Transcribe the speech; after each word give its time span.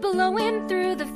Blowing 0.00 0.66
through 0.68 0.94
the. 0.96 1.08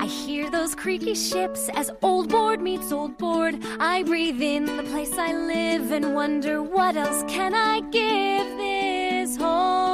I 0.00 0.06
hear 0.06 0.50
those 0.50 0.74
creaky 0.74 1.14
ships 1.14 1.68
as 1.74 1.90
old 2.02 2.28
board 2.28 2.60
meets 2.60 2.92
old 2.92 3.18
board. 3.18 3.56
I 3.80 4.04
breathe 4.04 4.40
in 4.40 4.64
the 4.64 4.84
place 4.84 5.12
I 5.18 5.32
live 5.32 5.92
and 5.92 6.14
wonder 6.14 6.62
what 6.62 6.96
else 6.96 7.24
can 7.28 7.54
I 7.54 7.80
give 7.90 8.46
this 8.56 9.36
home. 9.36 9.88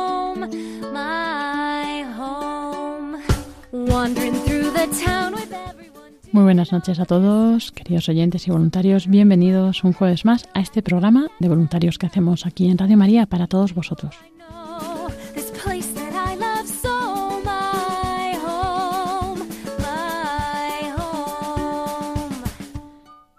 Muy 6.32 6.42
buenas 6.42 6.72
noches 6.72 6.98
a 6.98 7.04
todos, 7.04 7.72
queridos 7.72 8.08
oyentes 8.08 8.46
y 8.48 8.50
voluntarios. 8.50 9.06
Bienvenidos 9.06 9.84
un 9.84 9.92
jueves 9.92 10.24
más 10.24 10.48
a 10.52 10.60
este 10.60 10.82
programa 10.82 11.28
de 11.38 11.48
voluntarios 11.48 11.96
que 11.96 12.06
hacemos 12.06 12.44
aquí 12.44 12.68
en 12.68 12.78
Radio 12.78 12.96
María 12.96 13.26
para 13.26 13.46
todos 13.46 13.74
vosotros. 13.74 14.16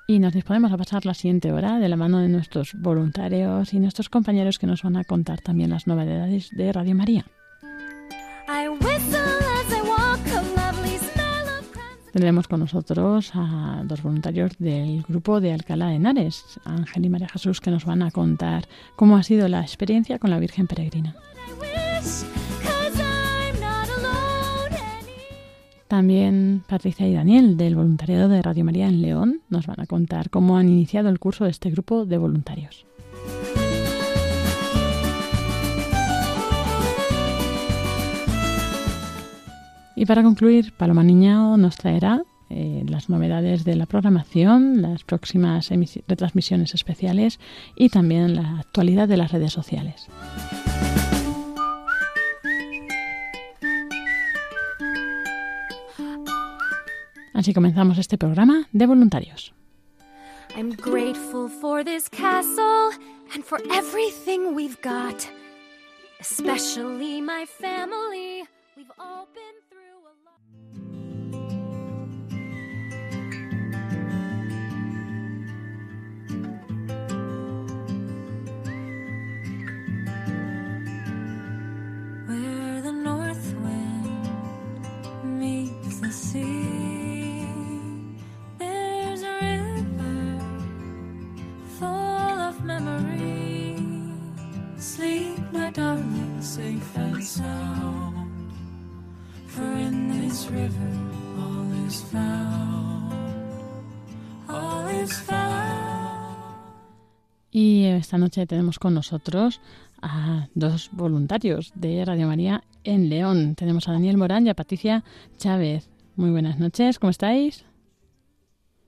Y 0.08 0.20
nos 0.20 0.34
disponemos 0.34 0.72
a 0.72 0.78
pasar 0.78 1.06
la 1.06 1.16
siguiente 1.16 1.52
hora 1.52 1.80
de 1.80 1.90
la 1.90 1.96
mano 1.96 2.20
de 2.20 2.30
nuestros 2.30 2.74
voluntarios 2.76 3.74
y 3.74 3.80
nuestros 3.80 4.08
compañeros 4.10 4.60
que 4.60 4.68
nos 4.68 4.84
van 4.84 4.98
a 4.98 5.04
contar 5.04 5.42
también 5.42 5.72
las 5.72 5.88
novedades 5.88 6.50
de 6.52 6.72
Radio 6.72 6.94
María. 6.94 7.26
Tendremos 12.14 12.48
con 12.48 12.60
nosotros 12.62 13.32
a 13.34 13.82
dos 13.84 14.04
voluntarios 14.04 14.52
del 14.60 15.02
grupo 15.02 15.42
de 15.42 15.52
Alcalá 15.52 15.88
de 15.88 15.96
Henares, 15.96 16.60
Ángel 16.64 17.06
y 17.06 17.10
María 17.10 17.28
Jesús, 17.28 17.60
que 17.60 17.72
nos 17.72 17.84
van 17.86 18.04
a 18.04 18.12
contar 18.12 18.68
cómo 18.96 19.18
ha 19.18 19.24
sido 19.24 19.48
la 19.48 19.62
experiencia 19.62 20.20
con 20.20 20.30
la 20.30 20.40
Virgen 20.40 20.68
Peregrina. 20.68 21.16
También 25.88 26.64
Patricia 26.68 27.08
y 27.08 27.14
Daniel 27.14 27.58
del 27.58 27.76
voluntariado 27.76 28.28
de 28.28 28.42
Radio 28.42 28.66
María 28.66 28.88
en 28.88 29.02
León 29.02 29.42
nos 29.50 29.68
van 29.68 29.80
a 29.80 29.86
contar 29.86 30.30
cómo 30.32 30.58
han 30.58 30.68
iniciado 30.68 31.10
el 31.10 31.20
curso 31.20 31.44
de 31.44 31.52
este 31.52 31.70
grupo 31.70 32.06
de 32.06 32.18
voluntarios. 32.18 32.86
Y 39.96 40.06
para 40.06 40.24
concluir, 40.24 40.74
Paloma 40.74 41.04
Niñao 41.04 41.56
nos 41.56 41.78
traerá 41.78 42.24
eh, 42.50 42.84
las 42.88 43.10
novedades 43.10 43.64
de 43.64 43.76
la 43.76 43.86
programación, 43.86 44.82
las 44.82 45.04
próximas 45.04 45.70
retransmisiones 46.08 46.74
especiales 46.74 47.40
y 47.76 47.90
también 47.90 48.36
la 48.36 48.60
actualidad 48.60 49.08
de 49.08 49.18
las 49.18 49.32
redes 49.32 49.54
sociales. 49.54 50.08
Así 57.36 57.54
comenzamos 57.54 57.98
este 57.98 58.18
programa 58.18 58.66
de 58.72 58.88
voluntarios. 58.88 59.54
I'm 60.56 60.72
grateful 60.72 61.50
for 61.50 61.84
this 61.84 62.08
castle 62.08 62.92
and 63.34 63.44
for 63.44 63.60
everything 63.74 64.56
we've 64.56 64.82
got, 64.82 65.28
especially 66.22 67.20
my 67.20 67.46
family. 67.46 68.48
We've 68.78 68.92
all 68.98 69.28
been 69.34 69.60
through 69.70 70.00
a 70.08 70.16
lot. 70.24 70.40
Where 82.28 82.82
the 82.82 82.94
north 82.94 83.54
wind 83.62 85.40
meets 85.40 86.00
the 86.00 86.12
sea, 86.12 86.65
my 95.56 96.42
safe 96.42 96.98
and 96.98 97.24
sound. 97.24 98.52
For 99.48 99.64
in 99.64 100.10
this 100.10 100.50
river 100.50 100.92
all 101.40 101.88
is 101.88 102.04
found. 102.12 103.14
All 104.48 104.88
is 105.04 105.14
found. 105.14 105.46
Y 107.52 107.86
esta 107.86 108.18
noche 108.18 108.46
tenemos 108.46 108.80
con 108.80 108.94
nosotros 108.94 109.62
a 110.02 110.48
dos 110.56 110.90
voluntarios 110.92 111.72
de 111.76 112.04
Radio 112.04 112.28
María 112.28 112.64
en 112.84 113.10
León. 113.10 113.56
Tenemos 113.56 113.88
a 113.88 113.94
Daniel 113.94 114.18
Morán 114.18 114.46
y 114.46 114.50
a 114.50 114.56
Patricia 114.56 115.04
Chávez. 115.38 115.90
Muy 116.18 116.32
buenas 116.32 116.60
noches, 116.60 117.00
¿cómo 117.00 117.12
estáis? 117.12 117.66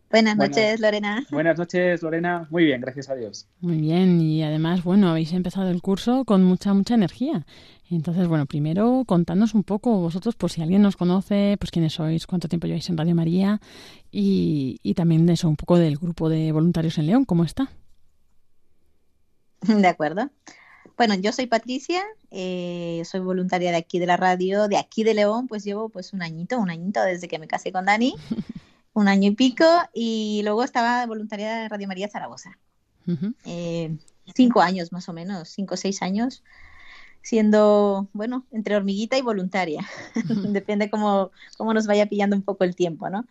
Buenas 0.09 0.37
Buenas. 0.37 0.57
noches, 0.57 0.79
Lorena. 0.79 1.25
Buenas 1.31 1.57
noches, 1.57 2.01
Lorena. 2.01 2.47
Muy 2.49 2.65
bien, 2.65 2.79
gracias 2.81 3.09
a 3.09 3.15
Dios. 3.15 3.47
Muy 3.59 3.77
bien, 3.77 4.21
y 4.21 4.43
además, 4.43 4.83
bueno, 4.83 5.09
habéis 5.09 5.33
empezado 5.33 5.69
el 5.69 5.81
curso 5.81 6.23
con 6.25 6.43
mucha, 6.43 6.73
mucha 6.73 6.93
energía. 6.95 7.45
Entonces, 7.89 8.27
bueno, 8.27 8.45
primero 8.45 9.03
contadnos 9.05 9.53
un 9.53 9.63
poco 9.63 9.97
vosotros, 9.99 10.35
por 10.35 10.51
si 10.51 10.61
alguien 10.61 10.81
nos 10.81 10.97
conoce, 10.97 11.55
pues 11.59 11.71
quiénes 11.71 11.93
sois, 11.93 12.27
cuánto 12.27 12.47
tiempo 12.47 12.67
lleváis 12.67 12.89
en 12.89 12.97
Radio 12.97 13.15
María 13.15 13.61
y, 14.11 14.79
y 14.83 14.93
también 14.93 15.25
de 15.25 15.33
eso, 15.33 15.47
un 15.47 15.55
poco 15.55 15.77
del 15.77 15.97
grupo 15.97 16.29
de 16.29 16.51
voluntarios 16.51 16.97
en 16.97 17.07
León, 17.07 17.25
¿cómo 17.25 17.43
está? 17.43 17.69
De 19.61 19.87
acuerdo. 19.87 20.29
Bueno, 20.97 21.13
yo 21.15 21.31
soy 21.31 21.45
Patricia, 21.45 22.01
eh, 22.31 23.03
soy 23.05 23.19
voluntaria 23.19 23.69
de 23.71 23.77
aquí 23.77 23.99
de 23.99 24.07
la 24.07 24.17
radio, 24.17 24.67
de 24.67 24.77
aquí 24.77 25.03
de 25.03 25.13
León, 25.13 25.47
pues 25.47 25.63
llevo 25.63 25.89
pues 25.89 26.11
un 26.11 26.23
añito, 26.23 26.57
un 26.57 26.71
añito 26.71 27.03
desde 27.03 27.27
que 27.27 27.37
me 27.39 27.47
casé 27.47 27.71
con 27.71 27.85
Dani, 27.85 28.15
un 28.97 29.07
año 29.07 29.29
y 29.29 29.35
pico, 29.35 29.63
y 29.93 30.41
luego 30.43 30.63
estaba 30.63 31.05
voluntaria 31.05 31.55
de 31.55 31.69
Radio 31.69 31.87
María 31.87 32.09
Zaragoza. 32.09 32.57
Eh, 33.45 33.95
cinco 34.33 34.61
años 34.61 34.91
más 34.91 35.07
o 35.07 35.13
menos, 35.13 35.49
cinco 35.49 35.75
o 35.75 35.77
seis 35.77 36.01
años, 36.01 36.43
siendo, 37.21 38.09
bueno, 38.13 38.47
entre 38.51 38.75
hormiguita 38.75 39.15
y 39.15 39.21
voluntaria. 39.21 39.85
Depende 40.49 40.89
cómo, 40.89 41.29
cómo 41.57 41.75
nos 41.75 41.85
vaya 41.85 42.07
pillando 42.07 42.35
un 42.35 42.41
poco 42.41 42.63
el 42.63 42.75
tiempo, 42.75 43.07
¿no? 43.11 43.27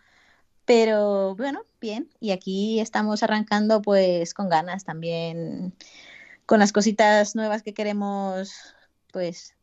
Pero 0.66 1.34
bueno, 1.34 1.62
bien, 1.80 2.10
y 2.20 2.30
aquí 2.30 2.78
estamos 2.78 3.24
arrancando 3.24 3.82
pues 3.82 4.34
con 4.34 4.48
ganas 4.48 4.84
también, 4.84 5.74
con 6.46 6.60
las 6.60 6.70
cositas 6.70 7.34
nuevas 7.34 7.64
que 7.64 7.74
queremos 7.74 8.52
pues 9.12 9.56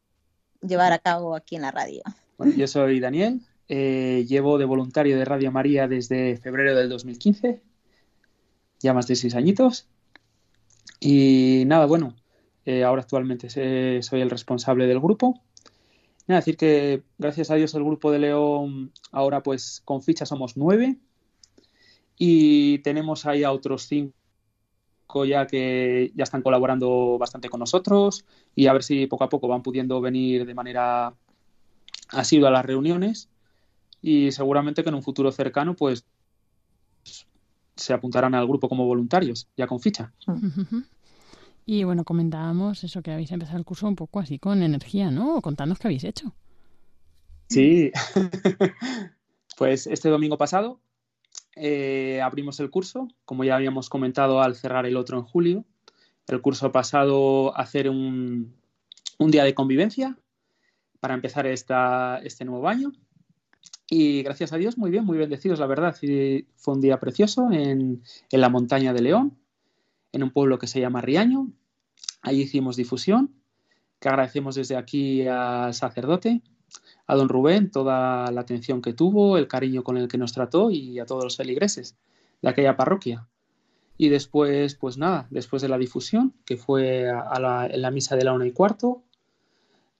llevar 0.61 0.91
a 0.91 0.99
cabo 0.99 1.33
aquí 1.33 1.55
en 1.55 1.61
la 1.61 1.71
radio. 1.71 2.03
Bueno, 2.37 2.53
yo 2.57 2.67
soy 2.67 2.99
Daniel, 2.99 3.41
eh, 3.67 4.25
llevo 4.27 4.57
de 4.57 4.65
voluntario 4.65 5.17
de 5.17 5.25
Radio 5.25 5.51
María 5.51 5.87
desde 5.87 6.37
febrero 6.37 6.75
del 6.75 6.89
2015, 6.89 7.61
ya 8.79 8.93
más 8.93 9.07
de 9.07 9.15
seis 9.15 9.35
añitos. 9.35 9.87
Y 10.99 11.63
nada, 11.67 11.85
bueno, 11.85 12.15
eh, 12.65 12.83
ahora 12.83 13.01
actualmente 13.01 13.49
soy 13.49 14.21
el 14.21 14.29
responsable 14.29 14.87
del 14.87 14.99
grupo. 14.99 15.41
Nada, 16.27 16.39
decir 16.39 16.55
que 16.55 17.03
gracias 17.17 17.51
a 17.51 17.55
Dios 17.55 17.73
el 17.73 17.83
grupo 17.83 18.11
de 18.11 18.19
León 18.19 18.93
ahora 19.11 19.43
pues 19.43 19.81
con 19.83 20.01
ficha 20.01 20.25
somos 20.25 20.55
nueve 20.55 20.97
y 22.17 22.79
tenemos 22.79 23.25
ahí 23.25 23.43
a 23.43 23.51
otros 23.51 23.87
cinco 23.87 24.13
ya 25.25 25.45
que 25.45 26.11
ya 26.15 26.23
están 26.23 26.41
colaborando 26.41 27.17
bastante 27.19 27.49
con 27.49 27.59
nosotros 27.59 28.25
y 28.55 28.67
a 28.67 28.73
ver 28.73 28.83
si 28.83 29.05
poco 29.07 29.25
a 29.25 29.29
poco 29.29 29.49
van 29.49 29.63
pudiendo 29.63 29.99
venir 29.99 30.45
de 30.45 30.55
manera 30.55 31.13
asidua 32.09 32.47
a 32.47 32.51
las 32.51 32.65
reuniones 32.65 33.29
y 34.03 34.31
seguramente 34.33 34.83
que 34.83 34.89
en 34.89 34.95
un 34.95 35.01
futuro 35.01 35.31
cercano 35.31 35.75
pues 35.75 36.05
se 37.75 37.93
apuntarán 37.93 38.35
al 38.35 38.45
grupo 38.45 38.69
como 38.69 38.85
voluntarios, 38.85 39.47
ya 39.57 39.65
con 39.65 39.79
ficha. 39.79 40.13
Y 41.65 41.85
bueno, 41.85 42.03
comentábamos 42.03 42.83
eso 42.83 43.01
que 43.01 43.11
habéis 43.11 43.31
empezado 43.31 43.57
el 43.57 43.65
curso 43.65 43.87
un 43.87 43.95
poco 43.95 44.19
así 44.19 44.37
con 44.37 44.61
energía, 44.61 45.09
¿no? 45.09 45.41
Contadnos 45.41 45.79
qué 45.79 45.87
habéis 45.87 46.03
hecho. 46.03 46.35
Sí, 47.47 47.91
pues 49.57 49.87
este 49.87 50.09
domingo 50.09 50.37
pasado 50.37 50.81
eh, 51.55 52.19
abrimos 52.21 52.59
el 52.59 52.69
curso, 52.69 53.07
como 53.23 53.45
ya 53.45 53.55
habíamos 53.55 53.89
comentado 53.89 54.41
al 54.41 54.55
cerrar 54.55 54.85
el 54.85 54.97
otro 54.97 55.17
en 55.17 55.23
julio. 55.23 55.65
El 56.27 56.41
curso 56.41 56.71
pasado 56.73 57.57
a 57.57 57.61
hacer 57.61 57.89
un, 57.89 58.55
un, 59.17 59.31
día 59.31 59.43
de 59.43 59.53
convivencia 59.53 60.17
para 60.99 61.13
empezar 61.13 61.47
esta, 61.47 62.19
este 62.23 62.43
nuevo 62.43 62.67
año. 62.67 62.91
Y 63.95 64.23
gracias 64.23 64.51
a 64.51 64.57
Dios, 64.57 64.75
muy 64.75 64.89
bien, 64.89 65.05
muy 65.05 65.19
bendecidos, 65.19 65.59
la 65.59 65.67
verdad. 65.67 65.95
fue 66.55 66.73
un 66.73 66.81
día 66.81 66.99
precioso 66.99 67.51
en, 67.51 68.01
en 68.31 68.41
la 68.41 68.49
montaña 68.49 68.91
de 68.91 69.03
León, 69.03 69.37
en 70.11 70.23
un 70.23 70.31
pueblo 70.31 70.57
que 70.57 70.65
se 70.65 70.79
llama 70.79 71.01
Riaño. 71.01 71.51
Allí 72.23 72.41
hicimos 72.41 72.75
difusión, 72.75 73.35
que 73.99 74.09
agradecemos 74.09 74.55
desde 74.55 74.77
aquí 74.77 75.27
al 75.27 75.75
sacerdote, 75.75 76.41
a 77.05 77.15
don 77.15 77.29
Rubén 77.29 77.69
toda 77.69 78.31
la 78.31 78.41
atención 78.41 78.81
que 78.81 78.93
tuvo, 78.93 79.37
el 79.37 79.47
cariño 79.47 79.83
con 79.83 79.97
el 79.97 80.07
que 80.07 80.17
nos 80.17 80.33
trató 80.33 80.71
y 80.71 80.97
a 80.97 81.05
todos 81.05 81.23
los 81.23 81.37
feligreses 81.37 81.95
de 82.41 82.49
aquella 82.49 82.75
parroquia. 82.75 83.27
Y 83.99 84.09
después, 84.09 84.73
pues 84.73 84.97
nada, 84.97 85.27
después 85.29 85.61
de 85.61 85.69
la 85.69 85.77
difusión, 85.77 86.33
que 86.45 86.57
fue 86.57 87.11
a 87.11 87.67
en 87.71 87.81
la 87.83 87.91
misa 87.91 88.15
de 88.15 88.23
la 88.23 88.33
una 88.33 88.47
y 88.47 88.53
cuarto, 88.53 89.03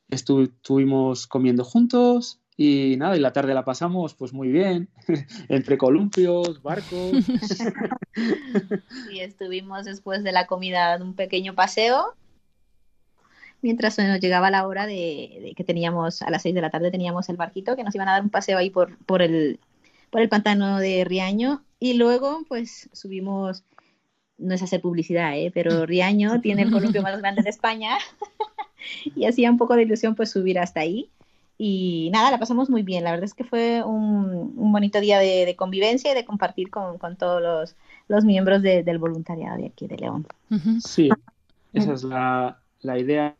estuvimos 0.09 1.27
comiendo 1.27 1.63
juntos 1.63 2.39
y 2.57 2.95
nada, 2.97 3.15
y 3.15 3.19
la 3.19 3.33
tarde 3.33 3.53
la 3.53 3.65
pasamos 3.65 4.13
pues 4.13 4.33
muy 4.33 4.49
bien, 4.49 4.89
entre 5.49 5.77
columpios, 5.77 6.61
barcos. 6.61 7.11
Y 9.11 9.21
estuvimos 9.21 9.85
después 9.85 10.23
de 10.23 10.31
la 10.31 10.45
comida 10.45 10.99
un 11.01 11.15
pequeño 11.15 11.55
paseo 11.55 12.15
mientras 13.63 13.97
nos 13.97 14.19
llegaba 14.19 14.51
la 14.51 14.67
hora 14.67 14.85
de, 14.85 15.53
que 15.55 15.63
teníamos, 15.63 16.21
a 16.21 16.29
las 16.29 16.43
seis 16.43 16.53
de 16.53 16.61
la 16.61 16.69
tarde 16.69 16.91
teníamos 16.91 17.29
el 17.29 17.37
barquito, 17.37 17.75
que 17.75 17.83
nos 17.83 17.95
iban 17.95 18.09
a 18.09 18.11
dar 18.11 18.21
un 18.21 18.29
paseo 18.29 18.57
ahí 18.57 18.69
por, 18.69 18.97
por, 19.05 19.23
el, 19.23 19.59
por 20.11 20.21
el 20.21 20.29
pantano 20.29 20.79
de 20.79 21.03
Riaño 21.05 21.63
y 21.79 21.93
luego 21.93 22.43
pues 22.47 22.89
subimos, 22.91 23.63
no 24.37 24.53
es 24.53 24.61
hacer 24.61 24.81
publicidad, 24.81 25.35
¿eh? 25.35 25.49
pero 25.53 25.85
Riaño 25.85 26.41
tiene 26.41 26.63
el 26.63 26.71
columpio 26.71 27.01
más 27.01 27.17
grande 27.17 27.41
de 27.41 27.49
España 27.49 27.97
y 29.15 29.25
hacía 29.25 29.49
un 29.49 29.57
poco 29.57 29.75
de 29.75 29.83
ilusión 29.83 30.13
pues 30.13 30.29
subir 30.29 30.59
hasta 30.59 30.81
ahí. 30.81 31.09
Y 31.65 32.09
nada, 32.11 32.29
la 32.29 32.39
pasamos 32.39 32.69
muy 32.69 32.83
bien. 32.83 33.05
La 33.05 33.11
verdad 33.11 33.23
es 33.23 33.33
que 33.33 33.45
fue 33.45 33.81
un, 33.85 34.53
un 34.57 34.71
bonito 34.73 34.99
día 34.99 35.17
de, 35.17 35.45
de, 35.45 35.55
convivencia 35.55 36.11
y 36.11 36.13
de 36.13 36.25
compartir 36.25 36.69
con, 36.69 36.97
con 36.97 37.15
todos 37.15 37.41
los, 37.41 37.77
los 38.09 38.25
miembros 38.25 38.61
de, 38.61 38.83
del 38.83 38.97
voluntariado 38.97 39.55
de 39.55 39.67
aquí 39.67 39.87
de 39.87 39.95
León. 39.95 40.27
Sí, 40.83 41.07
esa 41.71 41.93
es 41.93 42.03
la, 42.03 42.59
la 42.81 42.99
idea 42.99 43.37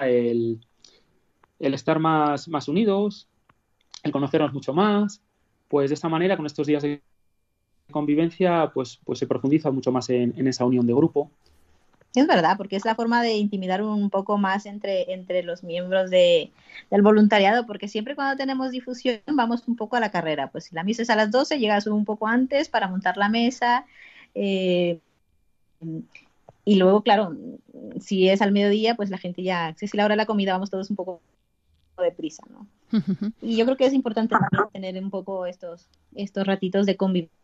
el, 0.00 0.58
el 1.60 1.74
estar 1.74 2.00
más, 2.00 2.48
más 2.48 2.66
unidos, 2.66 3.28
el 4.02 4.10
conocernos 4.10 4.52
mucho 4.52 4.74
más, 4.74 5.22
pues 5.68 5.90
de 5.90 5.94
esta 5.94 6.08
manera, 6.08 6.36
con 6.36 6.44
estos 6.44 6.66
días 6.66 6.82
de 6.82 7.00
convivencia, 7.92 8.72
pues, 8.74 8.98
pues 9.04 9.20
se 9.20 9.28
profundiza 9.28 9.70
mucho 9.70 9.92
más 9.92 10.10
en, 10.10 10.34
en, 10.36 10.48
esa 10.48 10.64
unión 10.64 10.88
de 10.88 10.92
grupo. 10.92 11.30
Es 12.18 12.26
verdad, 12.26 12.56
porque 12.56 12.76
es 12.76 12.84
la 12.84 12.96
forma 12.96 13.22
de 13.22 13.34
intimidar 13.36 13.80
un 13.82 14.10
poco 14.10 14.38
más 14.38 14.66
entre, 14.66 15.12
entre 15.12 15.44
los 15.44 15.62
miembros 15.62 16.10
de, 16.10 16.50
del 16.90 17.02
voluntariado, 17.02 17.64
porque 17.64 17.86
siempre 17.86 18.16
cuando 18.16 18.36
tenemos 18.36 18.72
difusión 18.72 19.20
vamos 19.26 19.68
un 19.68 19.76
poco 19.76 19.96
a 19.96 20.00
la 20.00 20.10
carrera. 20.10 20.50
Pues 20.50 20.64
si 20.64 20.74
la 20.74 20.82
misa 20.82 21.02
es 21.02 21.10
a 21.10 21.16
las 21.16 21.30
12, 21.30 21.58
llegas 21.58 21.86
un 21.86 22.04
poco 22.04 22.26
antes 22.26 22.68
para 22.68 22.88
montar 22.88 23.16
la 23.16 23.28
mesa. 23.28 23.86
Eh, 24.34 24.98
y 26.64 26.74
luego, 26.74 27.02
claro, 27.02 27.36
si 28.00 28.28
es 28.28 28.42
al 28.42 28.50
mediodía, 28.50 28.96
pues 28.96 29.10
la 29.10 29.18
gente 29.18 29.44
ya, 29.44 29.74
si 29.76 29.84
es 29.84 29.94
la 29.94 30.04
hora 30.04 30.14
de 30.14 30.18
la 30.18 30.26
comida, 30.26 30.52
vamos 30.52 30.70
todos 30.70 30.90
un 30.90 30.96
poco 30.96 31.22
deprisa, 32.02 32.44
¿no? 32.50 32.66
Y 33.42 33.56
yo 33.56 33.64
creo 33.64 33.76
que 33.76 33.86
es 33.86 33.92
importante 33.92 34.34
también 34.34 34.70
tener 34.72 35.02
un 35.02 35.10
poco 35.10 35.46
estos, 35.46 35.86
estos 36.14 36.46
ratitos 36.46 36.84
de 36.84 36.96
convivencia 36.96 37.37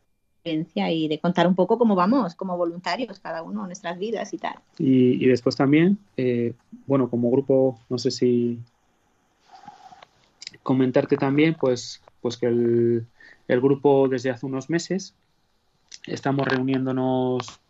y 0.45 1.09
de 1.09 1.19
contar 1.21 1.47
un 1.47 1.55
poco 1.55 1.79
cómo 1.79 1.95
vamos, 1.95 2.35
como 2.35 2.57
voluntarios, 2.57 3.19
cada 3.19 3.43
uno 3.43 3.63
en 3.63 3.67
nuestras 3.67 3.99
vidas 3.99 4.33
y 4.35 4.39
tal. 4.39 4.57
Y, 4.79 5.27
después 5.27 5.57
también, 5.57 5.99
eh, 6.17 6.53
bueno, 6.87 7.09
como 7.09 7.31
grupo, 7.31 7.81
no 7.89 7.99
sé 7.99 8.11
si 8.11 8.61
comentarte 10.63 11.17
también, 11.17 11.55
pues, 11.59 12.03
pues 12.21 12.37
que 12.37 12.47
el, 12.47 13.07
el 13.49 13.61
grupo 13.61 14.07
desde 14.09 14.31
hace 14.31 14.45
unos 14.45 14.69
meses 14.69 15.15
estamos 16.07 16.47
reuniéndonos 16.47 17.61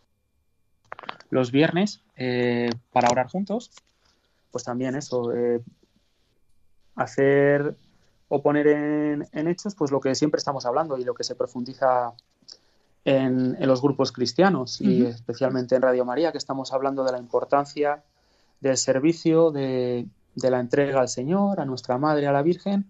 los 1.31 1.53
viernes 1.53 2.01
eh, 2.17 2.71
para 2.93 3.09
orar 3.09 3.29
juntos, 3.29 3.71
pues 4.51 4.65
también 4.65 4.97
eso, 4.97 5.33
eh, 5.33 5.61
hacer 6.97 7.77
o 8.29 8.43
poner 8.43 8.67
en, 8.67 9.29
en, 9.33 9.49
hechos 9.49 9.75
pues 9.75 9.91
lo 9.91 10.01
que 10.01 10.15
siempre 10.15 10.39
estamos 10.39 10.65
hablando 10.67 10.97
y 10.97 11.05
lo 11.05 11.15
que 11.15 11.25
se 11.25 11.35
profundiza 11.35 12.15
en, 13.05 13.57
en 13.59 13.69
los 13.69 13.83
grupos 13.83 14.13
cristianos 14.13 14.81
y 14.81 15.03
uh 15.03 15.07
-huh. 15.07 15.09
especialmente 15.11 15.77
en 15.77 15.83
Radio 15.83 16.05
María, 16.05 16.33
que 16.33 16.39
estamos 16.39 16.73
hablando 16.73 17.05
de 17.05 17.13
la 17.13 17.19
importancia 17.19 18.03
del 18.61 18.77
servicio, 18.77 19.51
de, 19.51 20.07
de 20.35 20.51
la 20.51 20.61
entrega 20.61 21.01
al 21.01 21.09
Señor, 21.09 21.61
a 21.61 21.65
nuestra 21.65 21.99
Madre, 21.99 22.27
a 22.27 22.33
la 22.33 22.43
Virgen, 22.43 22.87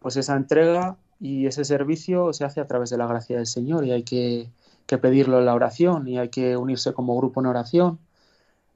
pues 0.00 0.16
esa 0.16 0.34
entrega 0.36 0.96
y 1.20 1.46
ese 1.46 1.64
servicio 1.64 2.32
se 2.32 2.44
hace 2.44 2.60
a 2.60 2.66
través 2.66 2.90
de 2.90 2.98
la 2.98 3.06
gracia 3.06 3.36
del 3.36 3.46
Señor 3.46 3.84
y 3.84 3.92
hay 3.92 4.02
que 4.02 4.48
que 4.86 4.98
pedirlo 4.98 5.38
en 5.38 5.46
la 5.46 5.54
oración 5.54 6.08
y 6.08 6.18
hay 6.18 6.28
que 6.28 6.56
unirse 6.56 6.92
como 6.92 7.16
grupo 7.16 7.40
en 7.40 7.46
oración 7.46 7.98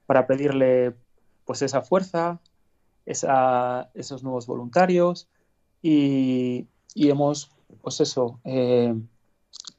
para 0.06 0.26
pedirle 0.26 0.94
pues 1.44 1.62
esa 1.62 1.82
fuerza, 1.82 2.40
esa, 3.04 3.90
esos 3.94 4.22
nuevos 4.22 4.46
voluntarios 4.46 5.28
y, 5.82 6.66
y 6.94 7.10
hemos 7.10 7.50
pues 7.82 8.00
eso 8.00 8.40
eh, 8.44 8.94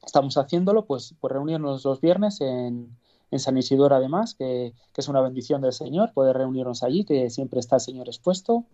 estamos 0.05 0.37
haciéndolo 0.37 0.85
pues, 0.85 1.15
pues 1.19 1.33
reunirnos 1.33 1.83
los 1.85 2.01
viernes 2.01 2.41
en, 2.41 2.95
en 3.31 3.39
San 3.39 3.57
Isidoro 3.57 3.95
además 3.95 4.35
que, 4.35 4.73
que, 4.93 5.01
es 5.01 5.07
una 5.07 5.21
bendición 5.21 5.61
del 5.61 5.73
Señor 5.73 6.13
poder 6.13 6.37
reunirnos 6.37 6.83
allí 6.83 7.03
que 7.05 7.29
siempre 7.29 7.59
está 7.59 7.75
el 7.75 7.81
Señor 7.81 8.07
expuesto 8.07 8.65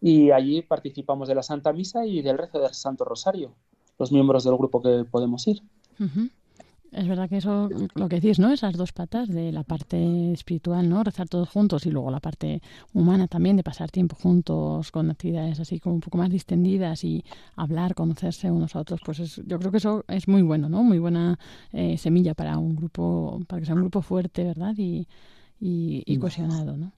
y 0.00 0.30
allí 0.30 0.62
participamos 0.62 1.28
de 1.28 1.34
la 1.34 1.42
Santa 1.42 1.72
Misa 1.72 2.06
y 2.06 2.22
del 2.22 2.38
rezo 2.38 2.60
del 2.60 2.74
Santo 2.74 3.04
Rosario 3.04 3.54
los 3.98 4.12
miembros 4.12 4.44
del 4.44 4.56
grupo 4.56 4.80
que 4.80 5.04
podemos 5.10 5.46
ir. 5.48 5.62
Es 6.90 7.06
verdad 7.06 7.28
que 7.28 7.36
eso, 7.36 7.68
lo 7.94 8.08
que 8.08 8.16
decís, 8.16 8.38
¿no? 8.38 8.50
Esas 8.50 8.76
dos 8.76 8.92
patas 8.92 9.28
de 9.28 9.52
la 9.52 9.62
parte 9.62 10.32
espiritual, 10.32 10.88
¿no? 10.88 11.04
Rezar 11.04 11.28
todos 11.28 11.48
juntos 11.48 11.84
y 11.84 11.90
luego 11.90 12.10
la 12.10 12.20
parte 12.20 12.62
humana 12.94 13.28
también, 13.28 13.56
de 13.56 13.62
pasar 13.62 13.90
tiempo 13.90 14.16
juntos 14.16 14.90
con 14.90 15.10
actividades 15.10 15.60
así 15.60 15.80
como 15.80 15.96
un 15.96 16.00
poco 16.00 16.16
más 16.16 16.30
distendidas 16.30 17.04
y 17.04 17.24
hablar, 17.56 17.94
conocerse 17.94 18.50
unos 18.50 18.74
a 18.74 18.80
otros, 18.80 19.00
pues 19.04 19.20
es, 19.20 19.42
yo 19.46 19.58
creo 19.58 19.70
que 19.70 19.78
eso 19.78 20.04
es 20.08 20.28
muy 20.28 20.42
bueno, 20.42 20.68
¿no? 20.68 20.82
Muy 20.82 20.98
buena 20.98 21.38
eh, 21.72 21.98
semilla 21.98 22.34
para 22.34 22.56
un 22.56 22.74
grupo, 22.74 23.40
para 23.46 23.60
que 23.60 23.66
sea 23.66 23.74
un 23.74 23.82
grupo 23.82 24.00
fuerte, 24.00 24.44
¿verdad? 24.44 24.74
Y, 24.78 25.06
y, 25.60 26.02
y 26.06 26.16
cohesionado, 26.16 26.76
¿no? 26.76 26.92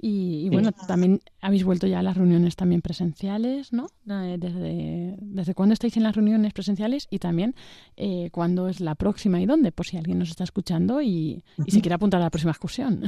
Y, 0.00 0.46
y, 0.46 0.48
bueno, 0.50 0.70
también 0.72 1.20
habéis 1.40 1.64
vuelto 1.64 1.88
ya 1.88 1.98
a 1.98 2.02
las 2.02 2.16
reuniones 2.16 2.54
también 2.54 2.82
presenciales, 2.82 3.72
¿no? 3.72 3.88
Desde, 4.04 5.16
desde 5.20 5.54
cuándo 5.54 5.72
estáis 5.72 5.96
en 5.96 6.04
las 6.04 6.14
reuniones 6.14 6.52
presenciales 6.52 7.08
y 7.10 7.18
también 7.18 7.56
eh, 7.96 8.30
cuándo 8.30 8.68
es 8.68 8.80
la 8.80 8.94
próxima 8.94 9.40
y 9.40 9.46
dónde, 9.46 9.72
por 9.72 9.86
si 9.86 9.96
alguien 9.96 10.18
nos 10.20 10.30
está 10.30 10.44
escuchando 10.44 11.02
y, 11.02 11.42
y 11.66 11.70
se 11.72 11.80
quiere 11.80 11.96
apuntar 11.96 12.20
a 12.20 12.24
la 12.24 12.30
próxima 12.30 12.52
excursión. 12.52 13.02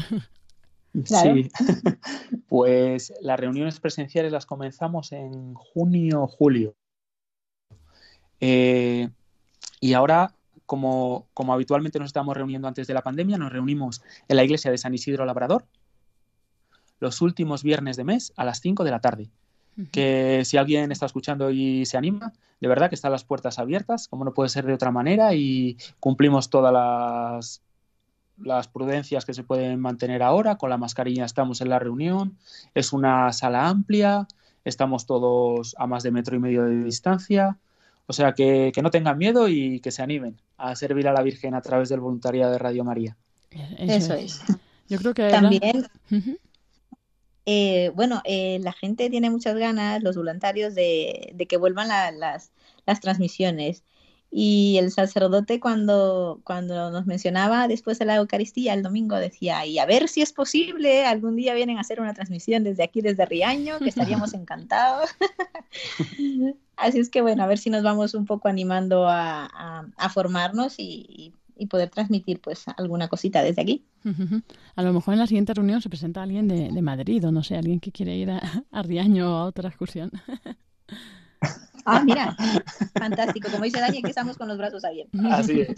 Claro. 1.04 1.34
Sí, 1.34 1.48
pues 2.48 3.12
las 3.20 3.38
reuniones 3.38 3.78
presenciales 3.78 4.32
las 4.32 4.46
comenzamos 4.46 5.12
en 5.12 5.54
junio, 5.54 6.26
julio. 6.26 6.74
Eh, 8.40 9.08
y 9.80 9.92
ahora, 9.92 10.34
como, 10.66 11.28
como 11.34 11.52
habitualmente 11.52 11.98
nos 11.98 12.08
estamos 12.08 12.36
reuniendo 12.36 12.68
antes 12.68 12.86
de 12.86 12.94
la 12.94 13.02
pandemia, 13.02 13.38
nos 13.38 13.52
reunimos 13.52 14.02
en 14.28 14.36
la 14.36 14.44
iglesia 14.44 14.70
de 14.70 14.78
San 14.78 14.94
Isidro 14.94 15.24
Labrador, 15.24 15.64
los 17.00 17.20
últimos 17.20 17.62
viernes 17.62 17.96
de 17.96 18.04
mes 18.04 18.32
a 18.36 18.44
las 18.44 18.60
5 18.60 18.84
de 18.84 18.90
la 18.90 19.00
tarde. 19.00 19.28
Uh 19.76 19.82
-huh. 19.82 19.90
Que 19.90 20.42
si 20.44 20.56
alguien 20.56 20.92
está 20.92 21.06
escuchando 21.06 21.50
y 21.50 21.86
se 21.86 21.96
anima, 21.96 22.32
de 22.60 22.68
verdad 22.68 22.88
que 22.88 22.94
están 22.94 23.12
las 23.12 23.24
puertas 23.24 23.58
abiertas, 23.58 24.06
como 24.06 24.24
no 24.24 24.34
puede 24.34 24.50
ser 24.50 24.66
de 24.66 24.74
otra 24.74 24.90
manera, 24.90 25.34
y 25.34 25.76
cumplimos 25.98 26.50
todas 26.50 26.72
las, 26.72 27.62
las 28.36 28.68
prudencias 28.68 29.24
que 29.24 29.34
se 29.34 29.42
pueden 29.42 29.80
mantener 29.80 30.22
ahora. 30.22 30.56
Con 30.56 30.70
la 30.70 30.76
mascarilla 30.76 31.24
estamos 31.24 31.60
en 31.60 31.70
la 31.70 31.78
reunión, 31.78 32.36
es 32.74 32.92
una 32.92 33.32
sala 33.32 33.68
amplia, 33.68 34.28
estamos 34.64 35.06
todos 35.06 35.74
a 35.78 35.86
más 35.86 36.02
de 36.02 36.10
metro 36.10 36.36
y 36.36 36.38
medio 36.38 36.64
de 36.64 36.84
distancia. 36.84 37.56
O 38.06 38.12
sea, 38.12 38.32
que, 38.32 38.72
que 38.74 38.82
no 38.82 38.90
tengan 38.90 39.16
miedo 39.18 39.48
y 39.48 39.80
que 39.80 39.92
se 39.92 40.02
animen 40.02 40.36
a 40.58 40.74
servir 40.74 41.06
a 41.08 41.12
la 41.12 41.22
Virgen 41.22 41.54
a 41.54 41.62
través 41.62 41.88
del 41.88 42.00
voluntariado 42.00 42.52
de 42.52 42.58
Radio 42.58 42.84
María. 42.84 43.16
Eso, 43.50 43.92
Eso 43.92 44.14
es. 44.14 44.42
Yo 44.88 44.98
creo 44.98 45.14
que 45.14 45.28
también. 45.30 45.86
Uh 46.10 46.14
-huh. 46.16 46.38
Eh, 47.46 47.90
bueno, 47.94 48.22
eh, 48.24 48.58
la 48.62 48.72
gente 48.72 49.10
tiene 49.10 49.30
muchas 49.30 49.56
ganas, 49.56 50.02
los 50.02 50.16
voluntarios, 50.16 50.74
de, 50.74 51.32
de 51.34 51.46
que 51.46 51.56
vuelvan 51.56 51.88
la, 51.88 52.10
las, 52.12 52.52
las, 52.86 53.00
transmisiones. 53.00 53.84
Y 54.32 54.76
el 54.78 54.92
sacerdote 54.92 55.58
cuando, 55.58 56.40
cuando 56.44 56.90
nos 56.92 57.06
mencionaba 57.06 57.66
después 57.66 57.98
de 57.98 58.04
la 58.04 58.16
Eucaristía 58.16 58.74
el 58.74 58.82
domingo 58.84 59.16
decía, 59.16 59.66
y 59.66 59.78
a 59.80 59.86
ver 59.86 60.08
si 60.08 60.22
es 60.22 60.32
posible, 60.32 61.04
algún 61.04 61.34
día 61.34 61.52
vienen 61.54 61.78
a 61.78 61.80
hacer 61.80 62.00
una 62.00 62.14
transmisión 62.14 62.62
desde 62.62 62.84
aquí, 62.84 63.00
desde 63.00 63.26
Riaño, 63.26 63.78
que 63.80 63.88
estaríamos 63.88 64.32
encantados. 64.34 65.10
Así 66.76 67.00
es 67.00 67.10
que 67.10 67.22
bueno, 67.22 67.42
a 67.42 67.46
ver 67.46 67.58
si 67.58 67.70
nos 67.70 67.82
vamos 67.82 68.14
un 68.14 68.24
poco 68.24 68.48
animando 68.48 69.08
a, 69.08 69.46
a, 69.46 69.86
a 69.96 70.08
formarnos 70.10 70.78
y, 70.78 71.06
y, 71.08 71.34
poder 71.66 71.90
transmitir 71.90 72.40
pues 72.40 72.64
alguna 72.76 73.08
cosita 73.08 73.42
desde 73.42 73.62
aquí. 73.62 73.84
A 74.76 74.82
lo 74.82 74.92
mejor 74.92 75.14
en 75.14 75.20
la 75.20 75.26
siguiente 75.26 75.54
reunión 75.54 75.80
se 75.80 75.88
presenta 75.88 76.22
alguien 76.22 76.48
de, 76.48 76.70
de 76.70 76.82
Madrid 76.82 77.26
o 77.26 77.32
no 77.32 77.42
sé, 77.42 77.56
alguien 77.56 77.80
que 77.80 77.92
quiere 77.92 78.16
ir 78.16 78.30
a, 78.30 78.40
a 78.70 78.82
Riaño 78.82 79.32
o 79.32 79.36
a 79.36 79.44
otra 79.44 79.68
excursión. 79.68 80.10
Ah, 81.86 82.02
mira, 82.04 82.36
fantástico. 82.98 83.48
Como 83.50 83.64
dice 83.64 83.80
Dani, 83.80 83.98
aquí 83.98 84.10
estamos 84.10 84.36
con 84.36 84.48
los 84.48 84.58
brazos 84.58 84.84
abiertos. 84.84 85.20
Así 85.30 85.62
es. 85.62 85.76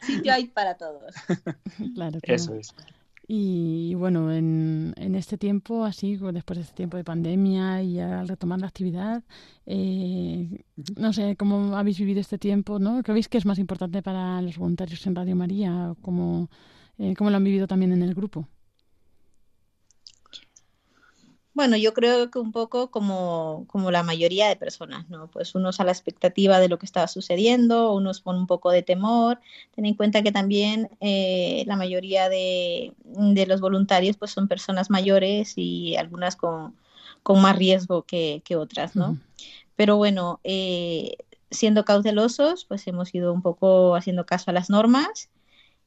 Sitio 0.00 0.32
hay 0.32 0.48
para 0.48 0.74
todos. 0.74 1.14
Claro, 1.94 2.18
claro. 2.20 2.20
Eso 2.22 2.54
es. 2.54 2.74
Y 3.26 3.94
bueno, 3.94 4.32
en, 4.32 4.94
en, 4.96 5.14
este 5.14 5.38
tiempo, 5.38 5.84
así, 5.84 6.16
después 6.16 6.56
de 6.58 6.62
este 6.62 6.74
tiempo 6.74 6.96
de 6.96 7.04
pandemia 7.04 7.82
y 7.82 8.00
al 8.00 8.28
retomar 8.28 8.60
la 8.60 8.66
actividad, 8.66 9.22
eh, 9.66 10.64
no 10.96 11.12
sé, 11.12 11.36
¿cómo 11.36 11.76
habéis 11.76 11.98
vivido 11.98 12.20
este 12.20 12.38
tiempo? 12.38 12.78
¿no? 12.78 13.02
¿Qué 13.02 13.12
veis 13.12 13.28
que 13.28 13.38
es 13.38 13.46
más 13.46 13.58
importante 13.58 14.02
para 14.02 14.42
los 14.42 14.58
voluntarios 14.58 15.06
en 15.06 15.14
Radio 15.14 15.36
María? 15.36 15.94
¿Cómo, 16.02 16.50
eh, 16.98 17.14
cómo 17.16 17.30
lo 17.30 17.36
han 17.36 17.44
vivido 17.44 17.66
también 17.66 17.92
en 17.92 18.02
el 18.02 18.14
grupo? 18.14 18.48
Bueno, 21.54 21.76
yo 21.76 21.92
creo 21.92 22.30
que 22.30 22.38
un 22.38 22.50
poco 22.50 22.90
como, 22.90 23.66
como 23.68 23.90
la 23.90 24.02
mayoría 24.02 24.48
de 24.48 24.56
personas, 24.56 25.08
¿no? 25.10 25.28
Pues 25.28 25.54
unos 25.54 25.80
a 25.80 25.84
la 25.84 25.92
expectativa 25.92 26.58
de 26.60 26.68
lo 26.68 26.78
que 26.78 26.86
estaba 26.86 27.08
sucediendo, 27.08 27.92
unos 27.92 28.20
con 28.20 28.36
un 28.36 28.46
poco 28.46 28.70
de 28.70 28.82
temor. 28.82 29.38
Ten 29.74 29.84
en 29.84 29.94
cuenta 29.94 30.22
que 30.22 30.32
también 30.32 30.88
eh, 31.00 31.64
la 31.66 31.76
mayoría 31.76 32.30
de, 32.30 32.94
de, 33.04 33.46
los 33.46 33.60
voluntarios 33.60 34.16
pues 34.16 34.30
son 34.30 34.48
personas 34.48 34.88
mayores 34.88 35.52
y 35.56 35.96
algunas 35.96 36.36
con, 36.36 36.74
con 37.22 37.42
más 37.42 37.56
riesgo 37.56 38.02
que, 38.04 38.40
que 38.44 38.56
otras, 38.56 38.96
¿no? 38.96 39.10
Uh 39.10 39.12
-huh. 39.14 39.20
Pero 39.76 39.96
bueno, 39.96 40.40
eh, 40.44 41.16
siendo 41.50 41.84
cautelosos, 41.84 42.64
pues 42.64 42.86
hemos 42.86 43.14
ido 43.14 43.32
un 43.32 43.42
poco 43.42 43.94
haciendo 43.94 44.24
caso 44.26 44.50
a 44.50 44.54
las 44.54 44.70
normas 44.70 45.28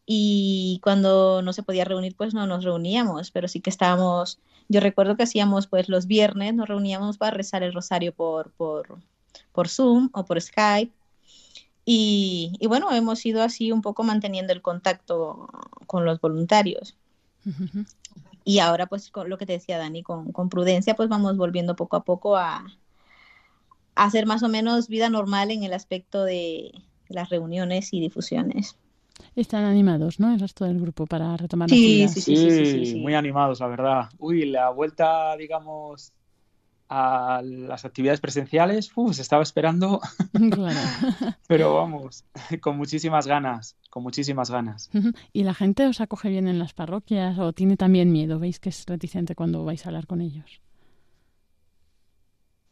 y 0.06 0.80
cuando 0.84 1.42
no 1.42 1.54
se 1.54 1.64
podía 1.64 1.86
reunir, 1.86 2.16
pues 2.16 2.34
no 2.34 2.46
nos 2.48 2.64
reuníamos, 2.64 3.32
pero 3.32 3.48
sí 3.48 3.62
que 3.62 3.70
estábamos 3.72 4.40
yo 4.68 4.80
recuerdo 4.80 5.16
que 5.16 5.24
hacíamos 5.24 5.68
pues 5.68 5.90
los 5.90 6.08
viernes, 6.08 6.54
nos 6.54 6.68
reuníamos 6.68 7.18
para 7.18 7.36
rezar 7.36 7.64
el 7.64 7.74
rosario 7.74 8.14
por, 8.14 8.52
por, 8.52 9.00
por 9.52 9.70
Zoom 9.70 10.10
o 10.14 10.26
por 10.26 10.42
Skype. 10.42 10.92
Y, 11.86 12.54
y, 12.60 12.66
bueno, 12.68 12.92
hemos 12.92 13.24
ido 13.26 13.44
así 13.44 13.72
un 13.72 13.82
poco 13.82 14.04
manteniendo 14.04 14.54
el 14.54 14.64
contacto 14.64 15.48
con 15.86 16.04
los 16.04 16.20
voluntarios. 16.20 16.96
Uh 17.46 17.50
-huh. 17.52 17.86
Y 18.44 18.60
ahora, 18.60 18.88
pues, 18.88 19.12
con 19.12 19.30
lo 19.30 19.38
que 19.38 19.46
te 19.46 19.54
decía 19.54 19.78
Dani, 19.78 20.02
con, 20.02 20.32
con, 20.32 20.50
prudencia, 20.50 20.96
pues 20.96 21.10
vamos 21.10 21.38
volviendo 21.38 21.76
poco 21.76 21.98
a 21.98 22.04
poco 22.04 22.38
a, 22.38 22.66
a 23.96 24.04
hacer 24.04 24.26
más 24.26 24.44
o 24.44 24.50
menos 24.50 24.88
vida 24.88 25.10
normal 25.10 25.52
en 25.52 25.64
el 25.64 25.74
aspecto 25.74 26.24
de 26.24 26.72
las 27.08 27.30
reuniones 27.30 27.94
y 27.94 28.00
difusiones. 28.00 28.78
Están 29.36 29.66
animados, 29.66 30.20
¿no? 30.20 30.34
El 30.34 30.40
resto 30.40 30.66
del 30.66 30.80
grupo 30.80 31.06
para 31.06 31.36
retomar 31.38 31.70
sí, 31.70 32.02
la 32.02 32.08
sí, 32.08 32.22
sí, 32.22 32.36
sí, 32.36 32.50
sí, 32.50 32.66
sí, 32.66 32.86
sí, 32.86 32.96
muy 33.00 33.14
animados, 33.14 33.60
la 33.60 33.68
verdad. 33.68 34.10
Uy, 34.18 34.46
la 34.46 34.70
vuelta, 34.70 35.36
digamos, 35.38 36.14
a 36.88 37.42
las 37.44 37.86
actividades 37.86 38.22
presenciales, 38.22 38.92
uf, 38.96 39.16
se 39.16 39.22
estaba 39.22 39.44
esperando. 39.44 40.00
Claro. 40.52 40.80
Pero 41.48 41.76
vamos, 41.76 42.24
con 42.62 42.78
muchísimas 42.78 43.28
ganas, 43.28 43.76
con 43.90 44.04
muchísimas 44.04 44.52
ganas. 44.52 44.90
¿Y 45.34 45.44
la 45.44 45.54
gente 45.54 45.88
os 45.88 46.02
acoge 46.02 46.30
bien 46.30 46.48
en 46.48 46.60
las 46.60 46.74
parroquias 46.74 47.38
o 47.40 47.54
tiene 47.54 47.78
también 47.78 48.12
miedo? 48.12 48.40
¿Veis 48.40 48.60
que 48.60 48.70
es 48.70 48.86
reticente 48.86 49.36
cuando 49.36 49.64
vais 49.66 49.86
a 49.86 49.90
hablar 49.90 50.08
con 50.08 50.22
ellos? 50.22 50.62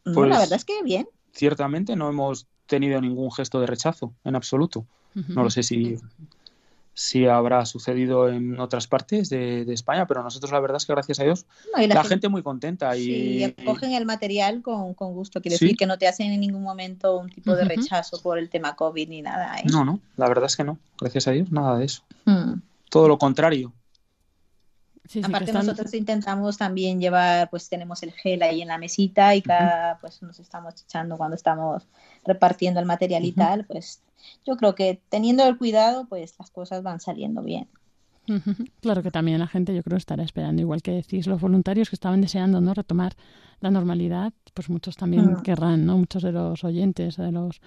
Pues, 0.04 0.16
no, 0.16 0.26
la 0.26 0.38
verdad 0.38 0.56
es 0.56 0.64
que 0.64 0.82
bien. 0.82 1.08
Ciertamente 1.32 1.96
no 1.96 2.08
hemos 2.08 2.46
tenido 2.66 3.00
ningún 3.00 3.32
gesto 3.32 3.60
de 3.60 3.66
rechazo, 3.66 4.14
en 4.24 4.36
absoluto. 4.36 4.86
No 5.14 5.44
lo 5.44 5.50
sé 5.50 5.62
si, 5.62 5.96
si 6.92 7.26
habrá 7.26 7.66
sucedido 7.66 8.28
en 8.28 8.58
otras 8.58 8.86
partes 8.86 9.28
de, 9.28 9.64
de, 9.64 9.74
España, 9.74 10.06
pero 10.06 10.22
nosotros 10.22 10.50
la 10.52 10.60
verdad 10.60 10.76
es 10.76 10.86
que 10.86 10.92
gracias 10.92 11.20
a 11.20 11.24
Dios 11.24 11.46
no, 11.72 11.80
la, 11.80 11.86
la 11.86 11.94
gente, 12.02 12.08
gente, 12.08 12.28
muy 12.28 12.42
contenta. 12.42 12.94
Sí, 12.94 13.44
y 13.44 13.64
cogen 13.64 13.92
el 13.92 14.06
material 14.06 14.62
con, 14.62 14.94
con 14.94 15.12
gusto, 15.12 15.40
quiere 15.40 15.56
¿Sí? 15.56 15.64
decir 15.66 15.76
que 15.76 15.86
no 15.86 15.98
te 15.98 16.08
hacen 16.08 16.32
en 16.32 16.40
ningún 16.40 16.62
momento 16.62 17.18
un 17.18 17.30
tipo 17.30 17.54
de 17.54 17.62
uh 17.62 17.66
-huh. 17.66 17.76
rechazo 17.76 18.20
por 18.22 18.38
el 18.38 18.48
tema 18.48 18.76
COVID 18.76 19.08
ni 19.08 19.22
nada. 19.22 19.56
¿eh? 19.58 19.64
No, 19.70 19.84
no, 19.84 20.00
la 20.16 20.28
verdad 20.28 20.46
es 20.46 20.56
que 20.56 20.64
no, 20.64 20.78
gracias 21.00 21.28
a 21.28 21.32
Dios, 21.32 21.50
nada 21.50 21.78
de 21.78 21.84
eso. 21.84 22.02
Hmm. 22.24 22.60
Todo 22.90 23.08
lo 23.08 23.18
contrario. 23.18 23.72
Sí, 25.06 25.20
sí, 25.20 25.24
Aparte 25.24 25.50
están... 25.50 25.66
nosotros 25.66 25.92
intentamos 25.94 26.56
también 26.56 26.98
llevar, 27.00 27.50
pues 27.50 27.68
tenemos 27.68 28.02
el 28.02 28.12
gel 28.12 28.42
ahí 28.42 28.62
en 28.62 28.68
la 28.68 28.78
mesita 28.78 29.34
y 29.34 29.42
cada, 29.42 29.92
uh 29.92 29.96
-huh. 29.96 30.00
pues 30.00 30.22
nos 30.22 30.40
estamos 30.40 30.74
echando 30.82 31.16
cuando 31.16 31.36
estamos 31.36 31.86
repartiendo 32.24 32.80
el 32.80 32.86
material 32.86 33.24
y 33.24 33.30
uh 33.30 33.32
-huh. 33.32 33.36
tal, 33.36 33.64
pues 33.66 34.00
yo 34.46 34.56
creo 34.56 34.74
que 34.74 35.00
teniendo 35.10 35.46
el 35.46 35.58
cuidado, 35.58 36.06
pues 36.06 36.34
las 36.38 36.50
cosas 36.50 36.82
van 36.82 37.00
saliendo 37.00 37.42
bien. 37.42 37.68
Claro 38.80 39.02
que 39.02 39.10
también 39.10 39.38
la 39.38 39.46
gente 39.46 39.74
yo 39.74 39.82
creo 39.82 39.98
estará 39.98 40.22
esperando, 40.22 40.62
igual 40.62 40.80
que 40.80 40.92
decís, 40.92 41.26
los 41.26 41.40
voluntarios 41.40 41.90
que 41.90 41.96
estaban 41.96 42.22
deseando 42.22 42.60
no 42.62 42.72
retomar 42.72 43.14
la 43.60 43.70
normalidad, 43.70 44.32
pues 44.54 44.70
muchos 44.70 44.96
también 44.96 45.36
querrán, 45.42 45.84
¿no? 45.84 45.98
Muchos 45.98 46.22
de 46.22 46.32
los 46.32 46.64
oyentes, 46.64 47.16
de 47.18 47.32
los 47.32 47.60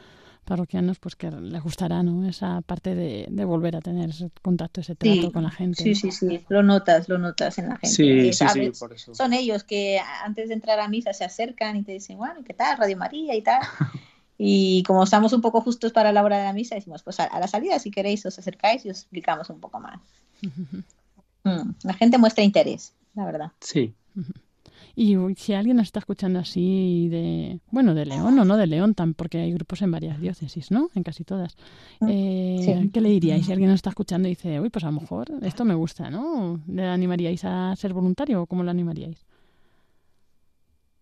parroquianos, 0.48 0.98
pues 0.98 1.16
que 1.16 1.30
les 1.30 1.62
gustará, 1.62 2.02
¿no? 2.02 2.28
Esa 2.28 2.62
parte 2.62 2.96
de, 2.96 3.28
de 3.30 3.46
volver 3.46 3.76
a 3.76 3.82
tener 3.82 4.10
ese 4.10 4.32
contacto, 4.42 4.82
ese 4.82 4.96
trato 4.96 5.22
sí, 5.22 5.32
con 5.32 5.44
la 5.44 5.52
gente. 5.52 5.84
Sí, 5.84 5.94
sí, 5.94 6.12
sí, 6.12 6.46
lo 6.48 6.64
notas, 6.64 7.10
lo 7.10 7.18
notas 7.18 7.60
en 7.60 7.70
la 7.70 7.78
gente. 7.78 7.96
Sí, 7.96 8.34
sí, 8.34 8.46
sí, 8.48 8.72
por 8.80 8.94
eso. 8.94 9.14
Son 9.14 9.34
ellos 9.34 9.64
que 9.64 10.00
antes 10.24 10.48
de 10.48 10.56
entrar 10.56 10.80
a 10.80 10.88
misa 10.88 11.14
se 11.14 11.26
acercan 11.26 11.76
y 11.76 11.84
te 11.84 11.92
dicen, 11.92 12.18
bueno, 12.18 12.44
¿qué 12.46 12.54
tal? 12.54 12.78
Radio 12.78 12.98
María 12.98 13.36
y 13.36 13.42
tal. 13.42 13.62
Y 14.40 14.84
como 14.84 15.04
estamos 15.04 15.34
un 15.34 15.42
poco 15.42 15.62
justos 15.62 15.92
para 15.92 16.12
la 16.12 16.24
hora 16.24 16.38
de 16.38 16.44
la 16.44 16.54
misa, 16.54 16.76
decimos, 16.76 17.02
pues 17.02 17.20
a, 17.20 17.24
a 17.24 17.40
la 17.40 17.48
salida, 17.48 17.80
si 17.80 17.90
queréis, 17.90 18.24
os 18.24 18.38
acercáis 18.38 18.86
y 18.86 18.92
os 18.92 19.00
explicamos 19.00 19.50
un 19.50 19.60
poco 19.60 19.80
más. 19.80 20.00
mm, 21.44 21.72
la 21.82 21.94
gente 21.94 22.20
muestra 22.20 22.44
interés, 22.44 22.94
la 23.16 23.26
verdad. 23.26 23.52
Sí. 23.62 23.96
Y 25.00 25.16
si 25.36 25.54
alguien 25.54 25.78
nos 25.78 25.86
está 25.86 26.00
escuchando 26.00 26.40
así 26.40 27.08
de, 27.10 27.60
bueno, 27.70 27.94
de 27.94 28.08
León 28.08 28.40
o 28.40 28.46
no 28.46 28.58
de 28.58 28.66
León, 28.66 28.96
tan, 28.96 29.14
porque 29.14 29.38
hay 29.38 29.54
grupos 29.54 29.84
en 29.84 29.92
varias 29.92 30.20
diócesis, 30.20 30.72
¿no? 30.72 30.90
En 30.96 31.04
casi 31.04 31.24
todas. 31.24 31.56
Eh, 32.08 32.58
sí. 32.66 32.90
¿Qué 32.92 33.00
le 33.00 33.10
diríais 33.10 33.46
si 33.46 33.52
alguien 33.52 33.70
nos 33.70 33.76
está 33.76 33.92
escuchando 33.92 34.28
y 34.28 34.32
dice, 34.32 34.60
uy, 34.60 34.72
pues 34.72 34.84
a 34.86 34.88
lo 34.88 35.00
mejor 35.00 35.28
esto 35.44 35.66
me 35.66 35.76
gusta, 35.76 36.10
¿no? 36.10 36.60
¿Le 36.68 36.84
animaríais 36.84 37.46
a 37.46 37.76
ser 37.76 37.94
voluntario 37.94 38.42
o 38.42 38.48
cómo 38.48 38.64
lo 38.64 38.72
animaríais? 38.72 39.24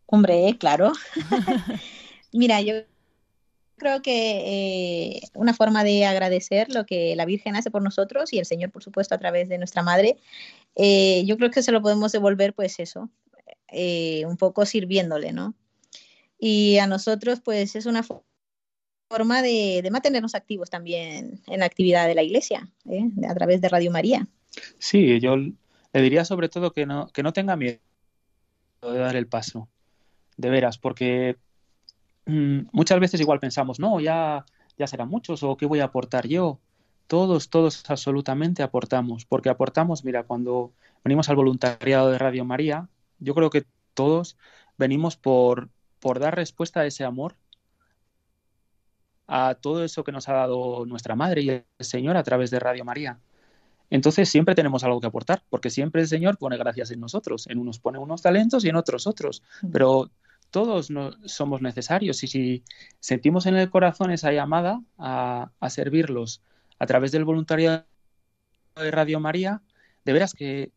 Hombre, 0.07 0.57
claro. 0.59 0.91
Mira, 2.33 2.59
yo 2.59 2.73
creo 3.77 4.01
que 4.01 5.13
eh, 5.15 5.21
una 5.35 5.53
forma 5.53 5.85
de 5.85 6.05
agradecer 6.05 6.67
lo 6.69 6.85
que 6.85 7.15
la 7.15 7.23
Virgen 7.23 7.55
hace 7.55 7.71
por 7.71 7.81
nosotros 7.81 8.33
y 8.33 8.39
el 8.39 8.45
Señor, 8.45 8.71
por 8.71 8.83
supuesto, 8.83 9.15
a 9.15 9.19
través 9.19 9.47
de 9.47 9.57
nuestra 9.57 9.83
Madre, 9.83 10.17
eh, 10.75 11.23
yo 11.25 11.37
creo 11.37 11.49
que 11.49 11.63
se 11.63 11.71
lo 11.71 11.81
podemos 11.81 12.11
devolver, 12.11 12.53
pues 12.53 12.79
eso, 12.79 13.09
eh, 13.67 14.25
un 14.25 14.37
poco 14.37 14.65
sirviéndole, 14.65 15.33
¿no? 15.33 15.55
Y 16.39 16.77
a 16.77 16.87
nosotros, 16.87 17.41
pues 17.41 17.75
es 17.75 17.85
una 17.85 18.03
forma 19.09 19.41
de, 19.41 19.87
mantenernos 19.91 20.35
activos 20.35 20.69
también 20.69 21.41
en 21.47 21.59
la 21.59 21.65
actividad 21.65 22.07
de 22.07 22.15
la 22.15 22.23
Iglesia, 22.23 22.69
¿eh? 22.89 23.09
a 23.27 23.33
través 23.33 23.61
de 23.61 23.69
Radio 23.69 23.91
María. 23.91 24.27
Sí, 24.79 25.19
yo 25.19 25.37
le 25.37 25.53
diría 25.93 26.25
sobre 26.25 26.49
todo 26.49 26.73
que 26.73 26.85
no, 26.85 27.07
que 27.07 27.23
no 27.23 27.33
tenga 27.33 27.55
miedo 27.55 27.79
de 28.81 28.97
dar 28.97 29.15
el 29.15 29.27
paso, 29.27 29.69
de 30.37 30.49
veras, 30.49 30.77
porque 30.77 31.37
mmm, 32.25 32.61
muchas 32.71 32.99
veces 32.99 33.21
igual 33.21 33.39
pensamos, 33.39 33.79
no, 33.79 33.99
ya, 33.99 34.45
ya 34.77 34.87
serán 34.87 35.09
muchos 35.09 35.43
o 35.43 35.57
qué 35.57 35.65
voy 35.65 35.79
a 35.79 35.85
aportar 35.85 36.27
yo. 36.27 36.59
Todos, 37.07 37.49
todos 37.49 37.87
absolutamente 37.89 38.63
aportamos, 38.63 39.25
porque 39.25 39.49
aportamos, 39.49 40.03
mira, 40.03 40.23
cuando 40.23 40.73
venimos 41.03 41.29
al 41.29 41.35
voluntariado 41.35 42.09
de 42.09 42.17
Radio 42.17 42.45
María, 42.45 42.89
yo 43.19 43.33
creo 43.33 43.49
que 43.49 43.65
todos 43.93 44.37
venimos 44.77 45.17
por, 45.17 45.69
por 45.99 46.19
dar 46.19 46.35
respuesta 46.35 46.81
a 46.81 46.85
ese 46.85 47.03
amor, 47.03 47.35
a 49.27 49.55
todo 49.55 49.83
eso 49.83 50.03
que 50.03 50.11
nos 50.11 50.29
ha 50.29 50.33
dado 50.33 50.85
nuestra 50.85 51.15
Madre 51.15 51.41
y 51.41 51.49
el 51.49 51.65
Señor 51.79 52.17
a 52.17 52.23
través 52.23 52.51
de 52.51 52.59
Radio 52.59 52.85
María. 52.85 53.19
Entonces 53.89 54.29
siempre 54.29 54.55
tenemos 54.55 54.83
algo 54.83 54.99
que 54.99 55.07
aportar, 55.07 55.43
porque 55.49 55.69
siempre 55.69 56.01
el 56.01 56.07
Señor 56.07 56.37
pone 56.37 56.57
gracias 56.57 56.91
en 56.91 56.99
nosotros. 56.99 57.47
En 57.47 57.59
unos 57.59 57.79
pone 57.79 57.99
unos 57.99 58.21
talentos 58.21 58.65
y 58.65 58.69
en 58.69 58.75
otros 58.75 59.07
otros. 59.07 59.43
Pero 59.71 60.09
todos 60.51 60.89
no, 60.89 61.11
somos 61.25 61.61
necesarios 61.61 62.23
y 62.23 62.27
si 62.27 62.63
sentimos 62.99 63.45
en 63.45 63.57
el 63.57 63.69
corazón 63.69 64.11
esa 64.11 64.31
llamada 64.31 64.81
a, 64.97 65.51
a 65.59 65.69
servirlos 65.69 66.41
a 66.79 66.85
través 66.85 67.11
del 67.11 67.25
voluntariado 67.25 67.85
de 68.75 68.91
Radio 68.91 69.19
María, 69.19 69.61
de 70.03 70.13
veras 70.13 70.33
que, 70.33 70.71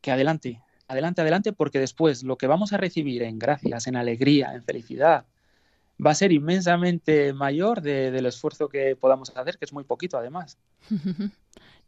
que 0.00 0.10
adelante, 0.10 0.62
adelante, 0.90 1.20
adelante, 1.20 1.52
porque 1.52 1.78
después 1.78 2.24
lo 2.24 2.36
que 2.36 2.48
vamos 2.48 2.72
a 2.72 2.76
recibir 2.76 3.22
en 3.22 3.38
gracias, 3.38 3.86
en 3.86 3.96
alegría, 3.96 4.54
en 4.54 4.64
felicidad, 4.64 5.26
va 6.04 6.10
a 6.10 6.14
ser 6.14 6.32
inmensamente 6.32 7.32
mayor 7.32 7.80
del 7.80 8.26
esfuerzo 8.26 8.68
que 8.68 8.96
podamos 8.96 9.30
hacer, 9.36 9.56
que 9.56 9.64
es 9.64 9.72
muy 9.72 9.84
poquito 9.84 10.18
además. 10.18 10.58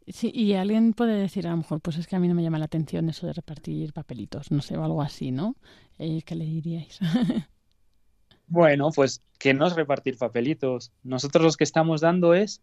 Sí, 0.09 0.33
y 0.35 0.55
alguien 0.55 0.95
puede 0.95 1.15
decir 1.15 1.47
a 1.47 1.53
lo 1.53 1.59
mejor, 1.59 1.81
pues 1.81 1.97
es 1.97 2.09
que 2.09 2.17
a 2.17 2.19
mí 2.19 2.27
no 2.27 2.35
me 2.35 2.43
llama 2.43 2.59
la 2.59 2.65
atención 2.65 3.09
eso 3.09 3.25
de 3.25 3.35
repartir 3.35 3.93
papelitos, 3.93 4.51
no 4.51 4.61
sé, 4.61 4.77
o 4.77 4.83
algo 4.83 5.01
así, 5.01 5.31
¿no? 5.31 5.55
Eh, 5.97 6.23
¿Qué 6.27 6.35
le 6.35 6.45
diríais? 6.45 6.99
bueno, 8.49 8.91
pues 8.93 9.23
que 9.39 9.55
no 9.55 9.65
es 9.65 9.77
repartir 9.77 10.19
papelitos. 10.19 10.91
Nosotros 11.05 11.45
los 11.45 11.57
que 11.57 11.63
estamos 11.63 12.01
dando 12.01 12.35
es, 12.35 12.63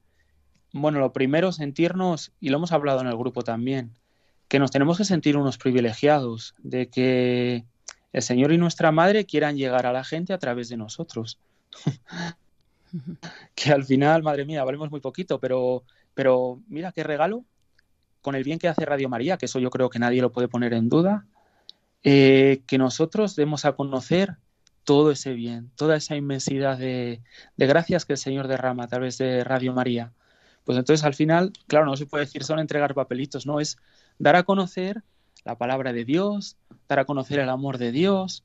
bueno, 0.74 1.00
lo 1.00 1.14
primero 1.14 1.54
sentirnos, 1.54 2.34
y 2.42 2.50
lo 2.50 2.58
hemos 2.58 2.74
hablado 2.74 3.00
en 3.00 3.08
el 3.08 3.16
grupo 3.16 3.42
también, 3.42 3.94
que 4.50 4.60
nos 4.60 4.72
tenemos 4.72 4.98
que 4.98 5.06
sentir 5.06 5.38
unos 5.38 5.58
privilegiados, 5.58 6.56
de 6.58 6.90
que 6.90 7.64
el 8.12 8.22
Señor 8.22 8.52
y 8.52 8.58
nuestra 8.58 8.92
Madre 8.92 9.26
quieran 9.26 9.56
llegar 9.56 9.86
a 9.86 9.94
la 9.94 10.04
gente 10.04 10.34
a 10.34 10.40
través 10.40 10.70
de 10.70 10.78
nosotros. 10.78 11.40
que 13.56 13.72
al 13.72 13.86
final, 13.86 14.24
madre 14.24 14.46
mía, 14.46 14.64
valemos 14.64 14.90
muy 14.90 15.00
poquito, 15.00 15.40
pero, 15.40 15.84
pero 16.16 16.60
mira 16.68 16.92
qué 16.92 17.04
regalo 17.04 17.46
con 18.22 18.34
el 18.34 18.44
bien 18.44 18.58
que 18.58 18.68
hace 18.68 18.86
Radio 18.86 19.08
María, 19.08 19.38
que 19.38 19.46
eso 19.46 19.60
yo 19.60 19.70
creo 19.70 19.90
que 19.90 20.00
nadie 20.00 20.22
lo 20.22 20.32
puede 20.32 20.48
poner 20.48 20.74
en 20.74 20.90
duda, 20.90 21.28
eh, 22.04 22.64
que 22.66 22.80
nosotros 22.80 23.36
demos 23.36 23.66
a 23.66 23.74
conocer 23.74 24.38
todo 24.84 25.12
ese 25.12 25.34
bien, 25.34 25.70
toda 25.76 25.96
esa 25.96 26.16
inmensidad 26.16 26.80
de, 26.80 27.22
de, 27.56 27.68
gracias 27.68 28.06
que 28.06 28.14
el 28.14 28.18
Señor 28.18 28.48
derrama 28.48 28.86
a 28.86 28.88
través 28.88 29.20
de 29.20 29.44
Radio 29.44 29.74
María. 29.74 30.12
Pues 30.64 30.78
entonces 30.78 31.06
al 31.06 31.14
final, 31.14 31.54
claro, 31.68 31.86
no 31.86 31.96
se 31.96 32.08
puede 32.08 32.26
decir 32.26 32.44
solo 32.44 32.62
entregar 32.62 32.96
papelitos, 32.96 33.46
no, 33.46 33.60
es 33.60 33.78
dar 34.20 34.36
a 34.36 34.44
conocer 34.44 35.04
la 35.46 35.58
palabra 35.58 35.94
de 35.94 36.06
Dios, 36.06 36.58
dar 36.88 37.00
a 37.00 37.06
conocer 37.06 37.40
el 37.40 37.50
amor 37.50 37.78
de 37.78 37.92
Dios. 37.92 38.44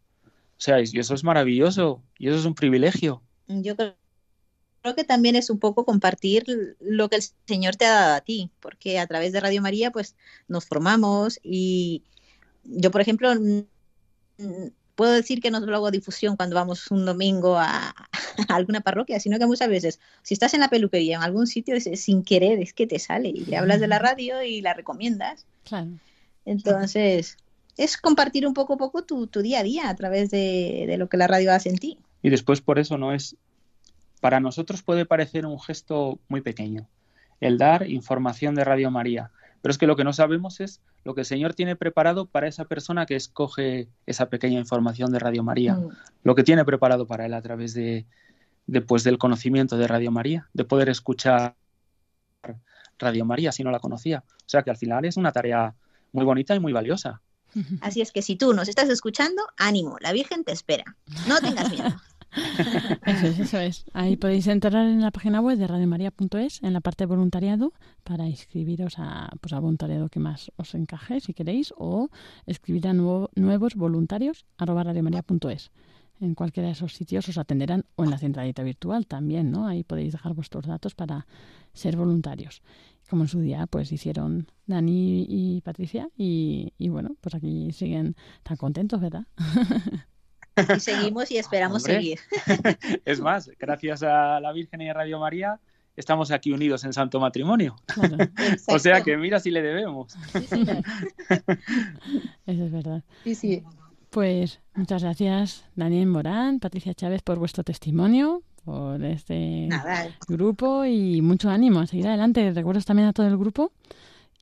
O 0.56 0.60
sea, 0.60 0.78
eso 0.78 1.14
es 1.14 1.24
maravilloso 1.24 2.02
y 2.18 2.28
eso 2.28 2.38
es 2.38 2.44
un 2.44 2.54
privilegio. 2.54 3.22
Yo 3.48 3.76
creo 3.76 3.94
que 4.96 5.04
también 5.04 5.36
es 5.36 5.50
un 5.50 5.58
poco 5.58 5.84
compartir 5.84 6.76
lo 6.80 7.08
que 7.08 7.16
el 7.16 7.22
Señor 7.46 7.76
te 7.76 7.86
ha 7.86 7.92
dado 7.92 8.14
a 8.14 8.20
ti, 8.20 8.50
porque 8.60 8.98
a 8.98 9.06
través 9.06 9.32
de 9.32 9.40
Radio 9.40 9.60
María 9.60 9.90
pues 9.90 10.16
nos 10.48 10.64
formamos 10.64 11.38
y 11.42 12.04
yo, 12.64 12.90
por 12.90 13.00
ejemplo, 13.00 13.32
puedo 14.94 15.12
decir 15.12 15.40
que 15.40 15.50
no 15.50 15.60
lo 15.60 15.76
hago 15.76 15.90
difusión 15.90 16.36
cuando 16.36 16.56
vamos 16.56 16.90
un 16.90 17.04
domingo 17.04 17.58
a, 17.58 17.94
alguna 18.48 18.80
parroquia, 18.80 19.20
sino 19.20 19.38
que 19.38 19.46
muchas 19.46 19.68
veces, 19.68 20.00
si 20.22 20.34
estás 20.34 20.54
en 20.54 20.60
la 20.60 20.68
peluquería 20.68 21.16
en 21.16 21.22
algún 21.22 21.46
sitio, 21.46 21.78
sin 21.80 22.22
querer 22.22 22.60
es 22.60 22.72
que 22.72 22.86
te 22.86 22.98
sale 22.98 23.30
y 23.30 23.54
hablas 23.54 23.80
de 23.80 23.88
la 23.88 23.98
radio 23.98 24.42
y 24.42 24.60
la 24.60 24.74
recomiendas. 24.74 25.46
Claro. 25.64 25.90
Entonces, 26.44 27.36
es 27.76 27.96
compartir 27.96 28.46
un 28.46 28.54
poco 28.54 28.74
a 28.74 28.76
poco 28.76 29.02
tu, 29.02 29.26
tu 29.26 29.42
día 29.42 29.60
a 29.60 29.62
día 29.62 29.88
a 29.88 29.96
través 29.96 30.30
de, 30.30 30.84
de, 30.86 30.96
lo 30.96 31.08
que 31.08 31.16
la 31.16 31.26
radio 31.26 31.52
hace 31.52 31.70
en 31.70 31.78
ti. 31.78 31.98
Y 32.22 32.30
después 32.30 32.60
por 32.60 32.78
eso 32.78 32.98
no 32.98 33.12
es, 33.12 33.36
para 34.20 34.40
nosotros 34.40 34.82
puede 34.82 35.06
parecer 35.06 35.46
un 35.46 35.60
gesto 35.60 36.18
muy 36.28 36.40
pequeño, 36.40 36.86
el 37.40 37.58
dar 37.58 37.88
información 37.88 38.54
de 38.54 38.64
Radio 38.64 38.90
María, 38.90 39.30
pero 39.60 39.70
es 39.70 39.78
que 39.78 39.86
lo 39.86 39.96
que 39.96 40.04
no 40.04 40.12
sabemos 40.12 40.60
es 40.60 40.80
lo 41.04 41.14
que 41.14 41.22
el 41.22 41.26
Señor 41.26 41.54
tiene 41.54 41.74
preparado 41.76 42.26
para 42.26 42.48
esa 42.48 42.64
persona 42.66 43.06
que 43.06 43.16
escoge 43.16 43.88
esa 44.06 44.28
pequeña 44.28 44.58
información 44.58 45.10
de 45.10 45.18
Radio 45.18 45.42
María, 45.42 45.74
mm. 45.74 45.88
lo 46.22 46.34
que 46.34 46.44
tiene 46.44 46.64
preparado 46.64 47.06
para 47.06 47.26
él 47.26 47.34
a 47.34 47.42
través 47.42 47.74
de, 47.74 48.06
de 48.66 48.80
pues, 48.80 49.04
del 49.04 49.18
conocimiento 49.18 49.76
de 49.76 49.88
Radio 49.88 50.10
María, 50.10 50.48
de 50.52 50.64
poder 50.64 50.88
escuchar 50.88 51.56
Radio 52.98 53.24
María 53.24 53.52
si 53.52 53.64
no 53.64 53.70
la 53.70 53.80
conocía. 53.80 54.24
O 54.26 54.48
sea 54.48 54.62
que 54.62 54.70
al 54.70 54.76
final 54.76 55.04
es 55.04 55.16
una 55.16 55.32
tarea 55.32 55.74
muy 56.12 56.24
bonita 56.24 56.54
y 56.54 56.60
muy 56.60 56.72
valiosa. 56.72 57.20
Así 57.80 58.00
es 58.00 58.10
que 58.10 58.22
si 58.22 58.36
tú 58.36 58.52
nos 58.52 58.68
estás 58.68 58.88
escuchando, 58.88 59.42
ánimo, 59.56 59.96
la 60.00 60.12
Virgen 60.12 60.44
te 60.44 60.52
espera. 60.52 60.96
No 61.28 61.40
tengas 61.40 61.70
miedo. 61.70 61.94
Eso 63.06 63.26
es, 63.28 63.38
eso 63.38 63.58
es. 63.60 63.84
Ahí 63.92 64.16
podéis 64.16 64.48
entrar 64.48 64.86
en 64.86 65.00
la 65.00 65.12
página 65.12 65.40
web 65.40 65.56
de 65.56 65.68
radiomaria.es, 65.68 66.64
en 66.64 66.72
la 66.72 66.80
parte 66.80 67.04
de 67.04 67.06
voluntariado, 67.06 67.72
para 68.02 68.26
inscribiros 68.26 68.94
a, 68.98 69.30
pues, 69.40 69.52
a 69.52 69.60
voluntariado 69.60 70.08
que 70.08 70.18
más 70.18 70.50
os 70.56 70.74
encaje, 70.74 71.20
si 71.20 71.32
queréis, 71.32 71.72
o 71.76 72.08
escribir 72.46 72.88
a 72.88 72.92
nuevo, 72.92 73.30
nuevos 73.36 73.76
voluntarios 73.76 74.46
arroba 74.58 74.82
radiomaria.es. 74.82 75.70
En 76.20 76.34
cualquiera 76.34 76.68
de 76.68 76.72
esos 76.72 76.94
sitios 76.94 77.28
os 77.28 77.38
atenderán 77.38 77.84
o 77.96 78.04
en 78.04 78.10
la 78.10 78.18
centralita 78.18 78.62
virtual 78.62 79.06
también, 79.06 79.50
¿no? 79.50 79.66
Ahí 79.66 79.84
podéis 79.84 80.12
dejar 80.12 80.32
vuestros 80.34 80.66
datos 80.66 80.94
para 80.94 81.26
ser 81.72 81.96
voluntarios 81.96 82.62
como 83.08 83.24
en 83.24 83.28
su 83.28 83.40
día 83.40 83.66
pues 83.66 83.92
hicieron 83.92 84.48
Dani 84.66 85.26
y 85.28 85.60
Patricia 85.60 86.08
y, 86.16 86.72
y 86.78 86.88
bueno, 86.88 87.16
pues 87.20 87.34
aquí 87.34 87.70
siguen 87.72 88.16
tan 88.42 88.56
contentos, 88.56 89.00
¿verdad? 89.00 89.26
Y 90.76 90.80
seguimos 90.80 91.30
y 91.30 91.38
esperamos 91.38 91.82
Hombre. 91.82 91.94
seguir. 91.94 92.18
Es 93.04 93.20
más, 93.20 93.50
gracias 93.58 94.02
a 94.02 94.40
la 94.40 94.52
Virgen 94.52 94.80
y 94.82 94.88
a 94.88 94.94
Radio 94.94 95.18
María 95.18 95.60
estamos 95.96 96.30
aquí 96.30 96.52
unidos 96.52 96.84
en 96.84 96.92
santo 96.92 97.20
matrimonio. 97.20 97.76
Claro. 97.86 98.16
o 98.68 98.78
sea 98.78 99.02
que 99.02 99.16
mira 99.16 99.40
si 99.40 99.50
le 99.50 99.62
debemos. 99.62 100.12
Sí, 100.32 100.46
sí. 100.48 100.66
Eso 102.46 102.64
es 102.64 102.72
verdad. 102.72 103.02
Sí, 103.24 103.34
sí. 103.34 103.62
Pues 104.14 104.60
muchas 104.74 105.02
gracias 105.02 105.64
Daniel 105.74 106.06
Morán, 106.06 106.60
Patricia 106.60 106.94
Chávez 106.94 107.22
por 107.22 107.38
vuestro 107.40 107.64
testimonio, 107.64 108.42
por 108.64 109.04
este 109.04 109.66
Nada. 109.68 110.06
grupo 110.28 110.84
y 110.84 111.20
mucho 111.20 111.50
ánimo 111.50 111.80
a 111.80 111.86
seguir 111.88 112.06
adelante. 112.06 112.52
Recuerdos 112.52 112.84
también 112.84 113.08
a 113.08 113.12
todo 113.12 113.26
el 113.26 113.36
grupo 113.36 113.72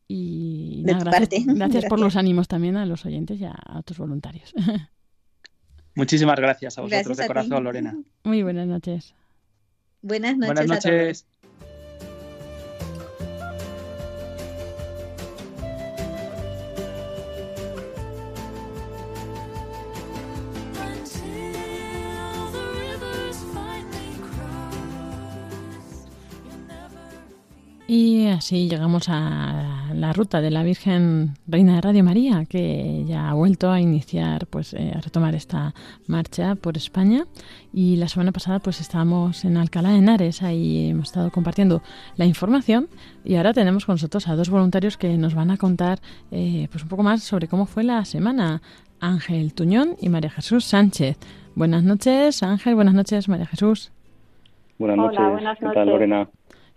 y 0.07 0.83
De 0.85 0.93
nada, 0.93 1.05
tu 1.05 1.11
gracias, 1.11 1.21
parte. 1.29 1.37
gracias, 1.45 1.59
Gracias. 1.59 1.85
por 1.89 2.01
los 2.01 2.17
ánimos 2.17 2.49
también 2.49 2.77
a 2.77 2.85
los 2.85 3.07
oyentes 3.07 3.41
y 3.41 3.45
a, 3.47 3.53
a 3.53 3.79
otros 3.79 3.97
voluntarios. 3.99 4.53
Muchísimas 5.95 6.37
gracias 6.37 6.77
a 6.79 6.83
vosotros 6.83 7.05
Gracias 7.07 7.17
de 7.19 7.23
a 7.23 7.27
ti. 7.27 7.29
corazón, 7.29 7.65
Lorena. 7.65 7.97
Muy 8.25 8.43
buenas 8.43 8.67
noches. 8.67 9.15
Buenas 10.03 10.37
noches. 10.37 10.55
Buenas 10.55 10.65
a 10.65 10.81
todos. 10.81 10.85
noches. 10.85 11.27
Y 27.95 28.29
así 28.29 28.71
llegamos 28.71 29.11
a 29.11 29.91
la 29.95 30.15
ruta 30.15 30.41
de 30.41 30.51
la 30.51 30.63
Virgen 30.63 31.35
Reina 31.47 31.75
de 31.75 31.83
Radio 31.83 32.03
María, 32.03 32.47
que 32.47 33.05
ya 33.07 33.29
ha 33.29 33.35
vuelto 33.35 33.71
a 33.71 33.83
iniciar, 33.83 34.47
pues 34.47 34.73
eh, 34.73 34.95
a 34.97 35.01
retomar 35.03 35.35
esta 35.35 35.75
marcha 36.07 36.55
por 36.55 36.79
España. 36.79 37.27
Y 37.71 37.97
la 37.97 38.09
semana 38.09 38.33
pasada, 38.33 38.61
pues 38.61 38.81
estábamos 38.81 39.45
en 39.45 39.59
Alcalá 39.59 39.91
de 39.91 39.99
Henares, 39.99 40.43
ahí 40.43 40.89
hemos 40.89 41.09
estado 41.09 41.31
compartiendo 41.31 41.83
la 42.17 42.25
información. 42.25 42.89
Y 43.27 43.35
ahora 43.35 43.53
tenemos 43.53 43.85
con 43.85 43.97
nosotros 43.97 44.27
a 44.27 44.37
dos 44.37 44.49
voluntarios 44.49 44.97
que 44.97 45.19
nos 45.19 45.35
van 45.35 45.51
a 45.51 45.59
contar, 45.59 46.01
eh, 46.31 46.69
pues 46.71 46.85
un 46.85 46.89
poco 46.89 47.03
más 47.03 47.23
sobre 47.23 47.47
cómo 47.47 47.67
fue 47.67 47.85
la 47.85 48.07
semana. 48.07 48.63
Ángel 49.01 49.53
Tuñón 49.53 49.97
y 50.01 50.09
María 50.09 50.31
Jesús 50.31 50.65
Sánchez. 50.65 51.19
Buenas 51.55 51.83
noches, 51.83 52.43
Ángel. 52.43 52.75
Buenas 52.75 52.95
noches, 52.95 53.29
María 53.29 53.45
Jesús. 53.45 53.93
Buenas 54.79 54.99
Hola, 54.99 55.07
noches. 55.07 55.33
buenas 55.33 55.59
¿Qué 55.59 55.65
noches. 55.67 55.75
tal, 55.75 55.89
Lorena? 55.89 56.29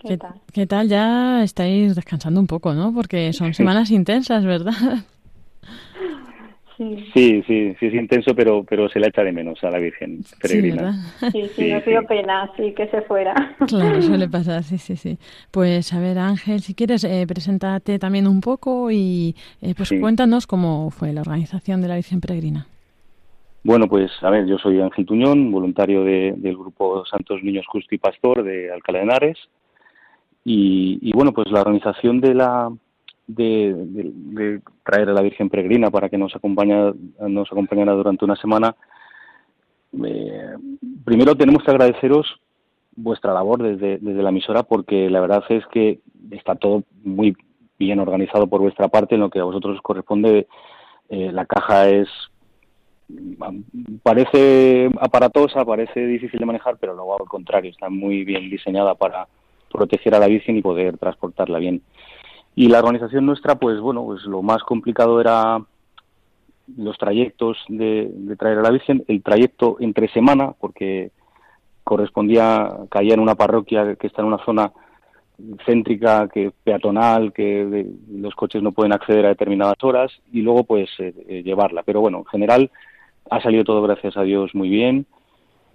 ¿Qué, 0.07 0.13
¿Qué, 0.13 0.17
tal? 0.17 0.33
qué 0.53 0.67
tal? 0.67 0.87
Ya 0.89 1.43
estáis 1.43 1.95
descansando 1.95 2.39
un 2.39 2.47
poco, 2.47 2.73
¿no? 2.73 2.93
Porque 2.93 3.33
son 3.33 3.53
semanas 3.53 3.91
intensas, 3.91 4.45
¿verdad? 4.45 4.73
Sí, 6.77 6.97
Sí, 7.13 7.41
sí, 7.47 7.73
sí 7.79 7.85
es 7.85 7.93
intenso, 7.93 8.35
pero 8.35 8.65
pero 8.65 8.89
se 8.89 8.99
la 8.99 9.07
echa 9.07 9.23
de 9.23 9.31
menos 9.31 9.63
a 9.63 9.71
la 9.71 9.79
Virgen 9.79 10.23
Sí, 10.25 10.35
peregrina. 10.41 10.75
¿verdad? 10.75 10.93
sí, 11.31 11.41
sí, 11.47 11.49
Sí, 11.55 11.71
sí. 11.85 11.89
dio 11.89 12.03
pena, 12.05 12.51
sí, 12.57 12.73
que 12.73 12.87
se 12.89 13.01
fuera. 13.03 13.33
Claro, 13.65 14.01
suele 14.01 14.27
pasar, 14.29 14.61
sí, 14.63 14.77
sí, 14.77 14.97
sí. 14.97 15.17
Pues 15.51 15.93
a 15.93 15.99
ver, 16.01 16.19
Ángel, 16.19 16.59
si 16.59 16.73
quieres, 16.75 17.05
eh, 17.05 17.25
preséntate 17.27 17.97
también 17.97 18.27
un 18.27 18.41
poco 18.41 18.91
y 18.91 19.35
eh, 19.61 19.73
pues 19.75 19.87
Sí. 19.89 19.99
cuéntanos 20.01 20.47
cómo 20.47 20.89
fue 20.91 21.13
la 21.13 21.21
organización 21.21 21.81
de 21.81 21.87
la 21.87 21.95
Virgen 21.95 22.19
Peregrina. 22.19 22.67
Bueno, 23.63 23.87
pues 23.87 24.11
a 24.21 24.29
ver, 24.29 24.45
yo 24.45 24.57
soy 24.57 24.81
Ángel 24.81 25.05
Tuñón, 25.05 25.51
voluntario 25.51 26.03
de- 26.03 26.33
del 26.35 26.57
grupo 26.57 27.05
Santos 27.05 27.41
Niños 27.41 27.65
Justo 27.67 27.95
y 27.95 27.97
Pastor 27.97 28.43
de 28.43 28.69
Alcalá 28.71 28.99
de 28.99 29.05
Henares. 29.05 29.37
Y, 30.45 30.99
y, 31.01 31.11
bueno, 31.11 31.33
pues 31.33 31.51
la 31.51 31.61
organización 31.61 32.21
de 32.21 32.35
la 32.35 32.71
de, 33.27 34.61
traer 34.83 35.09
a 35.09 35.13
la 35.13 35.21
Virgen 35.21 35.49
Peregrina 35.49 35.89
para 35.89 36.09
que 36.09 36.17
nos 36.17 36.35
acompaña 36.35 36.93
nos 37.19 37.51
acompañara 37.51 37.93
durante 37.93 38.25
una 38.25 38.35
semana. 38.35 38.75
eh, 40.03 40.55
primero 41.03 41.35
tenemos 41.35 41.63
que 41.63 41.71
agradeceros 41.71 42.39
vuestra 42.95 43.33
labor 43.33 43.63
desde, 43.63 43.97
desde 43.97 44.23
la 44.23 44.29
emisora 44.29 44.63
porque 44.63 45.09
la 45.09 45.19
verdad 45.19 45.43
es 45.49 45.65
que 45.67 45.99
está 46.31 46.55
todo 46.55 46.83
muy 47.03 47.35
bien 47.77 47.99
organizado 47.99 48.47
por 48.47 48.61
vuestra 48.61 48.87
parte 48.87 49.15
en 49.15 49.21
lo 49.21 49.29
que 49.29 49.39
a 49.39 49.43
vosotros 49.43 49.75
os 49.75 49.81
corresponde. 49.81 50.47
Eh, 51.09 51.31
la 51.31 51.45
caja 51.45 51.89
es 51.89 52.07
parece 54.01 54.89
aparatosa, 54.99 55.63
parece 55.63 56.05
difícil 56.07 56.39
de 56.39 56.45
manejar, 56.45 56.77
pero 56.79 56.95
luego 56.95 57.19
al 57.19 57.27
contrario, 57.27 57.69
está 57.69 57.89
muy 57.89 58.23
bien 58.23 58.49
diseñada 58.49 58.95
para 58.95 59.27
proteger 59.75 60.15
a 60.15 60.19
la 60.19 60.27
Virgen 60.27 60.57
y 60.57 60.61
poder 60.61 60.97
transportarla 60.97 61.59
bien. 61.59 61.81
Y 62.55 62.67
la 62.67 62.79
organización 62.79 63.25
nuestra, 63.25 63.55
pues 63.55 63.79
bueno, 63.79 64.03
pues 64.05 64.23
lo 64.23 64.41
más 64.41 64.63
complicado 64.63 65.19
era 65.19 65.61
los 66.77 66.97
trayectos 66.97 67.57
de, 67.67 68.09
de 68.11 68.35
traer 68.35 68.59
a 68.59 68.63
la 68.63 68.71
Virgen, 68.71 69.03
el 69.07 69.21
trayecto 69.21 69.77
entre 69.79 70.07
semana, 70.09 70.53
porque 70.59 71.11
correspondía, 71.83 72.69
caía 72.89 73.13
en 73.13 73.19
una 73.19 73.35
parroquia 73.35 73.95
que 73.95 74.07
está 74.07 74.21
en 74.21 74.29
una 74.29 74.43
zona 74.43 74.71
céntrica, 75.65 76.27
que 76.27 76.51
peatonal, 76.63 77.33
que 77.33 77.87
los 78.09 78.33
coches 78.35 78.63
no 78.63 78.71
pueden 78.71 78.93
acceder 78.93 79.25
a 79.25 79.29
determinadas 79.29 79.77
horas 79.81 80.11
y 80.31 80.41
luego 80.41 80.63
pues 80.63 80.89
eh, 80.99 81.13
eh, 81.27 81.43
llevarla. 81.43 81.83
Pero 81.83 82.01
bueno, 82.01 82.19
en 82.19 82.25
general 82.25 82.71
ha 83.29 83.41
salido 83.41 83.63
todo 83.63 83.81
gracias 83.81 84.15
a 84.17 84.23
Dios 84.23 84.53
muy 84.55 84.69
bien 84.69 85.05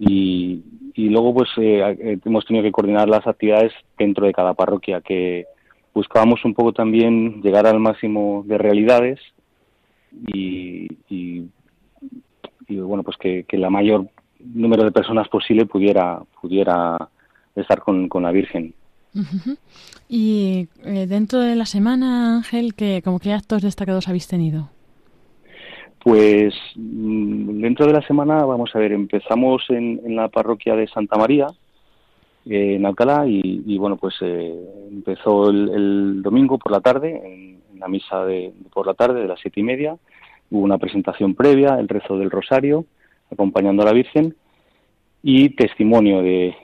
y, 0.03 0.63
y 0.95 1.09
luego 1.09 1.31
pues 1.33 1.49
eh, 1.57 2.19
hemos 2.25 2.45
tenido 2.45 2.63
que 2.63 2.71
coordinar 2.71 3.07
las 3.07 3.25
actividades 3.27 3.71
dentro 3.99 4.25
de 4.25 4.33
cada 4.33 4.55
parroquia 4.55 4.99
que 5.01 5.45
buscábamos 5.93 6.43
un 6.43 6.55
poco 6.55 6.73
también 6.73 7.41
llegar 7.43 7.67
al 7.67 7.79
máximo 7.79 8.43
de 8.47 8.57
realidades 8.57 9.19
y, 10.11 10.87
y, 11.07 11.45
bueno 12.67 13.03
pues 13.03 13.15
que, 13.17 13.45
que 13.47 13.57
la 13.59 13.69
mayor 13.69 14.07
número 14.39 14.83
de 14.83 14.91
personas 14.91 15.27
posible 15.29 15.67
pudiera 15.67 16.19
pudiera 16.41 16.97
estar 17.55 17.79
con, 17.81 18.09
con 18.09 18.23
la 18.23 18.31
Virgen. 18.31 18.73
Y 20.07 20.69
eh, 20.85 21.05
dentro 21.05 21.39
de 21.39 21.55
la 21.55 21.65
semana, 21.65 22.37
Ángel, 22.37 22.73
¿qué, 22.75 23.01
como 23.03 23.19
qué 23.19 23.33
actos 23.33 23.61
destacados 23.61 24.07
habéis 24.07 24.27
tenido? 24.27 24.69
Pues 26.03 26.55
mm, 26.75 27.61
dentro 27.61 27.85
de 27.85 27.93
la 27.93 28.01
semana, 28.01 28.43
vamos 28.43 28.71
a 28.73 28.79
ver, 28.79 28.91
empezamos 28.91 29.63
en, 29.69 30.15
la 30.15 30.29
parroquia 30.29 30.75
de 30.75 30.87
Santa 30.87 31.17
María, 31.17 31.47
eh, 32.49 32.75
en 32.75 32.85
Alcalá, 32.85 33.25
y, 33.27 33.77
bueno, 33.77 33.97
pues 33.97 34.15
eh, 34.21 34.59
empezó 34.89 35.49
el, 35.49 36.21
domingo 36.23 36.57
por 36.57 36.71
la 36.71 36.81
tarde, 36.81 37.21
en, 37.23 37.61
la 37.79 37.87
misa 37.87 38.25
de, 38.25 38.53
por 38.71 38.85
la 38.85 38.93
tarde 38.93 39.21
de 39.21 39.27
las 39.27 39.39
siete 39.39 39.59
y 39.59 39.63
media, 39.63 39.95
hubo 40.51 40.63
una 40.63 40.77
presentación 40.77 41.33
previa, 41.33 41.79
el 41.79 41.87
rezo 41.87 42.17
del 42.17 42.29
rosario, 42.29 42.85
acompañando 43.31 43.83
a 43.83 43.85
la 43.85 43.93
Virgen, 43.93 44.35
y 45.23 45.49
testimonio 45.49 46.21
de, 46.21 46.55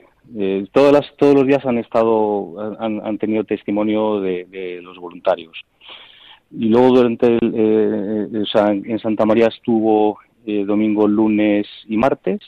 todas 0.72 0.92
las, 0.92 1.16
todos 1.16 1.34
los 1.34 1.46
días 1.46 1.64
han 1.64 1.78
estado 1.78 2.76
han, 2.80 3.18
tenido 3.18 3.44
testimonio 3.44 4.20
de, 4.20 4.80
los 4.82 4.98
voluntarios 4.98 5.64
y 6.50 6.68
luego 6.68 6.88
durante 6.88 7.26
el, 7.26 7.38
eh, 7.54 8.44
en 8.62 8.98
Santa 8.98 9.26
María 9.26 9.48
estuvo 9.48 10.18
eh, 10.46 10.64
domingo, 10.64 11.06
lunes 11.06 11.66
y 11.86 11.96
martes 11.96 12.40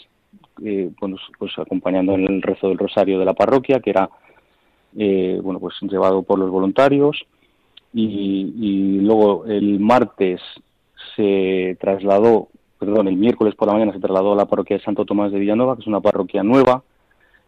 eh, 0.65 0.91
bueno, 1.01 1.17
pues 1.39 1.53
acompañando 1.59 2.15
en 2.15 2.25
el 2.27 2.43
rezo 2.43 2.69
del 2.69 2.79
rosario 2.79 3.19
de 3.19 3.25
la 3.25 3.35
parroquia 3.35 3.81
que 3.81 3.91
era 3.91 4.11
bueno 4.93 5.61
pues 5.61 5.75
llevado 5.83 6.23
por 6.23 6.39
los 6.39 6.51
voluntarios. 6.51 7.25
Y, 7.93 8.55
y 8.61 9.01
luego 9.01 9.47
el 9.47 9.81
martes 9.81 10.41
se 11.17 11.77
trasladó 11.81 12.49
perdón 12.79 13.09
el 13.09 13.17
miércoles 13.17 13.55
por 13.55 13.69
la 13.69 13.75
mañana 13.75 13.93
se 13.93 14.01
trasladó 14.01 14.33
a 14.33 14.37
la 14.37 14.47
parroquia 14.47 14.77
de 14.77 14.83
Santo 14.85 15.05
Tomás 15.05 15.33
de 15.33 15.39
Villanova 15.39 15.75
que 15.75 15.83
es 15.83 15.89
una 15.89 16.01
parroquia 16.01 16.43
nueva 16.43 16.83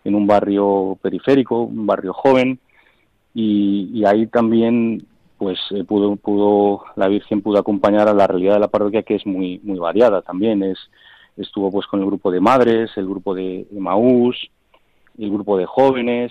en 0.05 0.15
un 0.15 0.27
barrio 0.27 0.99
periférico, 1.01 1.62
un 1.62 1.87
barrio 1.87 2.12
joven, 2.12 2.59
y, 3.35 4.05
ahí 4.05 4.27
también 4.27 5.07
pues 5.43 5.59
eh, 5.73 5.83
pudo, 5.83 6.15
pudo 6.15 6.85
la 6.95 7.09
Virgen 7.09 7.43
pudo 7.43 7.59
acompañar 7.59 8.07
a 8.07 8.15
la 8.15 8.29
realidad 8.29 8.55
de 8.55 8.61
la 8.61 8.69
parroquia 8.69 9.03
que 9.03 9.17
es 9.17 9.27
muy 9.27 9.59
muy 9.65 9.77
variada 9.77 10.23
también. 10.23 10.63
Es 10.63 10.79
estuvo 11.37 11.69
pues 11.73 11.85
con 11.89 11.99
el 11.99 12.07
grupo 12.07 12.31
de 12.31 12.39
madres 12.39 12.93
el 12.95 13.09
grupo 13.09 13.35
de 13.35 13.67
Maús 13.73 14.37
el 15.19 15.31
grupo 15.33 15.59
de 15.59 15.67
jóvenes 15.67 16.31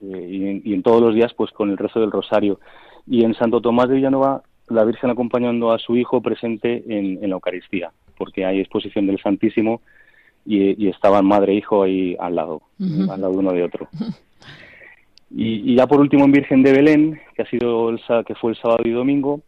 eh, 0.00 0.60
y, 0.64 0.74
en, 0.74 0.82
todos 0.82 1.00
los 1.00 1.14
días 1.14 1.32
pues 1.34 1.52
con 1.52 1.70
el 1.70 1.78
rezo 1.78 2.00
del 2.00 2.10
rosario. 2.10 2.58
Y 3.06 3.22
en 3.22 3.34
Santo 3.34 3.60
Tomás 3.60 3.88
de 3.88 3.94
Villanova 3.94 4.42
la 4.70 4.82
Virgen 4.82 5.10
acompañando 5.10 5.70
a 5.70 5.78
su 5.78 5.96
hijo 5.96 6.20
presente 6.20 6.82
en, 6.88 7.22
en 7.22 7.30
la 7.30 7.36
Eucaristía 7.36 7.92
porque 8.18 8.44
hay 8.44 8.58
exposición 8.58 9.06
del 9.06 9.22
Santísimo 9.22 9.82
y, 10.44 10.88
estaban 10.88 11.26
madre 11.26 11.52
e 11.52 11.56
hijo 11.58 11.84
ahí 11.84 12.16
al 12.18 12.34
lado, 12.34 12.62
al 12.80 13.20
lado 13.20 13.30
uno 13.30 13.52
de 13.52 13.62
otro. 13.62 13.88
Y, 15.30 15.74
ya 15.74 15.86
por 15.86 16.00
último 16.00 16.24
en 16.24 16.32
Virgen 16.32 16.62
de 16.62 16.72
Belén, 16.72 17.20
que 17.34 17.42
ha 17.42 17.46
sido 17.46 17.90
el, 17.90 18.00
que 18.24 18.34
fue 18.34 18.52
el 18.52 18.56
sábado 18.58 18.82
y 18.84 18.90
domingo, 18.90 19.40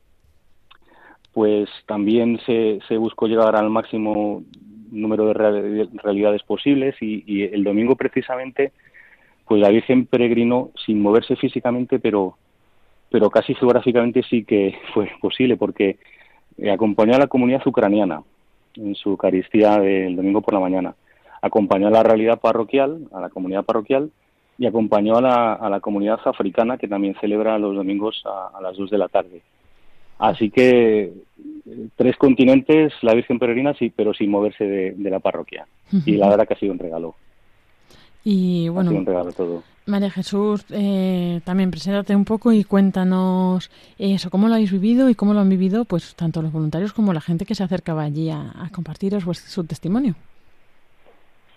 pues 1.33 1.69
también 1.87 2.41
se, 2.45 2.81
se 2.89 2.97
buscó 2.97 3.27
llegar 3.27 3.55
al 3.55 3.71
máximo 3.71 4.43
número 4.91 5.27
de 5.27 5.89
realidades 6.03 6.43
posibles 6.43 6.97
y, 7.01 7.45
el 7.45 7.65
domingo 7.65 7.97
precisamente 7.97 8.73
pues 9.47 9.61
la 9.61 9.71
Virgen 9.71 10.07
peregrinó 10.07 10.71
sin 10.85 11.01
moverse 11.01 11.37
físicamente 11.37 11.99
pero 11.99 12.37
pero 13.11 13.31
casi 13.31 13.55
geográficamente 13.55 14.23
sí 14.29 14.45
que 14.45 14.75
fue 14.95 15.11
posible 15.21 15.57
porque 15.57 15.99
acompañó 16.73 17.15
a 17.15 17.19
la 17.19 17.27
comunidad 17.27 17.67
ucraniana 17.67 18.23
en 18.75 18.95
su 18.95 19.11
Eucaristía 19.11 19.79
del 19.79 20.17
domingo 20.17 20.41
por 20.41 20.55
la 20.55 20.61
mañana. 20.61 20.95
Acompañó 21.41 21.89
a 21.89 21.91
la 21.91 22.03
realidad 22.03 22.41
parroquial, 22.41 23.09
a 23.13 23.21
la 23.21 23.31
comunidad 23.31 23.65
parroquial, 23.65 24.11
y 24.59 24.67
acompañó 24.67 25.17
a 25.17 25.23
la, 25.23 25.53
a 25.55 25.71
la 25.71 25.81
comunidad 25.81 26.21
africana 26.25 26.77
que 26.77 26.89
también 26.89 27.17
celebra 27.21 27.59
los 27.59 27.77
domingos 27.77 28.23
a, 28.27 28.61
las 28.61 28.77
2 28.77 28.91
de 28.91 28.99
la 28.99 29.09
tarde. 29.09 29.41
Así 30.19 30.51
que 30.51 31.05
eh, 31.05 31.89
tres 31.97 32.17
continentes, 32.17 32.93
la 33.03 33.15
Virgen 33.15 33.39
Peregrina, 33.39 33.73
sí, 33.75 33.93
pero 33.95 34.13
sin 34.13 34.31
moverse 34.31 34.65
de, 34.65 35.11
la 35.11 35.21
parroquia. 35.21 35.67
Y 36.05 36.17
la 36.17 36.29
verdad 36.29 36.47
que 36.47 36.55
ha 36.55 36.59
sido 36.59 36.73
un 36.73 36.79
regalo. 36.81 37.15
Y 38.25 38.69
bueno, 38.69 38.91
María 39.87 40.11
Jesús, 40.11 40.67
eh, 40.71 41.41
también 41.45 41.71
preséntate 41.71 42.15
un 42.15 42.27
poco 42.27 42.53
y 42.53 42.65
cuéntanos 42.65 43.71
eso, 43.99 44.29
cómo 44.29 44.49
lo 44.49 44.55
habéis 44.55 44.73
vivido 44.73 45.09
y 45.09 45.15
cómo 45.15 45.33
lo 45.33 45.41
han 45.41 45.49
vivido 45.49 45.87
pues 45.87 46.15
tanto 46.15 46.43
los 46.43 46.53
voluntarios 46.53 46.93
como 46.93 47.15
la 47.15 47.23
gente 47.23 47.47
que 47.47 47.55
se 47.55 47.65
acercaba 47.65 48.03
allí 48.03 48.29
a, 48.29 48.69
compartiros 48.71 49.25
su 49.39 49.65
testimonio. 49.65 50.15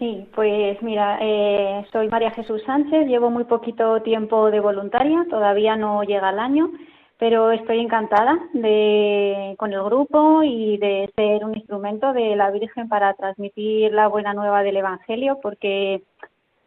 Sí, 0.02 0.28
pues 0.34 0.82
mira, 0.82 1.20
eh, 1.22 1.86
soy 1.92 2.08
María 2.10 2.32
Jesús 2.32 2.64
Sánchez, 2.66 3.06
llevo 3.06 3.30
muy 3.30 3.44
poquito 3.44 4.02
tiempo 4.02 4.50
de 4.50 4.60
voluntaria, 4.60 5.28
todavía 5.30 5.76
no 5.76 6.02
llega 6.02 6.32
el 6.32 6.40
año, 6.40 6.72
pero 7.20 7.52
estoy 7.52 7.78
encantada 7.82 8.40
de, 8.54 9.54
con 9.60 9.72
el 9.72 9.84
grupo 9.84 10.42
y 10.42 10.78
de 10.78 11.08
ser 11.16 11.46
un 11.46 11.56
instrumento 11.56 12.14
de 12.14 12.36
la 12.36 12.50
Virgen 12.50 12.90
para 12.90 13.14
transmitir 13.14 13.94
la 13.94 14.08
buena 14.08 14.34
nueva 14.34 14.64
del 14.64 14.78
Evangelio, 14.78 15.38
porque 15.40 16.02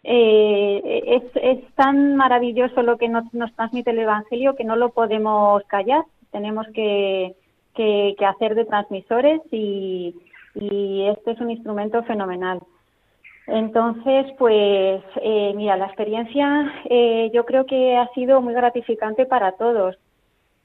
eh, 0.04 1.02
es, 1.04 1.24
es, 1.34 1.74
tan 1.74 2.14
maravilloso 2.14 2.82
lo 2.82 2.98
que 2.98 3.08
nos, 3.08 3.34
nos, 3.34 3.52
transmite 3.56 3.90
el 3.90 3.98
Evangelio 3.98 4.54
que 4.54 4.62
no 4.62 4.76
lo 4.76 4.90
podemos 4.90 5.60
callar. 5.64 6.04
Tenemos 6.30 6.68
que, 6.72 7.34
que, 7.74 8.14
hacer 8.24 8.54
de 8.54 8.64
transmisores 8.64 9.40
y, 9.50 10.14
y, 10.54 11.08
este 11.08 11.32
es 11.32 11.40
un 11.40 11.50
instrumento 11.50 12.00
fenomenal. 12.04 12.60
Entonces, 13.46 14.26
pues, 14.38 15.02
eh, 15.22 15.52
mira, 15.54 15.76
la 15.76 15.86
experiencia 15.86 16.72
eh, 16.88 17.30
yo 17.34 17.44
creo 17.44 17.66
que 17.66 17.96
ha 17.96 18.08
sido 18.14 18.40
muy 18.40 18.54
gratificante 18.54 19.26
para 19.26 19.52
todos. 19.52 19.96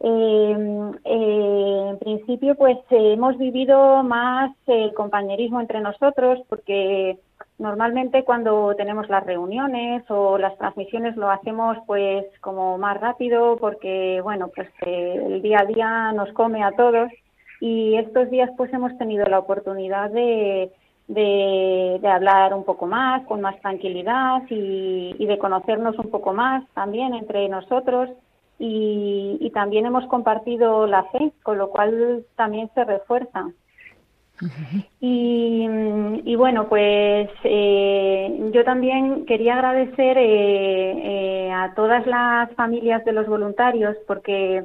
Eh, 0.01 0.91
en 1.03 1.99
principio, 1.99 2.55
pues 2.55 2.77
hemos 2.89 3.37
vivido 3.37 4.01
más 4.03 4.55
el 4.67 4.93
compañerismo 4.93 5.59
entre 5.59 5.81
nosotros 5.81 6.39
porque 6.47 7.17
Normalmente 7.59 8.23
cuando 8.23 8.73
tenemos 8.77 9.09
las 9.09 9.25
reuniones 9.25 10.09
o 10.09 10.37
las 10.37 10.57
transmisiones 10.57 11.17
lo 11.17 11.29
hacemos 11.29 11.77
pues 11.85 12.25
como 12.39 12.77
más 12.77 12.97
rápido 13.01 13.57
porque 13.59 14.21
bueno 14.23 14.49
pues 14.55 14.69
eh, 14.85 15.21
el 15.25 15.41
día 15.41 15.59
a 15.59 15.65
día 15.65 16.13
nos 16.13 16.31
come 16.31 16.63
a 16.63 16.71
todos 16.71 17.11
y 17.59 17.95
estos 17.97 18.29
días 18.29 18.49
pues 18.55 18.71
hemos 18.71 18.97
tenido 18.97 19.25
la 19.25 19.39
oportunidad 19.39 20.09
de, 20.09 20.71
de, 21.09 21.99
hablar 22.07 22.53
un 22.53 22.63
poco 22.63 22.85
más 22.87 23.25
con 23.25 23.41
más 23.41 23.59
tranquilidad 23.59 24.43
y, 24.49 25.15
y, 25.19 25.25
de 25.25 25.37
conocernos 25.37 25.99
un 25.99 26.09
poco 26.09 26.33
más 26.33 26.63
también 26.73 27.13
entre 27.13 27.49
nosotros 27.49 28.09
y, 28.57 29.37
y 29.41 29.49
también 29.51 29.85
hemos 29.85 30.05
compartido 30.07 30.87
la 30.87 31.03
fe 31.05 31.33
con 31.43 31.57
lo 31.57 31.69
cual 31.69 32.25
también 32.35 32.69
se 32.73 32.85
refuerza. 32.85 33.49
Y, 35.01 36.35
bueno, 36.35 36.69
pues 36.69 37.29
eh, 37.43 38.49
yo 38.53 38.63
también 38.63 39.25
quería 39.25 39.55
agradecer 39.55 40.17
eh, 40.17 41.47
eh, 41.47 41.51
a 41.51 41.73
todas 41.75 42.05
las 42.07 42.51
familias 42.53 43.03
de 43.03 43.11
los 43.11 43.27
voluntarios 43.27 43.97
porque, 44.07 44.63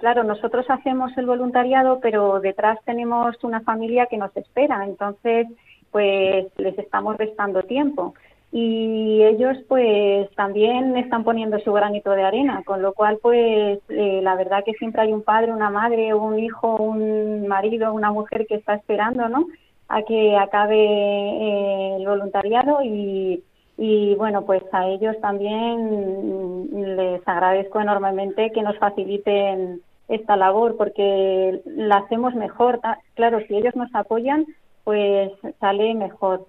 claro, 0.00 0.24
nosotros 0.24 0.66
hacemos 0.68 1.16
el 1.16 1.26
voluntariado, 1.26 2.00
pero 2.00 2.40
detrás 2.40 2.78
tenemos 2.84 3.36
una 3.42 3.60
familia 3.60 4.06
que 4.06 4.18
nos 4.18 4.36
espera, 4.36 4.84
entonces 4.84 5.46
pues 5.90 6.46
les 6.56 6.78
estamos 6.78 7.16
restando 7.16 7.62
tiempo 7.62 8.14
y 8.52 9.22
ellos 9.22 9.56
pues 9.66 10.30
también 10.34 10.94
están 10.98 11.24
poniendo 11.24 11.58
su 11.60 11.72
granito 11.72 12.10
de 12.10 12.22
arena, 12.22 12.62
con 12.64 12.82
lo 12.82 12.92
cual 12.92 13.18
pues 13.22 13.80
eh, 13.88 14.20
la 14.22 14.34
verdad 14.34 14.62
que 14.64 14.74
siempre 14.74 15.00
hay 15.00 15.12
un 15.12 15.22
padre, 15.22 15.52
una 15.52 15.70
madre, 15.70 16.12
un 16.12 16.38
hijo, 16.38 16.76
un 16.76 17.48
marido, 17.48 17.94
una 17.94 18.12
mujer 18.12 18.46
que 18.46 18.56
está 18.56 18.74
esperando, 18.74 19.26
¿no? 19.30 19.46
A 19.88 20.02
que 20.02 20.36
acabe 20.36 20.76
eh, 20.76 21.96
el 21.96 22.06
voluntariado 22.06 22.82
y, 22.82 23.42
y 23.76 24.14
bueno 24.16 24.44
pues 24.44 24.62
a 24.72 24.86
ellos 24.88 25.16
también 25.20 26.96
les 26.96 27.26
agradezco 27.26 27.80
enormemente 27.80 28.50
que 28.52 28.62
nos 28.62 28.78
faciliten 28.78 29.80
esta 30.08 30.36
labor 30.36 30.76
porque 30.76 31.62
la 31.64 31.98
hacemos 31.98 32.34
mejor, 32.34 32.80
claro, 33.14 33.40
si 33.46 33.56
ellos 33.56 33.74
nos 33.74 33.94
apoyan 33.94 34.46
pues 34.84 35.32
sale 35.60 35.94
mejor. 35.94 36.46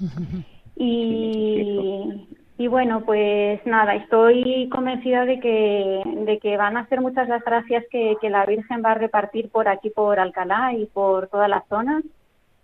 Y, 0.80 2.28
y 2.56 2.68
bueno, 2.68 3.02
pues 3.04 3.60
nada, 3.66 3.96
estoy 3.96 4.68
convencida 4.68 5.24
de 5.24 5.40
que, 5.40 6.02
de 6.24 6.38
que 6.38 6.56
van 6.56 6.76
a 6.76 6.86
ser 6.86 7.00
muchas 7.00 7.28
las 7.28 7.42
gracias 7.42 7.84
que, 7.90 8.14
que 8.20 8.30
la 8.30 8.46
Virgen 8.46 8.80
va 8.84 8.92
a 8.92 8.94
repartir 8.94 9.50
por 9.50 9.66
aquí, 9.66 9.90
por 9.90 10.20
Alcalá 10.20 10.72
y 10.74 10.86
por 10.86 11.26
toda 11.26 11.48
la 11.48 11.64
zona. 11.68 12.00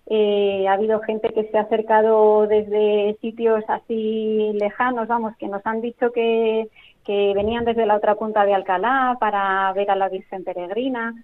Eh, 0.06 0.66
ha 0.68 0.74
habido 0.74 1.00
gente 1.00 1.32
que 1.32 1.44
se 1.44 1.56
ha 1.56 1.62
acercado 1.62 2.46
desde 2.46 3.16
sitios 3.22 3.64
así 3.68 4.52
lejanos, 4.54 5.08
vamos, 5.08 5.34
que 5.38 5.48
nos 5.48 5.64
han 5.66 5.80
dicho 5.80 6.12
que, 6.12 6.68
venían 7.06 7.64
desde 7.64 7.86
la 7.86 7.96
otra 7.96 8.14
punta 8.14 8.44
de 8.44 8.54
Alcalá 8.54 9.16
para 9.20 9.72
ver 9.74 9.90
a 9.90 9.96
la 9.96 10.08
Virgen 10.08 10.44
Peregrina. 10.44 11.14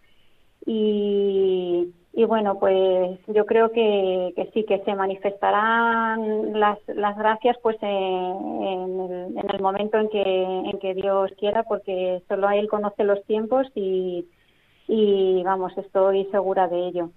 Y, 0.67 1.93
y 2.13 2.25
bueno, 2.25 2.59
pues 2.59 3.19
yo 3.29 3.47
creo 3.47 3.71
que, 3.73 4.33
que 4.37 4.51
sí, 4.53 4.65
que 4.65 4.81
se 4.85 4.95
manifestarán 4.95 6.59
las, 6.59 6.79
las 6.89 7.17
gracias 7.17 7.57
pues 7.63 7.77
en, 7.83 7.89
el, 7.89 9.39
en, 9.39 9.51
el, 9.51 9.61
momento 9.61 9.99
en 9.99 10.09
que, 10.11 10.23
en 10.23 10.79
que 10.81 10.95
Dios 10.95 11.31
quiera, 11.39 11.63
porque 11.65 12.23
solo 12.29 12.51
Él 12.51 12.69
conoce 12.69 13.05
los 13.05 13.23
tiempos 13.25 13.67
y 13.75 14.25
vamos, 15.45 15.73
estoy 15.79 16.27
segura 16.27 16.69
de 16.69 16.89
ello. 16.89 17.11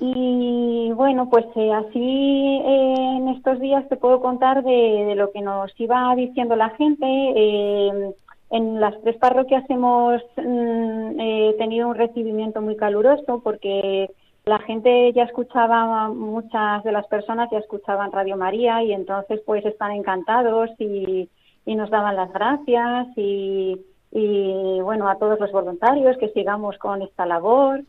Y 0.00 0.92
bueno, 0.92 1.28
pues 1.30 1.46
eh, 1.56 1.72
así 1.72 2.60
eh, 2.64 3.16
en 3.16 3.28
estos 3.28 3.58
días 3.60 3.88
te 3.88 3.96
puedo 3.96 4.20
contar 4.20 4.62
de, 4.62 5.14
lo 5.16 5.30
que 5.32 5.40
nos 5.40 5.72
iba 5.78 6.14
diciendo 6.14 6.56
la 6.56 6.70
gente. 6.70 7.06
Eh, 7.06 8.14
en 8.50 8.80
las 8.80 8.94
tres 9.02 9.16
parroquias 9.16 9.64
hemos 9.68 10.22
mm, 10.36 11.20
eh, 11.20 11.54
tenido 11.58 11.88
un 11.88 11.96
recibimiento 11.96 12.60
muy 12.60 12.76
caluroso 12.76 13.40
porque 13.42 14.10
la 14.44 14.58
gente 14.60 15.12
ya 15.12 15.24
escuchaba, 15.24 16.08
muchas 16.08 16.84
de 16.84 16.92
las 16.92 17.06
personas 17.08 17.48
ya 17.50 17.58
escuchaban 17.58 18.12
Radio 18.12 18.36
María 18.36 18.82
y 18.84 18.92
entonces 18.92 19.40
pues 19.44 19.64
están 19.64 19.90
encantados 19.90 20.70
y, 20.78 21.28
y 21.64 21.74
nos 21.74 21.90
daban 21.90 22.14
las 22.14 22.32
gracias 22.32 23.08
y, 23.16 23.80
y 24.12 24.80
bueno, 24.80 25.08
a 25.08 25.18
todos 25.18 25.40
los 25.40 25.50
voluntarios 25.50 26.16
que 26.18 26.28
sigamos 26.28 26.78
con 26.78 27.02
esta 27.02 27.26
labor. 27.26 27.82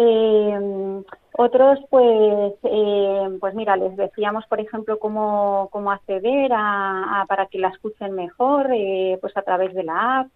Eh, 0.00 1.02
otros, 1.32 1.80
pues, 1.90 2.54
eh, 2.62 3.28
pues 3.40 3.54
mira, 3.54 3.76
les 3.76 3.96
decíamos, 3.96 4.46
por 4.46 4.60
ejemplo, 4.60 4.98
cómo, 5.00 5.68
cómo 5.72 5.90
acceder 5.90 6.52
a, 6.52 7.20
a 7.20 7.26
para 7.26 7.46
que 7.46 7.58
la 7.58 7.68
escuchen 7.68 8.12
mejor, 8.12 8.70
eh, 8.72 9.18
pues 9.20 9.36
a 9.36 9.42
través 9.42 9.74
de 9.74 9.82
la 9.82 10.20
app 10.20 10.28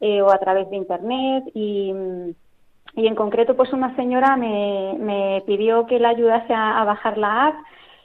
eh, 0.00 0.20
o 0.20 0.30
a 0.32 0.38
través 0.38 0.68
de 0.70 0.76
internet. 0.76 1.44
Y, 1.54 1.92
y 2.96 3.06
en 3.06 3.14
concreto, 3.14 3.56
pues 3.56 3.72
una 3.72 3.94
señora 3.96 4.36
me, 4.36 4.96
me 4.98 5.42
pidió 5.46 5.86
que 5.86 6.00
la 6.00 6.10
ayudase 6.10 6.52
a, 6.52 6.82
bajar 6.84 7.16
la 7.18 7.46
app. 7.48 7.54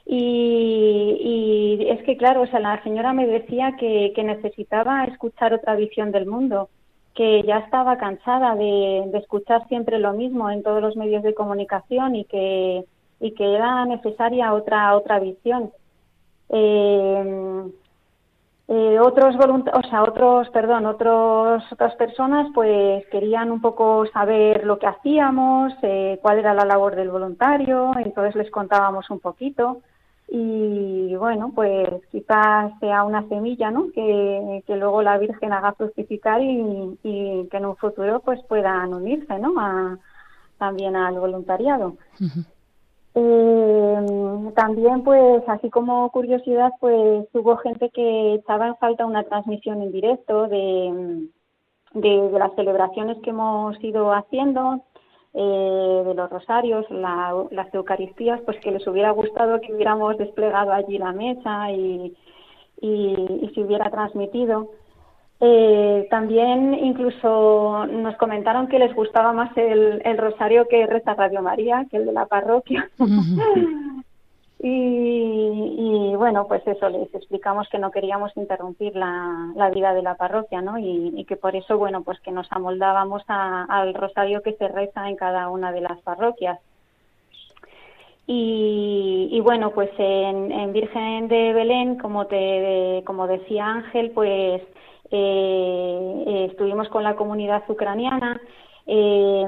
Y, 0.06 1.78
y, 1.80 1.88
es 1.90 2.02
que 2.04 2.16
claro, 2.16 2.42
o 2.42 2.46
sea, 2.46 2.60
la 2.60 2.82
señora 2.84 3.12
me 3.12 3.26
decía 3.26 3.76
que, 3.78 4.12
que 4.14 4.24
necesitaba 4.24 5.04
escuchar 5.04 5.54
otra 5.54 5.74
visión 5.74 6.12
del 6.12 6.26
mundo 6.26 6.68
que 7.14 7.42
ya 7.42 7.58
estaba 7.58 7.98
cansada 7.98 8.54
de, 8.54 9.04
de, 9.06 9.18
escuchar 9.18 9.66
siempre 9.68 9.98
lo 9.98 10.12
mismo 10.12 10.50
en 10.50 10.62
todos 10.62 10.80
los 10.80 10.96
medios 10.96 11.22
de 11.22 11.34
comunicación 11.34 12.14
y 12.14 12.24
que, 12.24 12.84
y 13.20 13.32
que 13.32 13.54
era 13.54 13.84
necesaria 13.84 14.54
otra, 14.54 14.96
otra 14.96 15.18
visión. 15.18 15.70
Eh, 16.48 17.70
eh, 18.72 19.00
o 19.00 19.82
sea, 19.88 20.02
otros, 20.04 20.48
perdón, 20.50 20.86
otros, 20.86 21.64
otras 21.72 21.96
personas 21.96 22.46
pues 22.54 23.04
querían 23.06 23.50
un 23.50 23.60
poco 23.60 24.06
saber 24.12 24.64
lo 24.64 24.78
que 24.78 24.86
hacíamos, 24.86 25.72
eh, 25.82 26.20
cuál 26.22 26.38
era 26.38 26.54
la 26.54 26.64
labor 26.64 26.94
del 26.94 27.10
voluntario, 27.10 27.90
entonces 27.98 28.36
les 28.36 28.50
contábamos 28.52 29.10
un 29.10 29.18
poquito 29.18 29.82
y 30.32 31.16
bueno, 31.16 31.50
pues 31.52 31.88
quizás 32.12 32.72
sea 32.78 33.02
una 33.02 33.26
semilla, 33.28 33.72
¿no? 33.72 33.90
Que, 33.92 34.62
que 34.64 34.76
luego 34.76 35.02
la 35.02 35.18
Virgen 35.18 35.52
haga 35.52 35.72
fructificar 35.72 36.40
y, 36.40 36.98
y, 37.02 37.48
que 37.48 37.56
en 37.56 37.66
un 37.66 37.76
futuro 37.76 38.20
pues 38.20 38.40
puedan 38.48 38.94
unirse, 38.94 39.38
¿no? 39.40 39.54
A, 39.58 39.98
también 40.56 40.94
al 40.94 41.18
voluntariado. 41.18 41.96
Uh 42.20 42.24
-huh. 42.24 42.44
eh, 43.16 44.52
también 44.54 45.02
pues 45.02 45.42
así 45.48 45.68
como 45.68 46.08
curiosidad 46.10 46.70
pues 46.78 47.26
hubo 47.32 47.56
gente 47.56 47.90
que 47.90 48.34
echaba 48.34 48.68
en 48.68 48.76
falta 48.76 49.06
una 49.06 49.24
transmisión 49.24 49.82
en 49.82 49.90
directo 49.90 50.46
de, 50.46 51.26
de, 51.94 52.30
de 52.30 52.38
las 52.38 52.54
celebraciones 52.54 53.18
que 53.22 53.30
hemos 53.30 53.82
ido 53.82 54.12
haciendo 54.12 54.80
eh, 55.32 56.02
de 56.06 56.14
los 56.14 56.30
rosarios, 56.30 56.84
la, 56.90 57.34
las 57.50 57.72
Eucaristías, 57.74 58.40
pues 58.42 58.58
que 58.60 58.72
les 58.72 58.86
hubiera 58.86 59.10
gustado 59.10 59.60
que 59.60 59.72
hubiéramos 59.72 60.18
desplegado 60.18 60.72
allí 60.72 60.98
la 60.98 61.12
mesa 61.12 61.70
y, 61.70 62.16
y, 62.80 63.38
y 63.42 63.52
se 63.54 63.60
hubiera 63.60 63.90
transmitido. 63.90 64.70
Eh, 65.42 66.06
también 66.10 66.74
incluso 66.74 67.86
nos 67.86 68.14
comentaron 68.16 68.68
que 68.68 68.78
les 68.78 68.94
gustaba 68.94 69.32
más 69.32 69.56
el, 69.56 70.02
el 70.04 70.18
rosario 70.18 70.68
que 70.68 70.86
reza 70.86 71.14
Radio 71.14 71.40
María, 71.40 71.86
que 71.90 71.96
el 71.96 72.06
de 72.06 72.12
la 72.12 72.26
parroquia. 72.26 72.90
Y, 74.62 76.12
bueno, 76.16 76.46
pues 76.46 76.66
eso, 76.66 76.90
les 76.90 77.12
explicamos 77.14 77.66
que 77.70 77.78
no 77.78 77.90
queríamos 77.90 78.36
interrumpir 78.36 78.94
la, 78.94 79.52
la 79.56 79.70
vida 79.70 79.94
de 79.94 80.02
la 80.02 80.16
parroquia, 80.16 80.60
¿no? 80.60 80.78
Y, 80.78 81.14
y, 81.16 81.24
que 81.24 81.36
por 81.36 81.56
eso, 81.56 81.78
bueno, 81.78 82.02
pues 82.02 82.20
que 82.20 82.30
nos 82.30 82.46
amoldábamos 82.52 83.22
a, 83.28 83.64
al 83.64 83.94
rosario 83.94 84.42
que 84.42 84.52
se 84.52 84.68
reza 84.68 85.08
en 85.08 85.16
cada 85.16 85.48
una 85.48 85.72
de 85.72 85.80
las 85.80 85.98
parroquias. 86.02 86.58
Y, 88.26 89.30
y 89.32 89.40
bueno, 89.40 89.70
pues 89.70 89.90
en, 89.96 90.52
en, 90.52 90.72
Virgen 90.74 91.28
de 91.28 91.54
Belén, 91.54 91.96
como, 91.96 92.26
te, 92.26 93.02
como 93.06 93.26
decía 93.26 93.66
Ángel, 93.66 94.10
pues 94.10 94.62
eh, 95.10 96.46
estuvimos 96.50 96.88
con 96.90 97.02
la 97.02 97.16
comunidad 97.16 97.62
ucraniana 97.68 98.38
eh, 98.86 99.46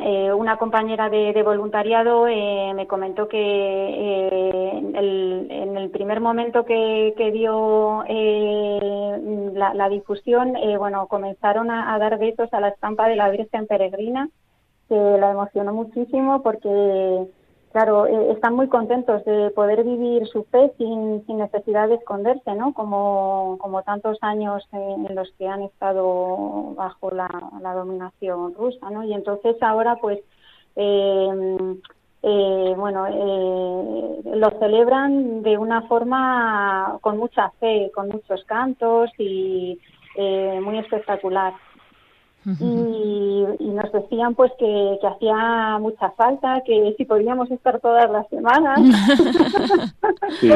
eh, 0.00 0.32
una 0.32 0.56
compañera 0.56 1.08
de, 1.10 1.42
voluntariado 1.42 2.28
eh, 2.28 2.72
me 2.74 2.86
comentó 2.86 3.28
que 3.28 3.38
eh, 3.38 4.82
el, 4.94 5.46
en 5.50 5.76
el 5.76 5.90
primer 5.90 6.20
momento 6.20 6.64
que, 6.64 7.14
que 7.16 7.32
dio 7.32 8.04
eh, 8.08 9.50
la, 9.54 9.74
la, 9.74 9.88
difusión, 9.88 10.56
eh, 10.56 10.76
bueno, 10.76 11.06
comenzaron 11.08 11.70
a, 11.70 11.94
a, 11.94 11.98
dar 11.98 12.18
besos 12.18 12.52
a 12.52 12.60
la 12.60 12.68
estampa 12.68 13.08
de 13.08 13.16
la 13.16 13.30
Virgen 13.30 13.66
Peregrina, 13.66 14.28
que 14.88 14.94
la 14.94 15.32
emocionó 15.32 15.72
muchísimo 15.72 16.42
porque 16.42 17.26
claro, 17.76 18.06
eh, 18.06 18.32
están 18.32 18.54
muy 18.54 18.68
contentos 18.68 19.22
de 19.26 19.50
poder 19.50 19.84
vivir 19.84 20.26
su 20.28 20.44
fe 20.44 20.72
sin, 20.78 21.26
sin 21.26 21.36
necesidad 21.36 21.88
de 21.88 21.96
esconderse, 21.96 22.54
¿no? 22.54 22.72
Como, 22.72 23.58
como 23.60 23.82
tantos 23.82 24.16
años 24.22 24.66
en, 24.72 25.14
los 25.14 25.30
que 25.32 25.46
han 25.46 25.60
estado 25.60 26.72
bajo 26.74 27.10
la, 27.10 27.28
dominación 27.74 28.54
rusa, 28.54 28.88
¿no? 28.88 29.04
Y 29.04 29.12
entonces 29.12 29.56
ahora, 29.60 29.96
pues, 29.96 30.20
eh, 30.74 31.76
eh, 32.22 32.74
bueno, 32.78 33.06
eh, 33.08 34.20
lo 34.24 34.50
celebran 34.58 35.42
de 35.42 35.58
una 35.58 35.82
forma 35.82 36.96
con 37.02 37.18
mucha 37.18 37.50
fe, 37.60 37.90
con 37.94 38.08
muchos 38.08 38.42
cantos 38.44 39.10
y 39.18 39.78
eh, 40.16 40.60
muy 40.62 40.78
espectacular 40.78 41.52
y, 42.60 43.44
y, 43.58 43.68
nos 43.70 43.90
decían 43.90 44.36
pues 44.36 44.52
que, 44.56 44.98
que, 45.00 45.06
hacía 45.06 45.78
mucha 45.80 46.10
falta, 46.12 46.62
que 46.64 46.94
si 46.96 47.04
podíamos 47.04 47.50
estar 47.50 47.80
todas 47.80 48.08
las 48.08 48.28
semanas. 48.28 48.78
sí. 50.40 50.48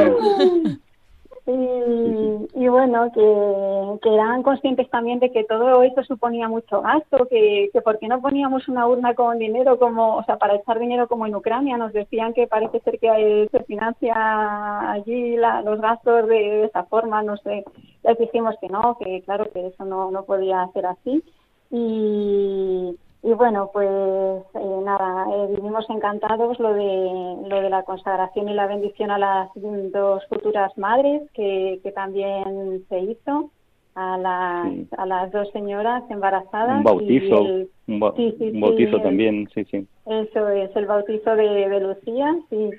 y, 1.46 2.62
y, 2.62 2.68
bueno, 2.68 3.10
que, 3.12 3.98
que, 4.02 4.14
eran 4.14 4.44
conscientes 4.44 4.88
también 4.88 5.18
de 5.18 5.32
que 5.32 5.42
todo 5.42 5.82
esto 5.82 6.04
suponía 6.04 6.48
mucho 6.48 6.80
gasto, 6.80 7.26
que, 7.28 7.70
que 7.72 7.82
por 7.82 7.98
qué 7.98 8.06
no 8.06 8.20
poníamos 8.20 8.68
una 8.68 8.86
urna 8.86 9.14
con 9.14 9.40
dinero 9.40 9.76
como, 9.76 10.16
o 10.16 10.24
sea, 10.24 10.36
para 10.36 10.54
echar 10.54 10.78
dinero 10.78 11.08
como 11.08 11.26
en 11.26 11.34
Ucrania, 11.34 11.76
nos 11.76 11.92
decían 11.92 12.34
que 12.34 12.46
parece 12.46 12.78
ser 12.80 13.00
que 13.00 13.48
se 13.50 13.64
financia 13.64 14.92
allí 14.92 15.36
la, 15.36 15.60
los 15.62 15.80
gastos 15.80 16.28
de, 16.28 16.36
de, 16.36 16.64
esa 16.66 16.84
forma, 16.84 17.20
no 17.24 17.36
sé, 17.38 17.64
les 18.04 18.16
dijimos 18.16 18.54
que 18.60 18.68
no, 18.68 18.96
que 19.00 19.22
claro 19.22 19.50
que 19.50 19.66
eso 19.66 19.84
no, 19.84 20.12
no 20.12 20.22
podía 20.22 20.68
ser 20.72 20.86
así 20.86 21.24
y, 21.70 22.96
y 23.22 23.32
bueno, 23.34 23.70
pues 23.72 23.88
eh, 23.88 24.80
nada, 24.84 25.26
eh, 25.32 25.54
vivimos 25.54 25.88
encantados 25.88 26.58
lo 26.58 26.72
de, 26.72 27.36
lo 27.48 27.60
de 27.60 27.70
la 27.70 27.82
consagración 27.84 28.48
y 28.48 28.54
la 28.54 28.66
bendición 28.66 29.10
a 29.10 29.18
las 29.18 29.50
dos 29.54 30.26
futuras 30.28 30.76
madres 30.78 31.22
que, 31.32 31.80
que 31.82 31.92
también 31.92 32.84
se 32.88 33.00
hizo. 33.00 33.50
A 33.96 34.16
las, 34.16 34.72
sí. 34.72 34.88
a 34.96 35.04
las 35.04 35.32
dos 35.32 35.50
señoras 35.50 36.04
embarazadas. 36.10 36.78
Un 36.78 36.84
bautizo, 36.84 37.40
el, 37.44 37.68
un, 37.88 37.98
ba 37.98 38.14
sí, 38.16 38.34
sí, 38.38 38.50
un, 38.50 38.60
bautizo 38.60 39.00
también, 39.00 39.48
sí, 39.52 39.64
sí. 39.64 39.86
Eso 40.06 40.48
es, 40.48 40.74
el 40.76 40.86
bautizo 40.86 41.34
de, 41.34 41.68
de 41.68 41.80
Lucía, 41.80 42.38
sí. 42.48 42.70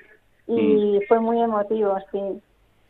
Y 0.48 0.52
mm. 0.54 1.00
fue 1.08 1.20
muy 1.20 1.40
emotivo, 1.40 1.94
sí. 2.10 2.18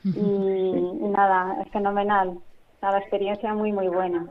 Y, 0.04 0.20
y 0.20 1.08
nada, 1.08 1.64
fenomenal. 1.72 2.38
La 2.80 2.98
experiencia 2.98 3.54
muy, 3.54 3.72
muy 3.72 3.88
buena. 3.88 4.26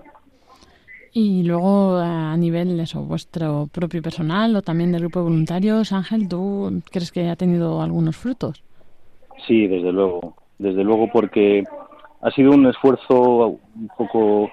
Y 1.14 1.44
luego 1.44 1.98
a 1.98 2.38
nivel 2.38 2.80
eso, 2.80 3.04
vuestro 3.04 3.68
propio 3.72 4.02
personal 4.02 4.56
o 4.56 4.62
también 4.62 4.92
del 4.92 5.02
grupo 5.02 5.20
de 5.20 5.26
voluntarios, 5.26 5.92
Ángel, 5.92 6.30
¿tú 6.30 6.82
crees 6.90 7.12
que 7.12 7.28
ha 7.30 7.36
tenido 7.36 7.82
algunos 7.82 8.16
frutos? 8.16 8.64
Sí, 9.46 9.68
desde 9.68 9.92
luego, 9.92 10.36
desde 10.58 10.84
luego 10.84 11.10
porque 11.12 11.64
ha 12.22 12.32
sido 12.32 12.52
un 12.52 12.68
esfuerzo 12.68 13.60
un 13.76 13.90
poco 13.98 14.50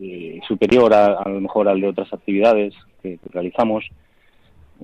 eh, 0.00 0.40
superior 0.48 0.94
a, 0.94 1.28
lo 1.28 1.40
mejor 1.40 1.68
al 1.68 1.80
de 1.80 1.88
otras 1.88 2.12
actividades 2.12 2.72
que, 3.02 3.18
realizamos, 3.30 3.84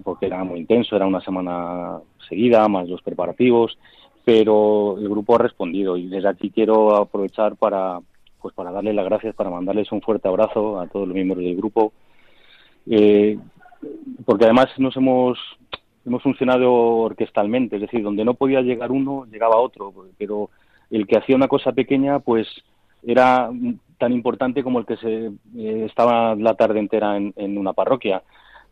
porque 0.05 0.27
era 0.27 0.45
muy 0.45 0.61
intenso, 0.61 0.97
era 0.97 1.07
una 1.07 1.21
semana 1.23 1.99
seguida, 2.29 2.69
más 2.69 2.89
los 2.89 3.01
preparativos, 3.03 3.79
pero 4.25 4.99
el 4.99 5.09
grupo 5.09 5.37
ha 5.37 5.39
respondido 5.39 5.97
y 5.97 6.09
desde 6.09 6.29
aquí 6.29 6.51
quiero 6.51 6.95
aprovechar 6.95 7.57
para 7.57 8.01
pues 8.41 8.55
para 8.55 8.73
darles 8.73 8.95
las 8.95 9.05
gracias, 9.05 9.35
para 9.35 9.51
mandarles 9.51 9.91
un 9.93 10.03
fuerte 10.03 10.29
abrazo 10.29 10.81
a 10.81 10.87
todos 10.87 11.07
los 11.07 11.15
miembros 11.15 11.39
del 11.39 11.57
grupo, 11.57 11.93
eh, 12.89 13.39
porque 14.25 14.45
además 14.45 14.69
nos 14.79 14.97
hemos 14.97 15.39
hemos 16.07 16.23
funcionado 16.23 16.73
orquestalmente, 16.73 17.77
es 17.77 17.83
decir, 17.83 18.03
donde 18.03 18.25
no 18.25 18.35
podía 18.35 18.63
llegar 18.63 18.91
uno, 18.91 19.27
llegaba 19.31 19.57
otro, 19.57 19.93
pero 20.19 20.51
el 20.91 21.07
que 21.07 21.19
hacía 21.19 21.37
una 21.37 21.49
cosa 21.49 21.73
pequeña, 21.73 22.21
pues 22.21 22.49
era 23.07 23.51
tan 23.99 24.13
importante 24.13 24.63
como 24.63 24.79
el 24.79 24.87
que 24.87 24.97
se 24.97 25.27
eh, 25.57 25.85
estaba 25.87 26.35
la 26.35 26.55
tarde 26.55 26.81
entera 26.81 27.17
en, 27.17 27.33
en 27.37 27.59
una 27.59 27.73
parroquia. 27.73 28.23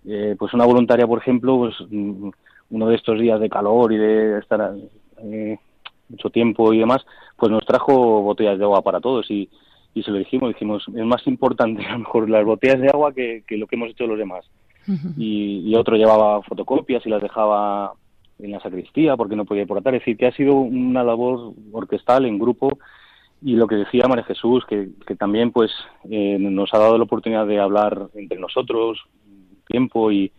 Eh, 0.06 0.36
pues 0.38 0.54
una 0.54 0.64
voluntaria, 0.64 1.06
por 1.06 1.18
ejemplo, 1.18 1.58
pues 1.58 1.74
mm, 1.90 2.30
uno 2.70 2.88
de 2.88 2.96
estos 2.96 3.18
días 3.20 3.40
de 3.40 3.50
calor 3.50 3.92
y 3.92 3.98
de 3.98 4.38
estar 4.38 4.74
eh, 5.22 5.58
mucho 6.08 6.30
tiempo 6.30 6.72
y 6.72 6.78
demás, 6.78 7.04
pues 7.36 7.50
nos 7.50 7.64
trajo 7.64 8.22
botellas 8.22 8.58
de 8.58 8.64
agua 8.64 8.82
para 8.82 9.00
todos 9.00 9.30
y, 9.30 9.48
y 9.94 10.02
se 10.02 10.10
lo 10.10 10.18
dijimos, 10.18 10.50
dijimos, 10.50 10.84
es 10.88 11.04
más 11.04 11.26
importante 11.26 11.84
a 11.86 11.92
lo 11.92 12.00
mejor 12.00 12.30
las 12.30 12.44
botellas 12.44 12.80
de 12.80 12.88
agua 12.88 13.12
que, 13.12 13.44
que 13.46 13.56
lo 13.56 13.66
que 13.66 13.76
hemos 13.76 13.90
hecho 13.90 14.06
los 14.06 14.18
demás. 14.18 14.44
Y, 15.18 15.64
y, 15.66 15.74
otro 15.74 15.96
llevaba 15.96 16.40
fotocopias 16.40 17.04
y 17.04 17.10
las 17.10 17.20
dejaba 17.20 17.92
en 18.38 18.52
la 18.52 18.60
sacristía 18.60 19.18
porque 19.18 19.36
no 19.36 19.44
podía 19.44 19.64
aportar. 19.64 19.94
Es 19.94 20.00
decir, 20.00 20.16
que 20.16 20.26
ha 20.26 20.32
sido 20.32 20.54
una 20.54 21.04
labor 21.04 21.52
orquestal 21.72 22.24
en 22.24 22.38
grupo 22.38 22.78
y 23.42 23.56
lo 23.56 23.66
que 23.66 23.74
decía 23.74 24.08
María 24.08 24.24
Jesús, 24.24 24.64
que, 24.66 24.88
que 25.06 25.14
también 25.14 25.52
pues 25.52 25.70
eh, 26.08 26.38
nos 26.40 26.72
ha 26.72 26.78
dado 26.78 26.96
la 26.96 27.04
oportunidad 27.04 27.46
de 27.46 27.60
hablar 27.60 28.08
entre 28.14 28.38
nosotros 28.38 28.98
tiempo 29.66 30.10
y 30.10 30.32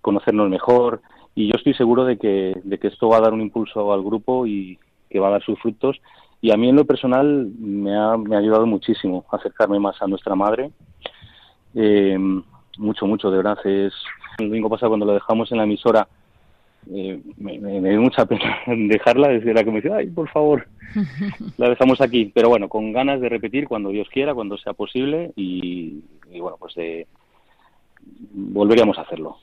conocernos 0.00 0.48
mejor 0.48 1.02
y 1.34 1.48
yo 1.48 1.54
estoy 1.56 1.74
seguro 1.74 2.04
de 2.04 2.18
que, 2.18 2.60
de 2.62 2.78
que 2.78 2.88
esto 2.88 3.08
va 3.08 3.18
a 3.18 3.20
dar 3.20 3.32
un 3.32 3.40
impulso 3.40 3.92
al 3.92 4.02
grupo 4.02 4.46
y 4.46 4.78
que 5.12 5.20
va 5.20 5.28
a 5.28 5.32
dar 5.32 5.42
sus 5.42 5.58
frutos 5.60 6.00
y 6.40 6.50
a 6.50 6.56
mí 6.56 6.68
en 6.68 6.76
lo 6.76 6.84
personal 6.84 7.50
me 7.58 7.96
ha, 7.96 8.16
me 8.16 8.34
ha 8.34 8.38
ayudado 8.38 8.66
muchísimo 8.66 9.24
a 9.30 9.36
acercarme 9.36 9.78
más 9.78 10.00
a 10.00 10.06
nuestra 10.06 10.34
madre 10.34 10.70
eh, 11.74 12.18
mucho 12.78 13.06
mucho 13.06 13.30
de 13.30 13.36
verdad 13.36 13.58
es 13.64 13.92
el 14.38 14.48
domingo 14.48 14.70
pasado 14.70 14.90
cuando 14.90 15.06
lo 15.06 15.14
dejamos 15.14 15.52
en 15.52 15.58
la 15.58 15.64
emisora 15.64 16.08
eh, 16.90 17.20
me, 17.36 17.58
me, 17.58 17.80
me, 17.80 17.90
dio 17.90 18.00
mucha 18.00 18.26
pena 18.26 18.58
dejarla, 18.66 19.28
desde 19.28 19.54
la 19.54 19.62
que 19.62 19.70
me 19.70 19.80
decía, 19.80 19.96
ay, 19.96 20.08
por 20.08 20.28
favor, 20.30 20.66
la 21.56 21.68
dejamos 21.68 22.00
aquí. 22.00 22.32
Pero 22.34 22.48
bueno, 22.48 22.68
con 22.68 22.92
ganas 22.92 23.20
de 23.20 23.28
repetir 23.28 23.68
cuando 23.68 23.90
Dios 23.90 24.08
quiera, 24.12 24.34
cuando 24.34 24.58
sea 24.58 24.72
posible 24.72 25.32
y, 25.36 26.02
y 26.30 26.40
bueno, 26.40 26.56
pues 26.58 26.74
de, 26.74 27.06
volveríamos 28.32 28.98
a 28.98 29.02
hacerlo. 29.02 29.38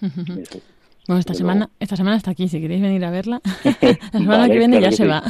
Eso. 0.00 0.60
Bueno, 1.06 1.20
esta 1.20 1.34
semana, 1.34 1.68
esta 1.80 1.96
semana 1.96 2.16
está 2.16 2.30
aquí, 2.30 2.48
si 2.48 2.60
queréis 2.60 2.80
venir 2.80 3.04
a 3.04 3.10
verla. 3.10 3.40
la 3.64 4.18
semana 4.18 4.38
vale, 4.38 4.52
que 4.52 4.58
viene 4.58 4.78
claro 4.78 4.82
ya 4.82 4.90
que 4.90 4.96
se 4.96 5.02
sí. 5.02 5.08
va. 5.08 5.22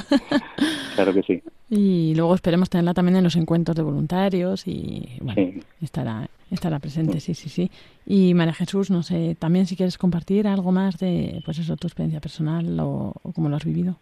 claro 0.95 1.15
que 1.15 1.23
sí. 1.23 1.43
Y 1.71 2.15
luego 2.15 2.35
esperemos 2.35 2.71
tenerla 2.71 2.95
también 2.95 3.17
en 3.17 3.25
los 3.25 3.35
encuentros 3.35 3.77
de 3.77 3.83
voluntarios 3.83 4.69
y 4.69 5.19
bueno, 5.21 5.35
sí. 5.53 5.63
estará, 5.83 6.29
estará 6.51 6.79
presente, 6.79 7.19
sí, 7.19 7.35
sí, 7.35 7.49
sí. 7.49 7.71
Y 8.07 8.35
María 8.35 8.55
Jesús, 8.55 8.91
no 8.91 9.03
sé, 9.03 9.35
también 9.39 9.67
si 9.67 9.77
quieres 9.77 9.99
compartir 9.99 10.47
algo 10.47 10.71
más 10.71 10.99
de, 10.99 11.43
pues 11.45 11.59
eso, 11.59 11.77
tu 11.77 11.89
experiencia 11.89 12.21
personal 12.21 12.79
o, 12.79 13.13
o 13.23 13.33
cómo 13.33 13.49
lo 13.49 13.57
has 13.57 13.65
vivido. 13.65 13.97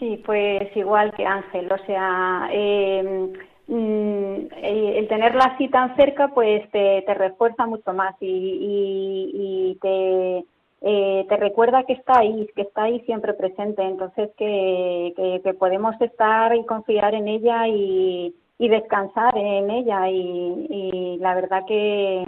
Sí, 0.00 0.20
pues 0.26 0.76
igual 0.76 1.12
que 1.16 1.24
Ángel, 1.24 1.70
o 1.70 1.86
sea, 1.86 2.48
eh, 2.52 3.32
el 3.68 5.06
tenerla 5.08 5.44
así 5.44 5.68
tan 5.68 5.94
cerca 5.94 6.28
pues 6.34 6.68
te, 6.72 7.02
te 7.02 7.14
refuerza 7.14 7.66
mucho 7.66 7.92
más 7.92 8.14
y, 8.20 8.26
y, 8.26 9.30
y 9.34 9.78
te, 9.80 10.44
eh, 10.84 11.24
te 11.28 11.36
recuerda 11.36 11.84
que 11.84 11.92
está 11.92 12.18
ahí, 12.18 12.48
que 12.56 12.62
está 12.62 12.84
ahí 12.84 13.00
siempre 13.00 13.34
presente, 13.34 13.82
entonces 13.82 14.30
que, 14.36 15.12
que, 15.16 15.40
que 15.42 15.54
podemos 15.54 15.94
estar 16.00 16.54
y 16.56 16.64
confiar 16.66 17.14
en 17.14 17.28
ella 17.28 17.68
y, 17.68 18.34
y 18.58 18.68
descansar 18.68 19.36
en 19.36 19.70
ella 19.70 20.10
y, 20.10 20.66
y 20.68 21.18
la 21.18 21.34
verdad 21.34 21.62
que, 21.66 22.24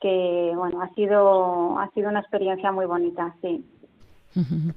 que 0.00 0.52
bueno 0.54 0.82
ha 0.82 0.88
sido 0.94 1.78
ha 1.78 1.90
sido 1.90 2.08
una 2.08 2.20
experiencia 2.20 2.72
muy 2.72 2.86
bonita, 2.86 3.34
sí. 3.42 3.64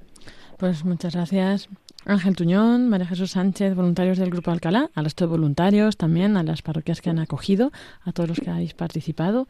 Pues 0.58 0.86
muchas 0.86 1.16
gracias. 1.16 1.70
Ángel 2.06 2.36
Tuñón, 2.36 2.88
María 2.88 3.08
Jesús 3.08 3.32
Sánchez, 3.32 3.74
voluntarios 3.76 4.20
del 4.20 4.30
Grupo 4.30 4.52
Alcalá, 4.52 4.92
a 4.94 5.02
los 5.02 5.16
voluntarios 5.16 5.98
también, 5.98 6.38
a 6.38 6.44
las 6.44 6.62
parroquias 6.62 7.02
que 7.02 7.10
han 7.10 7.18
acogido, 7.18 7.72
a 8.04 8.12
todos 8.12 8.30
los 8.30 8.40
que 8.40 8.52
habéis 8.52 8.76
participado, 8.76 9.48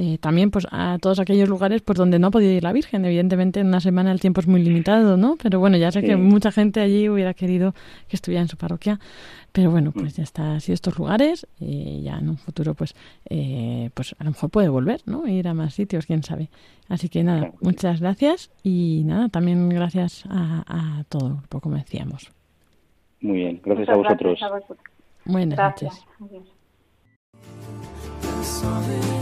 eh, 0.00 0.16
también 0.18 0.52
pues 0.52 0.64
a 0.70 0.96
todos 1.00 1.18
aquellos 1.18 1.48
lugares 1.48 1.82
pues 1.82 1.98
donde 1.98 2.20
no 2.20 2.28
ha 2.28 2.30
podido 2.30 2.52
ir 2.52 2.62
la 2.62 2.72
Virgen. 2.72 3.04
Evidentemente 3.04 3.58
en 3.58 3.66
una 3.66 3.80
semana 3.80 4.12
el 4.12 4.20
tiempo 4.20 4.40
es 4.40 4.46
muy 4.46 4.62
limitado, 4.62 5.16
¿no? 5.16 5.36
Pero 5.42 5.58
bueno, 5.58 5.76
ya 5.76 5.90
sé 5.90 6.02
sí. 6.02 6.06
que 6.06 6.16
mucha 6.16 6.52
gente 6.52 6.78
allí 6.78 7.08
hubiera 7.08 7.34
querido 7.34 7.74
que 8.06 8.14
estuviera 8.14 8.40
en 8.42 8.48
su 8.48 8.56
parroquia, 8.56 9.00
pero 9.50 9.72
bueno, 9.72 9.90
pues 9.90 10.14
ya 10.14 10.22
está 10.22 10.54
así 10.54 10.70
estos 10.72 10.96
lugares 10.98 11.48
y 11.58 12.02
ya 12.02 12.18
en 12.18 12.28
un 12.28 12.36
futuro 12.36 12.74
pues 12.74 12.94
eh, 13.28 13.90
pues 13.94 14.14
a 14.20 14.24
lo 14.24 14.30
mejor 14.30 14.50
puede 14.50 14.68
volver, 14.68 15.00
¿no? 15.06 15.26
Ir 15.26 15.48
a 15.48 15.54
más 15.54 15.74
sitios, 15.74 16.06
quién 16.06 16.22
sabe. 16.22 16.48
Así 16.88 17.08
que 17.08 17.24
nada, 17.24 17.50
muchas 17.60 18.00
gracias 18.00 18.52
y 18.62 19.02
nada, 19.04 19.28
también 19.28 19.68
gracias 19.68 20.24
a, 20.28 20.62
a 20.68 21.04
todo 21.08 21.26
el 21.26 21.34
grupo, 21.38 21.60
como 21.60 21.74
decíamos. 21.74 22.30
Muy 23.20 23.38
bien, 23.38 23.60
gracias, 23.64 23.88
a 23.88 23.96
vosotros. 23.96 24.38
gracias 24.38 24.50
a 24.50 24.54
vosotros. 24.54 24.78
Buenas 25.24 25.56
gracias. 25.58 26.06
noches. 26.20 26.52
Adiós. 28.60 29.17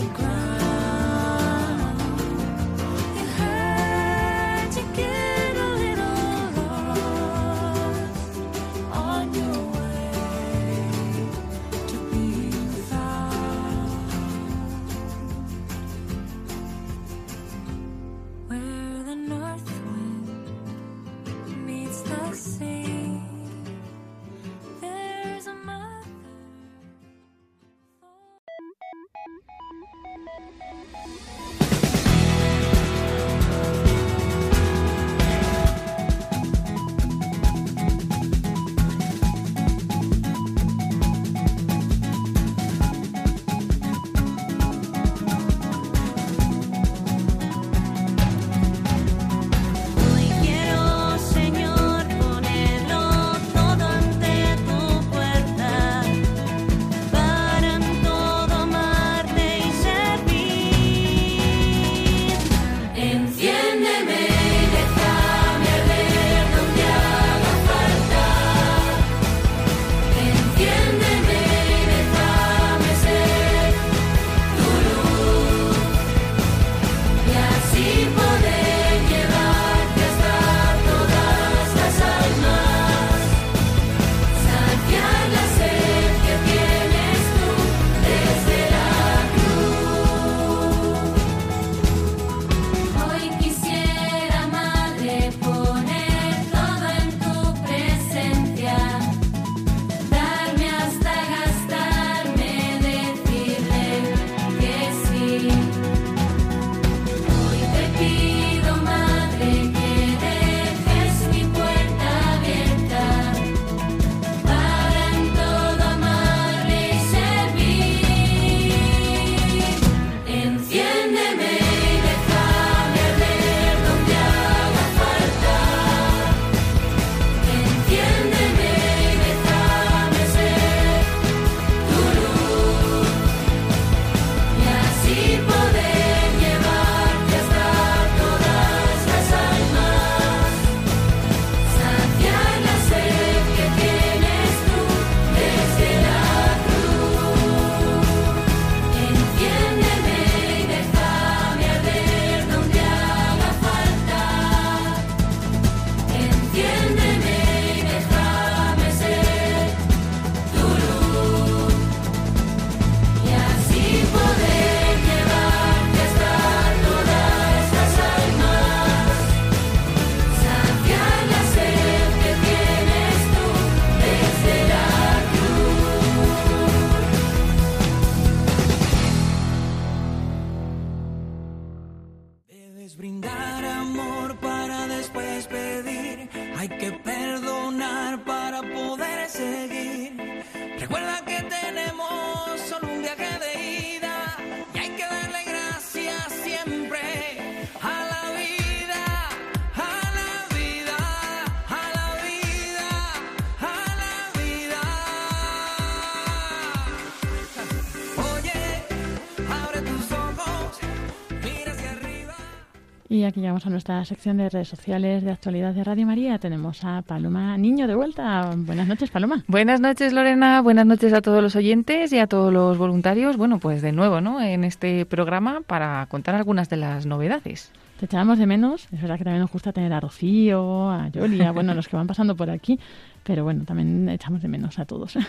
Llegamos 213.56 213.68
a 213.68 213.70
nuestra 213.70 214.04
sección 214.04 214.36
de 214.36 214.50
redes 214.50 214.68
sociales 214.68 215.24
de 215.24 215.30
actualidad 215.30 215.72
de 215.72 215.82
Radio 215.82 216.04
María. 216.04 216.38
Tenemos 216.38 216.84
a 216.84 217.00
Paloma 217.00 217.56
Niño 217.56 217.86
de 217.86 217.94
vuelta. 217.94 218.50
Buenas 218.54 218.86
noches, 218.86 219.08
Paloma. 219.08 219.44
Buenas 219.48 219.80
noches, 219.80 220.12
Lorena. 220.12 220.60
Buenas 220.60 220.84
noches 220.84 221.14
a 221.14 221.22
todos 221.22 221.42
los 221.42 221.56
oyentes 221.56 222.12
y 222.12 222.18
a 222.18 222.26
todos 222.26 222.52
los 222.52 222.76
voluntarios. 222.76 223.38
Bueno, 223.38 223.58
pues 223.58 223.80
de 223.80 223.92
nuevo, 223.92 224.20
¿no? 224.20 224.42
En 224.42 224.62
este 224.62 225.06
programa 225.06 225.62
para 225.66 226.04
contar 226.10 226.34
algunas 226.34 226.68
de 226.68 226.76
las 226.76 227.06
novedades. 227.06 227.72
Te 227.98 228.04
echábamos 228.04 228.38
de 228.38 228.46
menos. 228.46 228.88
Es 228.92 229.00
verdad 229.00 229.16
que 229.16 229.24
también 229.24 229.40
nos 229.40 229.50
gusta 229.50 229.72
tener 229.72 229.90
a 229.92 230.00
Rocío, 230.00 230.90
a 230.90 231.08
Yoli, 231.08 231.40
a 231.40 231.52
bueno, 231.52 231.72
los 231.72 231.88
que 231.88 231.96
van 231.96 232.06
pasando 232.06 232.36
por 232.36 232.50
aquí. 232.50 232.78
Pero 233.22 233.42
bueno, 233.42 233.64
también 233.64 234.08
echamos 234.08 234.42
de 234.42 234.48
menos 234.48 234.78
a 234.78 234.84
todos. 234.84 235.16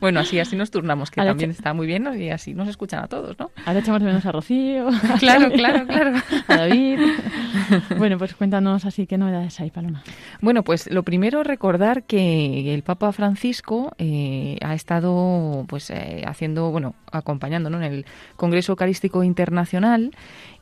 Bueno, 0.00 0.20
así 0.20 0.38
así 0.38 0.54
nos 0.54 0.70
turnamos, 0.70 1.10
que 1.10 1.20
Ahora 1.20 1.32
también 1.32 1.50
está 1.50 1.72
muy 1.72 1.86
bien 1.86 2.02
¿no? 2.04 2.14
y 2.14 2.28
así 2.28 2.54
nos 2.54 2.68
escuchan 2.68 3.02
a 3.02 3.08
todos, 3.08 3.38
¿no? 3.38 3.50
Ahora 3.64 3.80
echamos 3.80 4.00
de 4.00 4.06
menos 4.06 4.24
a 4.26 4.32
Rocío. 4.32 4.88
a 4.88 5.18
Claro, 5.18 5.44
Yoli, 5.44 5.56
claro, 5.56 5.86
claro. 5.86 6.12
A 6.48 6.56
David. 6.56 7.00
Bueno, 7.96 8.18
pues 8.18 8.34
cuéntanos 8.34 8.84
así 8.84 9.06
qué 9.06 9.18
novedades 9.18 9.58
hay, 9.60 9.70
Paloma. 9.70 10.02
Bueno, 10.40 10.62
pues 10.62 10.90
lo 10.90 11.02
primero 11.02 11.42
recordar 11.42 12.04
que 12.04 12.74
el 12.74 12.82
Papa 12.82 13.12
Francisco 13.12 13.92
eh, 13.98 14.58
ha 14.62 14.74
estado 14.74 15.64
pues 15.68 15.90
eh, 15.90 16.22
haciendo, 16.26 16.70
bueno, 16.70 16.94
acompañando 17.10 17.70
¿no? 17.70 17.78
en 17.78 17.92
el 17.92 18.06
Congreso 18.36 18.72
Eucarístico 18.72 19.24
Internacional 19.24 20.12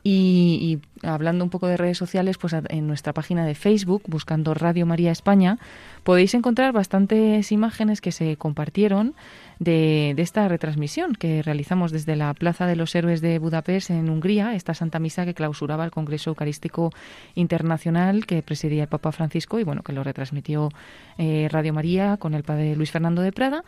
y, 0.09 0.79
y 1.01 1.05
hablando 1.05 1.43
un 1.43 1.49
poco 1.49 1.67
de 1.67 1.75
redes 1.75 1.97
sociales, 1.97 2.37
pues 2.37 2.55
en 2.69 2.87
nuestra 2.87 3.11
página 3.11 3.45
de 3.45 3.55
Facebook, 3.55 4.03
buscando 4.07 4.53
Radio 4.53 4.85
María 4.85 5.11
España, 5.11 5.57
podéis 6.03 6.33
encontrar 6.33 6.71
bastantes 6.71 7.51
imágenes 7.51 7.99
que 7.99 8.13
se 8.13 8.37
compartieron 8.37 9.15
de, 9.59 10.13
esta 10.17 10.47
retransmisión 10.47 11.13
que 11.13 11.41
realizamos 11.41 11.91
desde 11.91 12.15
la 12.15 12.33
Plaza 12.33 12.65
de 12.65 12.75
los 12.75 12.93
Héroes 12.95 13.21
de 13.21 13.39
Budapest 13.39 13.89
en 13.89 14.09
Hungría, 14.09 14.55
esta 14.55 14.73
Santa 14.73 14.99
Misa 14.99 15.25
que 15.25 15.33
clausuraba 15.33 15.85
el 15.85 15.91
Congreso 15.91 16.29
Eucarístico 16.31 16.91
Internacional 17.35 18.25
que 18.25 18.41
presidía 18.41 18.83
el 18.83 18.89
Papa 18.89 19.11
Francisco 19.11 19.59
y 19.59 19.63
bueno, 19.63 19.83
que 19.83 19.93
lo 19.93 20.03
retransmitió 20.03 20.69
eh, 21.17 21.47
Radio 21.51 21.73
María 21.73 22.17
con 22.17 22.33
el 22.33 22.43
padre 22.43 22.75
Luis 22.75 22.91
Fernando 22.91 23.21
de 23.21 23.31
Prada 23.31 23.63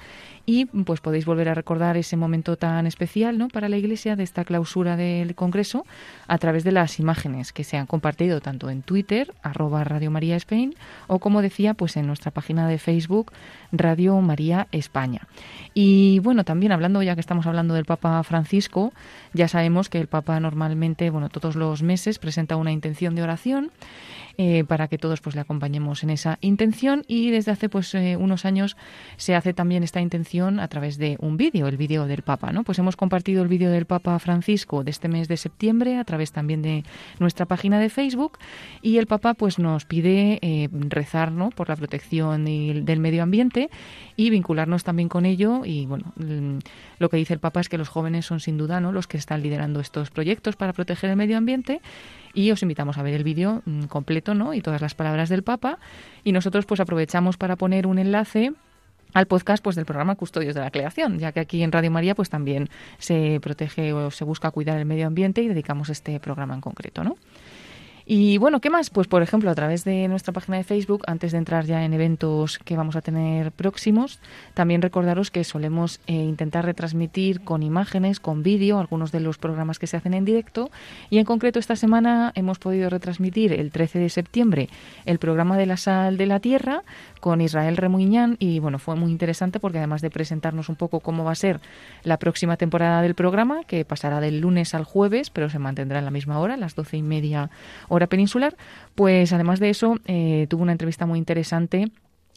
y 0.45 0.65
pues 0.65 1.01
podéis 1.01 1.25
volver 1.25 1.49
a 1.49 1.53
recordar 1.53 1.97
ese 1.97 2.17
momento 2.17 2.57
tan 2.57 2.87
especial 2.87 3.37
¿no? 3.37 3.47
para 3.47 3.69
la 3.69 3.77
Iglesia 3.77 4.15
de 4.15 4.23
esta 4.23 4.45
clausura 4.45 4.97
del 4.97 5.35
Congreso 5.35 5.85
a 6.27 6.37
través 6.37 6.63
de 6.63 6.71
las 6.71 6.99
imágenes 6.99 7.53
que 7.53 7.63
se 7.63 7.77
han 7.77 7.85
compartido 7.85 8.41
tanto 8.41 8.69
en 8.69 8.81
Twitter, 8.81 9.33
arroba 9.41 9.83
Radio 9.83 10.11
María 10.11 10.35
Spain, 10.35 10.75
o 11.07 11.19
como 11.19 11.41
decía, 11.41 11.73
pues 11.73 11.97
en 11.97 12.07
nuestra 12.07 12.31
página 12.31 12.67
de 12.67 12.77
Facebook, 12.77 13.31
Radio 13.71 14.19
María 14.21 14.67
España. 14.71 15.27
Y 15.73 16.19
bueno, 16.19 16.43
también 16.43 16.71
hablando, 16.71 17.01
ya 17.03 17.15
que 17.15 17.21
estamos 17.21 17.45
hablando 17.45 17.73
del 17.73 17.85
Papa 17.85 18.21
Francisco, 18.23 18.93
ya 19.33 19.47
sabemos 19.47 19.89
que 19.89 19.99
el 19.99 20.07
Papa 20.07 20.39
normalmente, 20.39 21.09
bueno, 21.09 21.29
todos 21.29 21.55
los 21.55 21.83
meses 21.83 22.19
presenta 22.19 22.55
una 22.55 22.71
intención 22.71 23.15
de 23.15 23.23
oración 23.23 23.71
eh, 24.37 24.63
para 24.63 24.87
que 24.87 24.97
todos 24.97 25.19
pues 25.19 25.35
le 25.35 25.41
acompañemos 25.41 26.01
en 26.03 26.11
esa 26.11 26.37
intención 26.39 27.03
y 27.07 27.29
desde 27.29 27.51
hace 27.51 27.67
pues 27.67 27.93
eh, 27.93 28.15
unos 28.15 28.45
años 28.45 28.77
se 29.17 29.35
hace 29.35 29.53
también 29.53 29.83
esta 29.83 29.99
intención 29.99 30.61
a 30.61 30.67
través 30.69 30.97
de 30.97 31.17
un 31.19 31.35
vídeo, 31.35 31.67
el 31.67 31.75
vídeo 31.75 32.07
del 32.07 32.21
Papa, 32.21 32.53
¿no? 32.53 32.63
Pues 32.63 32.79
hemos 32.79 32.95
compartido 32.95 33.43
el 33.43 33.49
vídeo 33.49 33.69
del 33.69 33.85
Papa 33.85 34.17
Francisco 34.19 34.83
de 34.85 34.91
este 34.91 35.09
mes 35.09 35.27
de 35.27 35.35
septiembre 35.35 35.97
a 35.97 36.05
través 36.05 36.31
también 36.31 36.61
de 36.61 36.85
nuestra 37.19 37.45
página 37.45 37.79
de 37.79 37.89
Facebook 37.89 38.37
y 38.81 38.97
el 38.97 39.07
Papa 39.07 39.33
pues 39.33 39.59
nos 39.59 39.83
pide 39.83 40.39
eh, 40.41 40.69
rezar, 40.71 41.31
¿no? 41.33 41.49
por 41.49 41.67
la 41.67 41.75
protección 41.75 42.47
y- 42.47 42.79
del 42.81 42.99
medio 43.01 43.23
ambiente 43.23 43.69
y 44.15 44.29
vincularnos 44.29 44.85
también 44.85 45.09
con 45.09 45.25
ello 45.25 45.65
y 45.65 45.85
bueno, 45.85 46.13
mm, 46.15 46.59
lo 46.99 47.09
que 47.09 47.17
dice 47.17 47.33
el 47.33 47.39
Papa 47.41 47.59
es 47.59 47.67
que 47.67 47.77
los 47.77 47.89
jóvenes 47.89 48.25
son 48.25 48.39
sin 48.39 48.57
duda, 48.57 48.79
¿no? 48.79 48.93
los 48.93 49.07
que 49.07 49.17
están 49.19 49.41
liderando 49.43 49.79
estos 49.79 50.09
proyectos 50.09 50.55
para 50.55 50.73
proteger 50.73 51.09
el 51.09 51.15
medio 51.15 51.37
ambiente 51.37 51.81
y 52.33 52.51
os 52.51 52.61
invitamos 52.61 52.97
a 52.97 53.03
ver 53.03 53.13
el 53.13 53.23
vídeo 53.23 53.61
mm, 53.65 53.83
completo 53.83 54.33
¿no? 54.33 54.53
y 54.53 54.61
todas 54.61 54.81
las 54.81 54.95
palabras 54.95 55.29
del 55.29 55.43
Papa 55.43 55.79
y 56.23 56.31
nosotros 56.31 56.65
pues 56.65 56.79
aprovechamos 56.79 57.37
para 57.37 57.55
poner 57.55 57.87
un 57.87 57.99
enlace 57.99 58.53
al 59.13 59.25
podcast 59.25 59.63
pues 59.63 59.75
del 59.75 59.85
programa 59.85 60.15
Custodios 60.15 60.55
de 60.55 60.61
la 60.61 60.71
Creación, 60.71 61.19
ya 61.19 61.31
que 61.31 61.39
aquí 61.39 61.63
en 61.63 61.71
Radio 61.71 61.91
María 61.91 62.15
pues 62.15 62.29
también 62.29 62.69
se 62.99 63.39
protege 63.41 63.93
o 63.93 64.11
se 64.11 64.23
busca 64.23 64.51
cuidar 64.51 64.77
el 64.77 64.85
medio 64.85 65.07
ambiente 65.07 65.41
y 65.41 65.47
dedicamos 65.47 65.89
este 65.89 66.19
programa 66.19 66.53
en 66.53 66.61
concreto, 66.61 67.03
¿no? 67.03 67.17
Y 68.11 68.39
bueno, 68.39 68.59
¿qué 68.59 68.71
más? 68.71 68.89
Pues 68.89 69.05
por 69.05 69.21
ejemplo, 69.21 69.51
a 69.51 69.53
través 69.53 69.83
de 69.83 70.07
nuestra 70.07 70.33
página 70.33 70.57
de 70.57 70.63
Facebook, 70.63 71.03
antes 71.05 71.31
de 71.31 71.37
entrar 71.37 71.65
ya 71.65 71.85
en 71.85 71.93
eventos 71.93 72.57
que 72.57 72.75
vamos 72.75 72.95
a 72.95 73.01
tener 73.01 73.51
próximos, 73.51 74.19
también 74.55 74.81
recordaros 74.81 75.29
que 75.29 75.43
solemos 75.43 75.99
eh, 76.07 76.13
intentar 76.13 76.65
retransmitir 76.65 77.41
con 77.41 77.61
imágenes, 77.61 78.19
con 78.19 78.41
vídeo, 78.41 78.79
algunos 78.79 79.11
de 79.11 79.19
los 79.19 79.37
programas 79.37 79.77
que 79.77 79.85
se 79.85 79.95
hacen 79.95 80.15
en 80.15 80.25
directo. 80.25 80.71
Y 81.11 81.19
en 81.19 81.25
concreto 81.25 81.59
esta 81.59 81.75
semana 81.75 82.31
hemos 82.33 82.57
podido 82.57 82.89
retransmitir 82.89 83.53
el 83.53 83.69
13 83.69 83.99
de 83.99 84.09
septiembre 84.09 84.69
el 85.05 85.19
programa 85.19 85.55
de 85.55 85.67
la 85.67 85.77
sal 85.77 86.17
de 86.17 86.25
la 86.25 86.39
tierra 86.39 86.81
con 87.19 87.41
Israel 87.41 87.77
Remuñán 87.77 88.37
y 88.39 88.57
bueno, 88.57 88.79
fue 88.79 88.95
muy 88.95 89.11
interesante 89.11 89.59
porque 89.59 89.77
además 89.77 90.01
de 90.01 90.09
presentarnos 90.09 90.69
un 90.69 90.77
poco 90.77 90.99
cómo 90.99 91.25
va 91.25 91.33
a 91.33 91.35
ser 91.35 91.59
la 92.03 92.17
próxima 92.17 92.57
temporada 92.57 93.03
del 93.03 93.13
programa, 93.13 93.63
que 93.65 93.85
pasará 93.85 94.19
del 94.19 94.39
lunes 94.39 94.73
al 94.73 94.83
jueves, 94.83 95.29
pero 95.29 95.51
se 95.51 95.59
mantendrá 95.59 95.99
en 95.99 96.05
la 96.05 96.11
misma 96.11 96.39
hora, 96.39 96.57
las 96.57 96.73
doce 96.73 96.97
y 96.97 97.03
media 97.03 97.51
peninsular, 98.07 98.55
pues 98.95 99.33
además 99.33 99.59
de 99.59 99.69
eso 99.69 99.97
eh, 100.05 100.47
tuvo 100.49 100.63
una 100.63 100.71
entrevista 100.71 101.05
muy 101.05 101.19
interesante 101.19 101.91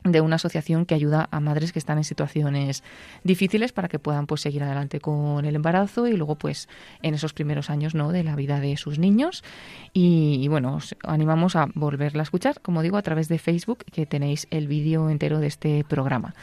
de 0.04 0.20
una 0.20 0.36
asociación 0.36 0.84
que 0.84 0.94
ayuda 0.94 1.28
a 1.30 1.40
madres 1.40 1.72
que 1.72 1.78
están 1.78 1.98
en 1.98 2.04
situaciones 2.04 2.82
difíciles 3.22 3.72
para 3.72 3.88
que 3.88 3.98
puedan 3.98 4.26
pues 4.26 4.40
seguir 4.40 4.62
adelante 4.62 5.00
con 5.00 5.44
el 5.44 5.54
embarazo 5.54 6.08
y 6.08 6.16
luego 6.16 6.34
pues 6.34 6.68
en 7.02 7.14
esos 7.14 7.32
primeros 7.32 7.70
años 7.70 7.94
no 7.94 8.10
de 8.10 8.24
la 8.24 8.34
vida 8.34 8.60
de 8.60 8.76
sus 8.76 8.98
niños. 8.98 9.44
Y, 9.92 10.40
y, 10.42 10.48
bueno 10.48 10.74
os 10.76 10.96
animamos 11.04 11.56
a 11.56 11.68
volverla 11.74 12.22
a 12.22 12.24
escuchar 12.24 12.60
como 12.60 12.82
digo 12.82 12.96
a 12.96 13.02
través 13.02 13.28
de 13.28 13.38
Facebook 13.38 13.84
que 13.92 14.06
tenéis 14.06 14.46
el 14.50 14.66
vídeo 14.66 15.08
entero 15.08 15.38
de 15.38 15.46
este 15.46 15.84
programa 15.84 16.34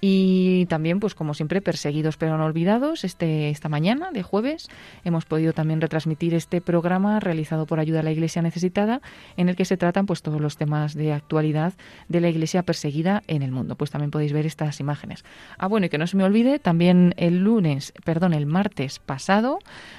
y 0.00 0.66
también, 0.66 1.00
pues 1.00 1.14
como 1.14 1.34
siempre, 1.34 1.60
perseguidos 1.60 2.16
pero 2.16 2.38
no 2.38 2.44
olvidados. 2.44 3.04
Este, 3.04 3.50
esta 3.50 3.68
mañana, 3.68 4.10
de 4.12 4.22
jueves, 4.22 4.68
hemos 5.04 5.24
podido 5.24 5.52
también 5.52 5.80
retransmitir 5.80 6.34
este 6.34 6.60
programa 6.60 7.20
realizado 7.20 7.66
por 7.66 7.80
Ayuda 7.80 8.00
a 8.00 8.02
la 8.02 8.12
Iglesia 8.12 8.42
Necesitada, 8.42 9.00
en 9.36 9.48
el 9.48 9.56
que 9.56 9.64
se 9.64 9.76
tratan 9.76 10.06
pues 10.06 10.22
todos 10.22 10.40
los 10.40 10.56
temas 10.56 10.94
de 10.94 11.12
actualidad 11.12 11.74
de 12.08 12.20
la 12.20 12.28
Iglesia 12.28 12.62
perseguida 12.62 13.22
en 13.26 13.42
el 13.42 13.50
mundo. 13.50 13.76
Pues 13.76 13.90
también 13.90 14.10
podéis 14.10 14.32
ver 14.32 14.46
estas 14.46 14.80
imágenes. 14.80 15.24
Ah, 15.58 15.66
bueno, 15.66 15.86
y 15.86 15.88
que 15.88 15.98
no 15.98 16.06
se 16.06 16.16
me 16.16 16.24
olvide, 16.24 16.58
también 16.58 17.14
el 17.16 17.38
lunes, 17.38 17.92
perdón, 18.04 18.34
el 18.34 18.46
martes 18.46 19.00
pasado, 19.00 19.58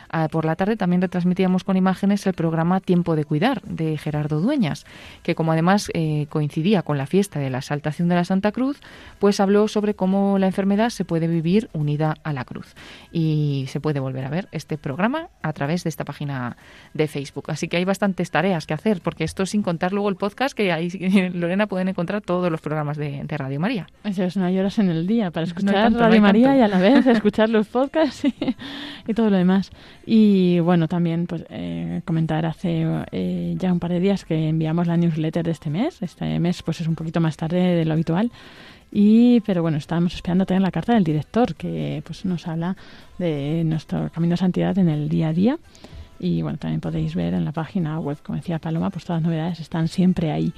ah, 0.10 0.28
por 0.32 0.45
la 0.45 0.56
tarde 0.56 0.78
también 0.78 1.02
retransmitíamos 1.02 1.64
con 1.64 1.78
imágenes 1.78 2.26
el 2.26 2.34
programa 2.34 2.80
Tiempo 2.80 3.16
de 3.16 3.26
Cuidar 3.26 3.62
de 3.64 3.97
Gerardo 3.97 4.39
Dueñas, 4.39 4.86
que 5.24 5.36
como 5.36 5.52
además 5.52 5.89
eh, 5.93 6.28
coincidía 6.30 6.84
con 6.84 6.97
la 6.97 7.06
fiesta 7.06 7.39
de 7.39 7.50
la 7.50 7.60
Exaltación 7.60 8.08
de 8.08 8.16
la 8.16 8.24
Santa 8.24 8.52
Cruz, 8.52 8.80
pues 9.20 9.39
habló 9.39 9.68
sobre 9.68 9.88
cómo 9.95 10.39
la 10.39 10.47
enfermedad 10.47 10.89
se 10.89 11.05
puede 11.05 11.27
vivir 11.27 11.69
unida 11.73 12.15
a 12.23 12.33
la 12.33 12.45
cruz. 12.45 12.75
Y 13.11 13.65
se 13.67 13.79
puede 13.79 13.99
volver 13.99 14.25
a 14.25 14.29
ver 14.29 14.47
este 14.51 14.77
programa 14.77 15.29
a 15.41 15.53
través 15.53 15.83
de 15.83 15.89
esta 15.89 16.05
página 16.05 16.57
de 16.93 17.07
Facebook. 17.07 17.45
Así 17.47 17.67
que 17.67 17.77
hay 17.77 17.85
bastantes 17.85 18.31
tareas 18.31 18.65
que 18.65 18.73
hacer, 18.73 19.01
porque 19.01 19.23
esto 19.23 19.45
sin 19.45 19.63
contar 19.63 19.93
luego 19.93 20.09
el 20.09 20.15
podcast, 20.15 20.55
que 20.55 20.71
ahí 20.71 20.89
Lorena 21.33 21.67
pueden 21.67 21.87
encontrar 21.89 22.21
todos 22.21 22.51
los 22.51 22.61
programas 22.61 22.97
de, 22.97 23.23
de 23.23 23.37
Radio 23.37 23.59
María. 23.59 23.87
Eso 24.03 24.23
es, 24.23 24.37
no 24.37 24.45
hay 24.45 24.57
horas 24.59 24.79
en 24.79 24.89
el 24.89 25.07
día 25.07 25.31
para 25.31 25.45
No 25.45 25.49
escuchar 25.49 25.73
tanto, 25.73 25.99
no 25.99 26.05
Radio 26.05 26.15
hay 26.15 26.21
María 26.21 26.47
tanto. 26.47 26.59
y 26.59 26.63
a 26.63 26.67
la 26.67 26.79
vez 26.79 27.07
escuchar 27.07 27.49
los 27.49 27.67
podcasts 27.67 28.25
y, 28.25 28.33
y 29.07 29.13
todo 29.13 29.29
lo 29.29 29.37
demás. 29.37 29.71
Y 30.05 30.59
bueno, 30.59 30.87
también 30.87 31.27
pues 31.27 31.45
eh, 31.49 32.01
comentar 32.05 32.45
hace 32.45 32.85
eh, 33.11 33.53
ya 33.57 33.71
un 33.71 33.79
par 33.79 33.91
de 33.91 33.99
días 33.99 34.25
que 34.25 34.49
enviamos 34.49 34.87
la 34.87 34.97
newsletter 34.97 35.45
de 35.45 35.51
este 35.51 35.69
mes. 35.69 36.01
Este 36.01 36.39
mes 36.39 36.63
pues 36.63 36.81
es 36.81 36.87
un 36.87 36.95
poquito 36.95 37.19
más 37.19 37.37
tarde 37.37 37.59
de 37.59 37.85
lo 37.85 37.93
habitual. 37.93 38.31
Y, 38.91 39.41
pero 39.41 39.61
bueno, 39.61 39.77
estábamos 39.77 40.15
esperando 40.15 40.45
tener 40.45 40.61
la 40.61 40.71
carta 40.71 40.93
del 40.93 41.03
director 41.03 41.55
que 41.55 42.01
pues 42.05 42.25
nos 42.25 42.47
habla 42.47 42.75
de 43.17 43.63
nuestro 43.63 44.09
camino 44.11 44.33
de 44.33 44.37
santidad 44.37 44.77
en 44.77 44.89
el 44.89 45.09
día 45.09 45.29
a 45.29 45.33
día. 45.33 45.59
Y 46.19 46.41
bueno, 46.41 46.57
también 46.57 46.81
podéis 46.81 47.15
ver 47.15 47.33
en 47.33 47.45
la 47.45 47.51
página 47.51 47.99
web, 47.99 48.17
como 48.23 48.37
decía 48.37 48.59
Paloma, 48.59 48.89
pues 48.89 49.05
todas 49.05 49.21
las 49.21 49.29
novedades 49.29 49.59
están 49.59 49.87
siempre 49.87 50.31
ahí. 50.31 50.53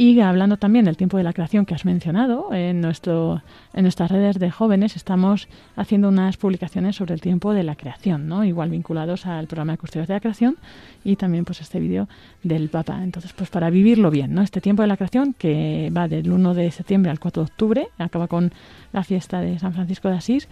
Y 0.00 0.20
hablando 0.20 0.58
también 0.58 0.84
del 0.84 0.96
tiempo 0.96 1.16
de 1.16 1.24
la 1.24 1.32
creación 1.32 1.66
que 1.66 1.74
has 1.74 1.84
mencionado, 1.84 2.54
en, 2.54 2.80
nuestro, 2.80 3.42
en 3.74 3.82
nuestras 3.82 4.12
redes 4.12 4.38
de 4.38 4.48
jóvenes 4.48 4.94
estamos 4.94 5.48
haciendo 5.74 6.06
unas 6.06 6.36
publicaciones 6.36 6.94
sobre 6.94 7.14
el 7.14 7.20
tiempo 7.20 7.52
de 7.52 7.64
la 7.64 7.74
creación, 7.74 8.28
¿no? 8.28 8.44
igual 8.44 8.70
vinculados 8.70 9.26
al 9.26 9.48
programa 9.48 9.72
de 9.72 9.78
Custodios 9.78 10.06
de 10.06 10.14
la 10.14 10.20
Creación 10.20 10.56
y 11.02 11.16
también 11.16 11.44
pues 11.44 11.60
este 11.62 11.80
vídeo 11.80 12.08
del 12.44 12.68
Papa. 12.68 13.02
Entonces, 13.02 13.32
pues 13.32 13.50
para 13.50 13.70
vivirlo 13.70 14.12
bien, 14.12 14.34
¿no? 14.34 14.42
Este 14.42 14.60
tiempo 14.60 14.82
de 14.82 14.86
la 14.86 14.96
creación 14.96 15.34
que 15.34 15.90
va 15.90 16.06
del 16.06 16.30
1 16.30 16.54
de 16.54 16.70
septiembre 16.70 17.10
al 17.10 17.18
4 17.18 17.42
de 17.42 17.50
octubre, 17.50 17.88
acaba 17.98 18.28
con 18.28 18.52
la 18.92 19.02
fiesta 19.02 19.40
de 19.40 19.58
San 19.58 19.72
Francisco 19.74 20.08
de 20.08 20.14
Asís 20.14 20.48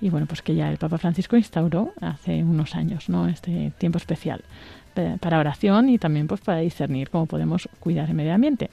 y 0.00 0.10
bueno, 0.10 0.26
pues 0.26 0.42
que 0.42 0.56
ya 0.56 0.70
el 0.70 0.76
Papa 0.76 0.98
Francisco 0.98 1.36
instauró 1.36 1.92
hace 2.00 2.42
unos 2.42 2.74
años, 2.74 3.08
¿no? 3.08 3.28
Este 3.28 3.72
tiempo 3.78 3.98
especial 3.98 4.42
para 5.20 5.38
oración 5.38 5.88
y 5.88 5.98
también 5.98 6.26
pues 6.26 6.40
para 6.40 6.60
discernir 6.60 7.10
cómo 7.10 7.26
podemos 7.26 7.68
cuidar 7.80 8.08
el 8.08 8.14
medio 8.14 8.34
ambiente. 8.34 8.70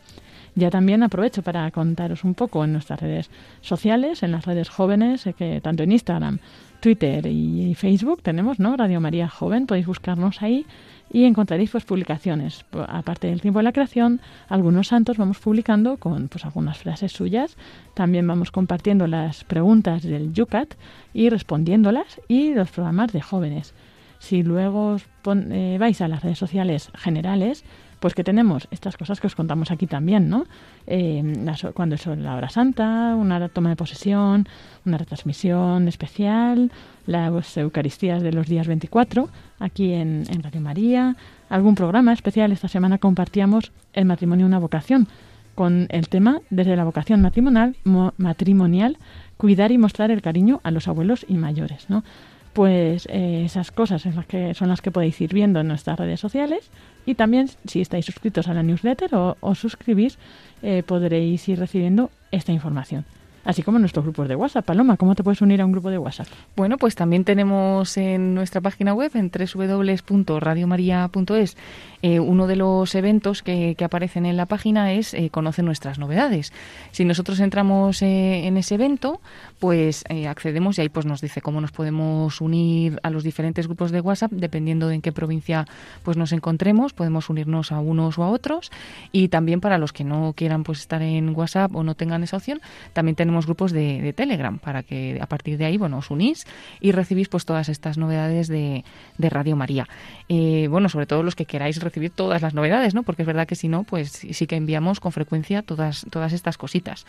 Ya 0.55 0.69
también 0.69 1.03
aprovecho 1.03 1.41
para 1.41 1.69
contaros 1.71 2.23
un 2.23 2.33
poco 2.33 2.63
en 2.63 2.71
nuestras 2.71 3.01
redes 3.01 3.29
sociales, 3.61 4.23
en 4.23 4.31
las 4.31 4.45
redes 4.45 4.69
jóvenes, 4.69 5.27
eh, 5.27 5.33
que 5.33 5.59
tanto 5.59 5.83
en 5.83 5.91
Instagram, 5.91 6.39
Twitter 6.79 7.25
y 7.25 7.75
Facebook 7.75 8.21
tenemos, 8.21 8.59
¿no? 8.59 8.77
Radio 8.77 9.01
María 9.01 9.27
Joven, 9.27 9.67
podéis 9.67 9.85
buscarnos 9.85 10.41
ahí 10.41 10.65
y 11.11 11.25
encontraréis 11.25 11.71
pues 11.71 11.83
publicaciones. 11.83 12.65
Aparte 12.87 13.27
del 13.27 13.41
tiempo 13.41 13.59
de 13.59 13.63
la 13.63 13.71
creación, 13.73 14.21
algunos 14.47 14.87
santos 14.87 15.17
vamos 15.17 15.39
publicando 15.39 15.97
con 15.97 16.27
pues 16.27 16.45
algunas 16.45 16.77
frases 16.77 17.11
suyas. 17.11 17.57
También 17.93 18.27
vamos 18.27 18.51
compartiendo 18.51 19.07
las 19.07 19.43
preguntas 19.43 20.03
del 20.03 20.33
Yucat 20.33 20.73
y 21.13 21.29
respondiéndolas 21.29 22.21
y 22.27 22.53
los 22.53 22.71
programas 22.71 23.11
de 23.11 23.21
jóvenes. 23.21 23.73
Si 24.25 24.41
luego 24.41 24.97
eh, 25.51 25.77
vais 25.79 26.01
a 26.01 26.07
las 26.07 26.23
redes 26.23 26.39
sociales 26.39 26.89
generales, 26.95 27.63
pues 27.99 28.15
que 28.15 28.23
tenemos 28.23 28.67
estas 28.71 28.97
cosas 28.97 29.21
que 29.21 29.27
os 29.27 29.35
contamos 29.35 29.69
aquí 29.69 29.85
también, 29.85 30.29
¿no? 30.29 30.47
Eh, 30.87 31.45
cuando 31.75 31.93
es 31.93 32.07
la 32.07 32.35
hora 32.35 32.49
santa, 32.49 33.15
una 33.15 33.49
toma 33.49 33.69
de 33.69 33.75
posesión, 33.75 34.47
una 34.83 34.97
retransmisión 34.97 35.87
especial, 35.87 36.71
las 37.05 37.55
Eucaristías 37.55 38.23
de 38.23 38.31
los 38.31 38.47
días 38.47 38.65
24, 38.65 39.29
aquí 39.59 39.93
en, 39.93 40.23
en 40.27 40.41
Radio 40.41 40.61
María, 40.61 41.15
algún 41.47 41.75
programa 41.75 42.11
especial. 42.11 42.51
Esta 42.51 42.67
semana 42.67 42.97
compartíamos 42.97 43.73
el 43.93 44.05
matrimonio 44.05 44.47
una 44.47 44.57
vocación, 44.57 45.07
con 45.53 45.85
el 45.91 46.09
tema 46.09 46.41
desde 46.49 46.75
la 46.75 46.83
vocación 46.83 47.21
matrimonial, 47.21 47.75
matrimonial, 48.17 48.97
cuidar 49.37 49.71
y 49.71 49.77
mostrar 49.77 50.09
el 50.09 50.23
cariño 50.23 50.61
a 50.63 50.71
los 50.71 50.87
abuelos 50.87 51.27
y 51.29 51.35
mayores, 51.35 51.91
¿no? 51.91 52.03
Pues 52.55 53.05
eh, 53.11 53.43
esas 53.43 53.69
cosas 53.69 54.05
las 54.05 54.25
que, 54.27 54.53
son 54.53 54.69
las 54.69 54.81
que 54.81 54.89
podéis 54.89 55.19
ir 55.19 55.33
viendo 55.33 55.59
en 55.59 55.67
nuestras 55.67 55.99
redes 55.99 56.21
sociales. 56.21 56.71
Y 57.05 57.15
también 57.15 57.49
si 57.65 57.81
estáis 57.81 58.05
suscritos 58.05 58.47
a 58.47 58.53
la 58.53 58.63
newsletter 58.63 59.13
o, 59.13 59.35
os 59.41 59.59
suscribís 59.59 60.17
eh, 60.63 60.81
podréis 60.81 61.47
ir 61.49 61.59
recibiendo 61.59 62.11
esta 62.31 62.53
información 62.53 63.03
así 63.45 63.63
como 63.63 63.79
nuestros 63.79 64.03
grupos 64.03 64.27
de 64.27 64.35
WhatsApp. 64.35 64.65
Paloma, 64.65 64.97
¿cómo 64.97 65.15
te 65.15 65.23
puedes 65.23 65.41
unir 65.41 65.61
a 65.61 65.65
un 65.65 65.71
grupo 65.71 65.89
de 65.89 65.97
WhatsApp? 65.97 66.27
Bueno, 66.57 66.77
pues 66.77 66.95
también 66.95 67.23
tenemos 67.23 67.95
en 67.95 68.33
nuestra 68.33 68.59
página 68.59 68.93
web, 68.93 69.11
en 69.13 69.31
www.radiomaria.es, 69.31 71.55
eh, 72.01 72.19
uno 72.19 72.47
de 72.47 72.55
los 72.55 72.95
eventos 72.95 73.41
que, 73.41 73.75
aparecen 73.85 74.25
en 74.25 74.35
la 74.35 74.47
página 74.47 74.93
es 74.93 75.13
eh, 75.13 75.29
Conoce 75.29 75.61
nuestras 75.61 75.99
novedades. 75.99 76.51
Si 76.91 77.05
nosotros 77.05 77.39
entramos 77.39 78.01
eh, 78.01 78.47
en 78.47 78.57
ese 78.57 78.75
evento, 78.75 79.21
pues 79.59 80.03
eh, 80.09 80.27
accedemos 80.27 80.77
y 80.77 80.81
ahí 80.81 80.89
pues 80.89 81.05
nos 81.05 81.21
dice 81.21 81.41
cómo 81.41 81.61
nos 81.61 81.71
podemos 81.71 82.41
unir 82.41 82.99
a 83.03 83.11
los 83.11 83.23
diferentes 83.23 83.67
grupos 83.67 83.91
de 83.91 84.01
WhatsApp, 84.01 84.31
dependiendo 84.31 84.87
de 84.87 84.95
en 84.95 85.01
qué 85.01 85.11
provincia 85.11 85.67
pues 86.03 86.17
nos 86.17 86.31
encontremos, 86.31 86.93
podemos 86.93 87.29
unirnos 87.29 87.71
a 87.71 87.79
unos 87.79 88.17
o 88.17 88.23
a 88.23 88.29
otros. 88.29 88.71
Y 89.11 89.27
también 89.27 89.61
para 89.61 89.77
los 89.77 89.93
que 89.93 90.03
no 90.03 90.33
quieran 90.35 90.63
pues 90.63 90.79
estar 90.79 91.01
en 91.01 91.35
WhatsApp 91.35 91.75
o 91.75 91.83
no 91.83 91.93
tengan 91.93 92.23
esa 92.23 92.37
opción, 92.37 92.59
también 92.93 93.15
tenemos 93.15 93.34
grupos 93.45 93.71
de, 93.71 94.13
Telegram 94.15 94.57
para 94.59 94.83
que 94.83 95.19
a 95.21 95.25
partir 95.25 95.57
de 95.57 95.65
ahí, 95.65 95.77
bueno, 95.77 95.97
os 95.97 96.09
unís 96.09 96.45
y 96.79 96.91
recibís 96.91 97.27
pues 97.27 97.45
todas 97.45 97.69
estas 97.69 97.97
novedades 97.97 98.47
de, 98.47 98.85
de 99.17 99.29
Radio 99.29 99.55
María. 99.55 99.87
Eh, 100.29 100.67
bueno, 100.69 100.89
sobre 100.89 101.05
todo 101.05 101.21
los 101.23 101.35
que 101.35 101.45
queráis 101.45 101.81
recibir 101.81 102.11
todas 102.11 102.41
las 102.41 102.53
novedades, 102.53 102.95
¿no? 102.95 103.03
Porque 103.03 103.23
es 103.23 103.27
verdad 103.27 103.47
que 103.47 103.55
si 103.55 103.67
no, 103.67 103.83
pues 103.83 104.11
sí 104.11 104.47
que 104.47 104.55
enviamos 104.55 104.99
con 104.99 105.11
frecuencia 105.11 105.61
todas, 105.61 106.05
todas 106.09 106.33
estas 106.33 106.57
cositas. 106.57 107.05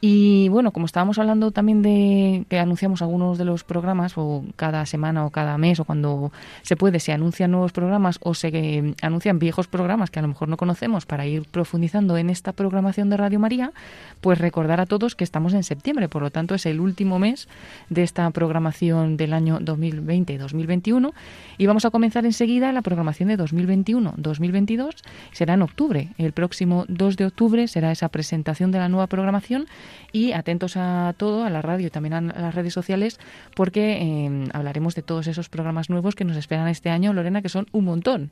Y 0.00 0.48
bueno, 0.48 0.72
como 0.72 0.86
estábamos 0.86 1.18
hablando 1.18 1.50
también 1.50 1.82
de 1.82 2.44
que 2.48 2.58
anunciamos 2.58 3.02
algunos 3.02 3.38
de 3.38 3.44
los 3.44 3.64
programas, 3.64 4.14
o 4.16 4.44
cada 4.56 4.84
semana 4.86 5.24
o 5.24 5.30
cada 5.30 5.56
mes, 5.58 5.80
o 5.80 5.84
cuando 5.84 6.32
se 6.62 6.76
puede, 6.76 7.00
se 7.00 7.12
anuncian 7.12 7.50
nuevos 7.50 7.72
programas 7.72 8.18
o 8.22 8.34
se 8.34 8.48
eh, 8.48 8.94
anuncian 9.02 9.38
viejos 9.38 9.68
programas 9.68 10.10
que 10.10 10.18
a 10.18 10.22
lo 10.22 10.28
mejor 10.28 10.48
no 10.48 10.56
conocemos 10.56 11.06
para 11.06 11.26
ir 11.26 11.44
profundizando 11.50 12.16
en 12.16 12.30
esta 12.30 12.52
programación 12.52 13.10
de 13.10 13.16
Radio 13.16 13.38
María, 13.38 13.72
pues 14.20 14.38
recordar 14.38 14.80
a 14.80 14.86
todos 14.86 15.14
que 15.14 15.24
estamos 15.24 15.54
en 15.54 15.62
septiembre, 15.68 16.08
por 16.08 16.22
lo 16.22 16.30
tanto 16.30 16.54
es 16.54 16.66
el 16.66 16.80
último 16.80 17.18
mes 17.18 17.48
de 17.88 18.02
esta 18.02 18.28
programación 18.30 19.16
del 19.16 19.32
año 19.32 19.60
2020-2021 19.60 21.12
y 21.58 21.66
vamos 21.66 21.84
a 21.84 21.90
comenzar 21.90 22.24
enseguida 22.24 22.72
la 22.72 22.82
programación 22.82 23.28
de 23.28 23.38
2021-2022, 23.38 24.96
será 25.32 25.54
en 25.54 25.62
octubre, 25.62 26.08
el 26.18 26.32
próximo 26.32 26.84
2 26.88 27.16
de 27.16 27.26
octubre 27.26 27.68
será 27.68 27.92
esa 27.92 28.08
presentación 28.08 28.72
de 28.72 28.78
la 28.78 28.88
nueva 28.88 29.06
programación. 29.06 29.66
Y 30.10 30.32
atentos 30.32 30.76
a 30.76 31.14
todo, 31.16 31.44
a 31.44 31.50
la 31.50 31.62
radio 31.62 31.86
y 31.86 31.90
también 31.90 32.14
a 32.14 32.20
las 32.20 32.54
redes 32.54 32.72
sociales, 32.72 33.20
porque 33.54 33.98
eh, 34.00 34.48
hablaremos 34.52 34.94
de 34.94 35.02
todos 35.02 35.26
esos 35.26 35.48
programas 35.48 35.90
nuevos 35.90 36.14
que 36.14 36.24
nos 36.24 36.36
esperan 36.36 36.68
este 36.68 36.90
año, 36.90 37.12
Lorena, 37.12 37.42
que 37.42 37.48
son 37.48 37.66
un 37.72 37.84
montón. 37.84 38.30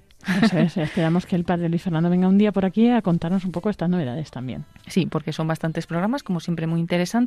esperamos 0.76 1.26
que 1.26 1.36
el 1.36 1.44
padre 1.44 1.68
Luis 1.68 1.82
Fernando 1.82 2.08
venga 2.08 2.28
un 2.28 2.38
día 2.38 2.52
por 2.52 2.64
aquí 2.64 2.88
a 2.88 3.02
contarnos 3.02 3.44
un 3.44 3.52
poco 3.52 3.70
estas 3.70 3.90
novedades 3.90 4.30
también. 4.30 4.64
Sí, 4.86 5.06
porque 5.06 5.32
son 5.32 5.46
bastantes 5.46 5.86
programas, 5.86 6.22
como 6.22 6.40
siempre, 6.40 6.66
muy 6.66 6.80
interesantes 6.80 7.25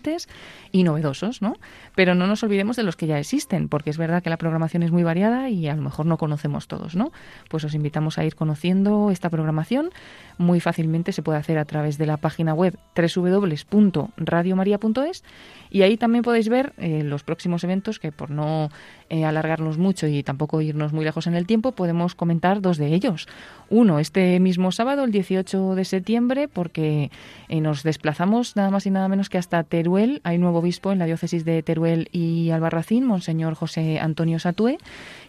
y 0.72 0.84
novedosos, 0.84 1.42
¿no? 1.42 1.56
Pero 1.96 2.16
no 2.16 2.28
nos 2.28 2.44
olvidemos 2.44 2.76
de 2.76 2.84
los 2.84 2.96
que 2.96 3.08
ya 3.08 3.18
existen, 3.20 3.70
porque 3.70 3.90
es 3.90 3.98
verdad 3.98 4.22
que 4.24 4.30
la 4.30 4.38
programación 4.38 4.84
es 4.84 4.92
muy 4.92 5.04
variada 5.04 5.50
y 5.50 5.68
a 5.68 5.76
lo 5.76 5.82
mejor 5.82 6.06
no 6.06 6.18
conocemos 6.18 6.68
todos, 6.68 6.96
¿no? 6.96 7.12
Pues 7.50 7.64
os 7.64 7.74
invitamos 7.74 8.18
a 8.18 8.26
ir 8.26 8.36
conociendo 8.36 9.12
esta 9.12 9.30
programación. 9.30 9.92
Muy 10.38 10.60
fácilmente 10.60 11.12
se 11.12 11.24
puede 11.24 11.40
hacer 11.40 11.58
a 11.58 11.66
través 11.66 11.98
de 11.98 12.06
la 12.06 12.18
página 12.18 12.54
web 12.54 12.78
www.radiomaria.es 12.96 15.24
y 15.70 15.82
ahí 15.84 15.98
también 15.98 16.24
podéis 16.24 16.50
ver 16.50 16.74
eh, 16.78 17.04
los 17.04 17.24
próximos 17.24 17.64
eventos 17.64 18.00
que 18.00 18.12
por 18.12 18.32
no 18.32 18.70
eh, 19.10 19.26
alargarnos 19.26 19.78
mucho 19.78 20.08
y 20.08 20.24
tampoco 20.24 20.62
irnos 20.62 20.94
muy 20.94 21.04
lejos 21.04 21.28
en 21.28 21.36
el 21.36 21.46
tiempo, 21.46 21.72
podemos 21.72 22.16
comentar 22.16 22.62
dos 22.62 22.78
de 22.78 22.94
ellos. 22.94 23.28
Uno, 23.70 24.00
este 24.00 24.40
mismo 24.40 24.72
sábado, 24.72 25.04
el 25.04 25.12
18 25.12 25.76
de 25.76 25.86
septiembre, 25.86 26.48
porque 26.48 27.12
eh, 27.48 27.62
nos 27.62 27.84
desplazamos 27.84 28.56
nada 28.56 28.70
más 28.70 28.86
y 28.86 28.92
nada 28.92 29.08
menos 29.08 29.30
que 29.30 29.38
hasta 29.38 29.64
Teruel. 29.64 30.22
Hay 30.24 30.38
nuevo 30.38 30.60
obispo 30.60 30.92
en 30.92 31.00
la 31.00 31.06
diócesis 31.06 31.46
de 31.46 31.62
Teruel 31.64 32.10
y 32.12 32.52
Albarracín, 32.52 33.06
Monseñor 33.06 33.56
José 33.56 34.00
Antonio 34.00 34.40
Satúe, 34.40 34.78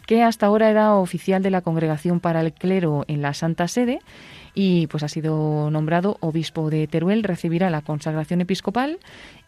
que 0.07 0.22
hasta 0.22 0.47
ahora 0.47 0.70
era 0.70 0.95
oficial 0.95 1.43
de 1.43 1.51
la 1.51 1.61
Congregación 1.61 2.20
para 2.20 2.41
el 2.41 2.53
Clero 2.53 3.05
en 3.09 3.22
la 3.22 3.35
Santa 3.35 3.68
Sede 3.68 4.01
y 4.55 4.87
pues 4.89 5.03
ha 5.03 5.09
sido 5.09 5.70
nombrado 5.70 6.16
obispo 6.20 6.70
de 6.70 6.87
Teruel, 6.87 7.22
recibirá 7.22 7.70
la 7.70 7.83
consagración 7.83 8.41
episcopal 8.41 8.99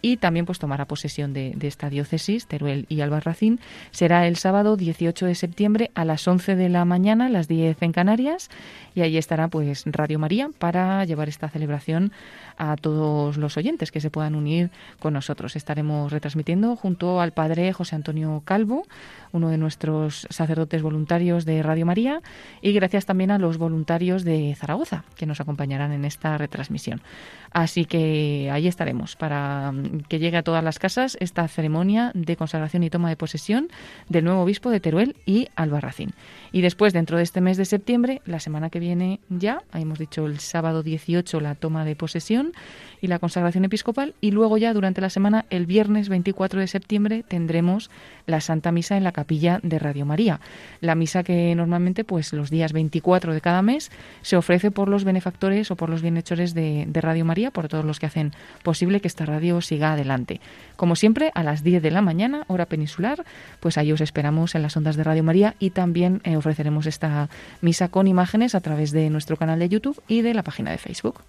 y 0.03 0.17
también 0.17 0.45
pues 0.45 0.59
tomará 0.59 0.85
posesión 0.85 1.33
de, 1.33 1.57
esta 1.63 1.89
diócesis, 1.89 2.47
Teruel 2.47 2.87
y 2.89 3.01
Albarracín. 3.01 3.61
Será 3.93 4.27
el 4.27 4.37
sábado 4.37 4.77
18 4.77 5.27
de 5.27 5.35
septiembre 5.37 5.91
a 5.95 6.05
las 6.05 6.27
11 6.27 6.57
de 6.57 6.69
la 6.69 6.85
mañana, 6.85 7.29
las 7.29 7.47
10 7.49 7.81
en 7.81 7.93
Canarias, 7.93 8.51
y 8.95 9.03
allí 9.03 9.17
estará 9.17 9.49
pues 9.49 9.85
Radio 9.87 10.19
María 10.19 10.51
para 10.59 11.05
llevar 11.05 11.29
esta 11.29 11.49
celebración 11.49 12.13
a 12.59 12.77
todos 12.77 13.37
los 13.37 13.57
oyentes 13.57 13.91
que 13.91 14.01
se 14.01 14.11
puedan 14.11 14.35
unir 14.35 14.71
con 14.99 15.15
nosotros. 15.15 15.57
Estaremos 15.57 16.13
retransmitiendo 16.13 16.77
junto 16.77 17.21
al 17.21 17.33
padre 17.33 17.73
José 17.73 17.97
Antonio 17.97 18.43
Calvo, 18.45 18.87
uno 19.31 19.49
de 19.49 19.57
nuestros 19.57 20.27
sacerdotes 20.31 20.83
voluntarios 20.83 21.45
de 21.45 21.63
Radio 21.63 21.87
María, 21.87 22.21
y 22.61 22.73
gracias 22.73 23.07
también 23.07 23.31
a 23.31 23.39
los 23.39 23.57
voluntarios 23.57 24.25
de 24.25 24.55
Zaragoza 24.57 25.05
que 25.17 25.27
nos 25.27 25.41
acompañarán 25.41 25.93
en 25.93 26.05
esta 26.05 26.37
retransmisión. 26.37 27.03
Así 27.53 27.85
que 27.85 28.51
ahí 28.51 28.67
estaremos 28.67 29.17
para 29.17 29.73
que 30.09 30.19
llegue 30.19 30.37
a 30.37 30.43
todas 30.43 30.65
las 30.65 30.79
casas 30.79 31.17
esta 31.21 31.47
ceremonia 31.49 32.11
de 32.15 32.37
consagración 32.37 32.83
y 32.83 32.91
toma 32.91 33.09
de 33.09 33.17
posesión 33.17 33.69
del 34.09 34.25
nuevo 34.25 34.43
obispo 34.43 34.71
de 34.71 34.81
Teruel 34.81 35.17
y 35.27 35.49
Albarracín. 35.57 36.13
Y 36.53 36.61
después, 36.61 36.93
dentro 36.93 37.17
de 37.17 37.23
este 37.23 37.41
mes 37.41 37.57
de 37.57 37.65
septiembre, 37.65 38.23
la 38.25 38.41
semana 38.41 38.71
que 38.71 38.81
viene 38.81 39.21
ya, 39.29 39.63
hemos 39.75 39.99
dicho 39.99 40.27
el 40.27 40.39
sábado 40.39 40.83
18 40.83 41.41
la 41.41 41.55
toma 41.55 41.85
de 41.85 41.97
posesión 41.97 42.53
y 43.01 43.09
la 43.09 43.19
consagración 43.19 43.65
episcopal, 43.65 44.15
y 44.21 44.31
luego 44.31 44.59
ya 44.59 44.73
durante 44.73 45.01
la 45.01 45.11
semana, 45.11 45.45
el 45.51 45.67
viernes 45.67 46.09
24 46.09 46.61
de 46.61 46.69
septiembre, 46.69 47.25
tendremos 47.27 47.91
la 48.27 48.41
Santa 48.41 48.71
Misa 48.71 48.97
en 48.97 49.03
la 49.03 49.13
capilla 49.13 49.59
de 49.63 49.79
Radio 49.79 50.07
María. 50.07 50.41
La 50.81 50.95
misa 50.95 51.25
que 51.25 51.55
normalmente, 51.57 52.05
pues 52.05 52.33
los 52.33 52.51
días 52.51 52.73
24 52.73 53.35
de 53.35 53.41
cada 53.41 53.61
mes, 53.63 53.91
se 54.21 54.37
ofrece 54.37 54.71
por 54.71 54.89
los 54.89 55.05
benefactores 55.05 55.71
o 55.71 55.77
por 55.77 55.91
los 55.91 56.01
bienhechores 56.01 56.55
de 56.55 56.87
Radio 56.95 57.25
María, 57.25 57.51
por 57.51 57.67
todos 57.67 57.85
los 57.85 57.99
que 57.99 58.07
hacen 58.07 58.33
posible 58.63 59.01
que 59.01 59.09
esta 59.09 59.27
radio 59.27 59.61
siga 59.61 59.82
adelante. 59.91 60.41
Como 60.77 60.95
siempre, 60.97 61.33
a 61.35 61.43
las 61.43 61.65
10 61.65 61.83
de 61.83 61.91
la 61.91 62.03
mañana, 62.03 62.45
hora 62.47 62.67
peninsular, 62.67 63.25
pues 63.61 63.79
ahí 63.79 63.93
os 63.93 64.01
esperamos 64.01 64.55
en 64.55 64.63
las 64.63 64.77
ondas 64.77 64.97
de 64.97 65.05
Radio 65.05 65.25
María 65.25 65.55
y 65.59 65.71
también 65.71 66.21
eh, 66.25 66.37
ofreceremos 66.37 66.87
esta 66.87 67.29
misa 67.61 67.89
con 67.89 68.07
imágenes 68.07 68.55
a 68.55 68.61
través 68.61 68.93
de 68.93 69.11
nuestro 69.11 69.37
canal 69.37 69.59
de 69.59 69.69
YouTube 69.69 70.01
y 70.09 70.23
de 70.23 70.35
la 70.35 70.43
página 70.43 70.71
de 70.71 70.79
Facebook. 70.79 71.21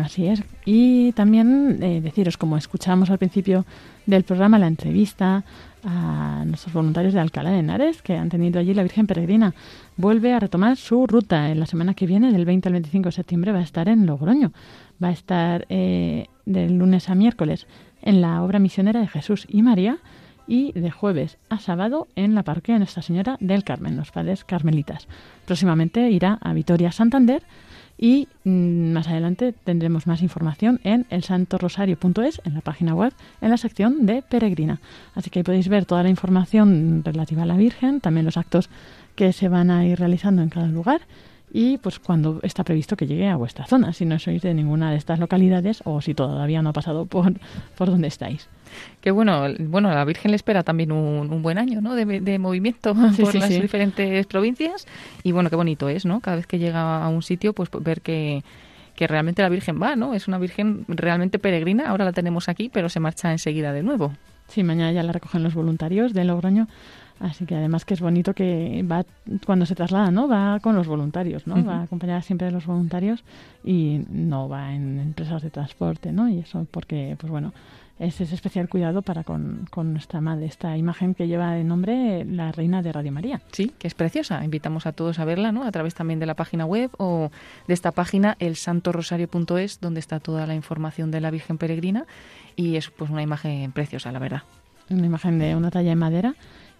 Así 0.00 0.26
es. 0.26 0.42
Y 0.64 1.12
también 1.12 1.82
eh, 1.82 2.00
deciros, 2.00 2.36
como 2.36 2.56
escuchábamos 2.56 3.10
al 3.10 3.18
principio 3.18 3.64
del 4.06 4.22
programa, 4.22 4.58
la 4.58 4.68
entrevista 4.68 5.42
a 5.84 6.44
nuestros 6.46 6.72
voluntarios 6.72 7.14
de 7.14 7.20
Alcalá 7.20 7.50
de 7.50 7.58
Henares, 7.58 8.02
que 8.02 8.16
han 8.16 8.28
tenido 8.28 8.60
allí 8.60 8.74
la 8.74 8.82
Virgen 8.82 9.06
Peregrina, 9.06 9.54
vuelve 9.96 10.32
a 10.32 10.40
retomar 10.40 10.76
su 10.76 11.06
ruta 11.06 11.50
en 11.50 11.60
la 11.60 11.66
semana 11.66 11.94
que 11.94 12.06
viene, 12.06 12.32
del 12.32 12.44
20 12.44 12.68
al 12.68 12.72
25 12.74 13.08
de 13.08 13.12
septiembre, 13.12 13.52
va 13.52 13.58
a 13.58 13.62
estar 13.62 13.88
en 13.88 14.06
Logroño. 14.06 14.52
Va 15.02 15.08
a 15.08 15.12
estar 15.12 15.66
eh, 15.68 16.26
del 16.44 16.78
lunes 16.78 17.08
a 17.08 17.14
miércoles 17.14 17.66
en 18.06 18.22
la 18.22 18.42
obra 18.42 18.58
misionera 18.58 19.00
de 19.00 19.08
Jesús 19.08 19.46
y 19.50 19.60
María 19.62 19.98
y 20.46 20.72
de 20.72 20.90
jueves 20.90 21.38
a 21.50 21.58
sábado 21.58 22.06
en 22.14 22.34
la 22.34 22.44
parroquia 22.44 22.76
de 22.76 22.78
Nuestra 22.78 23.02
Señora 23.02 23.36
del 23.40 23.64
Carmen, 23.64 23.96
los 23.96 24.12
padres 24.12 24.44
carmelitas. 24.44 25.08
Próximamente 25.44 26.08
irá 26.10 26.38
a 26.40 26.54
Vitoria 26.54 26.92
Santander 26.92 27.42
y 27.98 28.28
mm, 28.44 28.92
más 28.92 29.08
adelante 29.08 29.52
tendremos 29.52 30.06
más 30.06 30.22
información 30.22 30.80
en 30.84 31.04
elsantorosario.es, 31.10 32.40
en 32.44 32.54
la 32.54 32.60
página 32.60 32.94
web, 32.94 33.12
en 33.40 33.50
la 33.50 33.56
sección 33.56 34.06
de 34.06 34.22
Peregrina. 34.22 34.80
Así 35.16 35.28
que 35.28 35.40
ahí 35.40 35.42
podéis 35.42 35.68
ver 35.68 35.84
toda 35.84 36.04
la 36.04 36.08
información 36.08 37.02
relativa 37.04 37.42
a 37.42 37.46
la 37.46 37.56
Virgen, 37.56 38.00
también 38.00 38.24
los 38.24 38.36
actos 38.36 38.70
que 39.16 39.32
se 39.32 39.48
van 39.48 39.70
a 39.70 39.84
ir 39.84 39.98
realizando 39.98 40.42
en 40.42 40.50
cada 40.50 40.68
lugar 40.68 41.00
y 41.52 41.78
pues 41.78 41.98
cuando 41.98 42.40
está 42.42 42.64
previsto 42.64 42.96
que 42.96 43.06
llegue 43.06 43.28
a 43.28 43.36
vuestra 43.36 43.66
zona, 43.66 43.92
si 43.92 44.04
no 44.04 44.18
sois 44.18 44.42
de 44.42 44.52
ninguna 44.52 44.90
de 44.90 44.96
estas 44.96 45.18
localidades 45.18 45.80
o 45.84 46.00
si 46.00 46.14
todavía 46.14 46.60
no 46.62 46.70
ha 46.70 46.72
pasado 46.72 47.06
por, 47.06 47.32
por 47.76 47.90
donde 47.90 48.08
estáis. 48.08 48.48
Que 49.00 49.10
bueno, 49.10 49.44
bueno, 49.60 49.88
a 49.88 49.94
la 49.94 50.04
Virgen 50.04 50.32
le 50.32 50.36
espera 50.36 50.64
también 50.64 50.92
un, 50.92 51.42
buen 51.42 51.56
año, 51.56 51.80
¿no? 51.80 51.94
De, 51.94 52.38
movimiento 52.38 52.94
por 53.20 53.34
las 53.34 53.48
diferentes 53.48 54.26
provincias 54.26 54.86
y 55.22 55.32
bueno, 55.32 55.48
qué 55.48 55.56
bonito 55.56 55.88
es, 55.88 56.04
¿no? 56.04 56.20
Cada 56.20 56.36
vez 56.36 56.46
que 56.46 56.58
llega 56.58 57.02
a 57.02 57.08
un 57.08 57.22
sitio, 57.22 57.52
pues 57.52 57.70
ver 57.80 58.00
que 58.00 58.42
que 58.96 59.06
realmente 59.06 59.42
la 59.42 59.50
Virgen 59.50 59.80
va, 59.80 59.94
¿no? 59.94 60.14
Es 60.14 60.26
una 60.26 60.38
Virgen 60.38 60.84
realmente 60.88 61.38
peregrina, 61.38 61.90
ahora 61.90 62.06
la 62.06 62.12
tenemos 62.12 62.48
aquí, 62.48 62.70
pero 62.72 62.88
se 62.88 62.98
marcha 62.98 63.30
enseguida 63.30 63.72
de 63.72 63.82
nuevo. 63.82 64.14
Sí, 64.48 64.64
mañana 64.64 64.90
ya 64.90 65.02
la 65.02 65.12
recogen 65.12 65.42
los 65.42 65.54
voluntarios 65.54 66.14
de 66.14 66.24
Logroño 66.24 66.66
Así 67.18 67.46
que 67.46 67.56
además 67.56 67.84
que 67.84 67.94
es 67.94 68.00
bonito 68.00 68.34
que 68.34 68.84
va 68.90 69.04
cuando 69.46 69.64
se 69.64 69.74
traslada, 69.74 70.10
¿no? 70.10 70.28
Va 70.28 70.60
con 70.60 70.76
los 70.76 70.86
voluntarios, 70.86 71.46
¿no? 71.46 71.64
Va 71.64 71.82
acompañada 71.82 72.20
siempre 72.20 72.46
de 72.46 72.52
los 72.52 72.66
voluntarios 72.66 73.24
y 73.64 74.02
no 74.10 74.48
va 74.48 74.74
en 74.74 75.00
empresas 75.00 75.42
de 75.42 75.50
transporte, 75.50 76.12
¿no? 76.12 76.28
Y 76.28 76.40
eso 76.40 76.66
porque, 76.70 77.16
pues 77.18 77.30
bueno, 77.30 77.54
es 77.98 78.20
ese 78.20 78.34
especial 78.34 78.68
cuidado 78.68 79.00
para 79.00 79.24
con, 79.24 79.66
con 79.70 79.92
nuestra 79.92 80.20
madre, 80.20 80.44
esta 80.44 80.76
imagen 80.76 81.14
que 81.14 81.26
lleva 81.26 81.52
de 81.52 81.64
nombre 81.64 82.26
la 82.26 82.52
Reina 82.52 82.82
de 82.82 82.92
Radio 82.92 83.12
María. 83.12 83.40
Sí, 83.52 83.72
que 83.78 83.88
es 83.88 83.94
preciosa. 83.94 84.44
Invitamos 84.44 84.86
a 84.86 84.92
todos 84.92 85.18
a 85.18 85.24
verla, 85.24 85.52
¿no? 85.52 85.64
A 85.64 85.72
través 85.72 85.94
también 85.94 86.20
de 86.20 86.26
la 86.26 86.34
página 86.34 86.66
web 86.66 86.90
o 86.98 87.30
de 87.66 87.74
esta 87.74 87.92
página, 87.92 88.36
elsantorosario.es, 88.38 89.80
donde 89.80 90.00
está 90.00 90.20
toda 90.20 90.46
la 90.46 90.54
información 90.54 91.10
de 91.10 91.22
la 91.22 91.30
Virgen 91.30 91.56
Peregrina 91.56 92.04
y 92.54 92.76
es 92.76 92.90
pues 92.90 93.10
una 93.10 93.22
imagen 93.22 93.72
preciosa, 93.72 94.12
la 94.12 94.18
verdad. 94.18 94.42
Una 94.90 95.06
imagen 95.06 95.38
de 95.38 95.56
una 95.56 95.70
talla 95.70 95.90
de 95.90 95.96
madera 95.96 96.34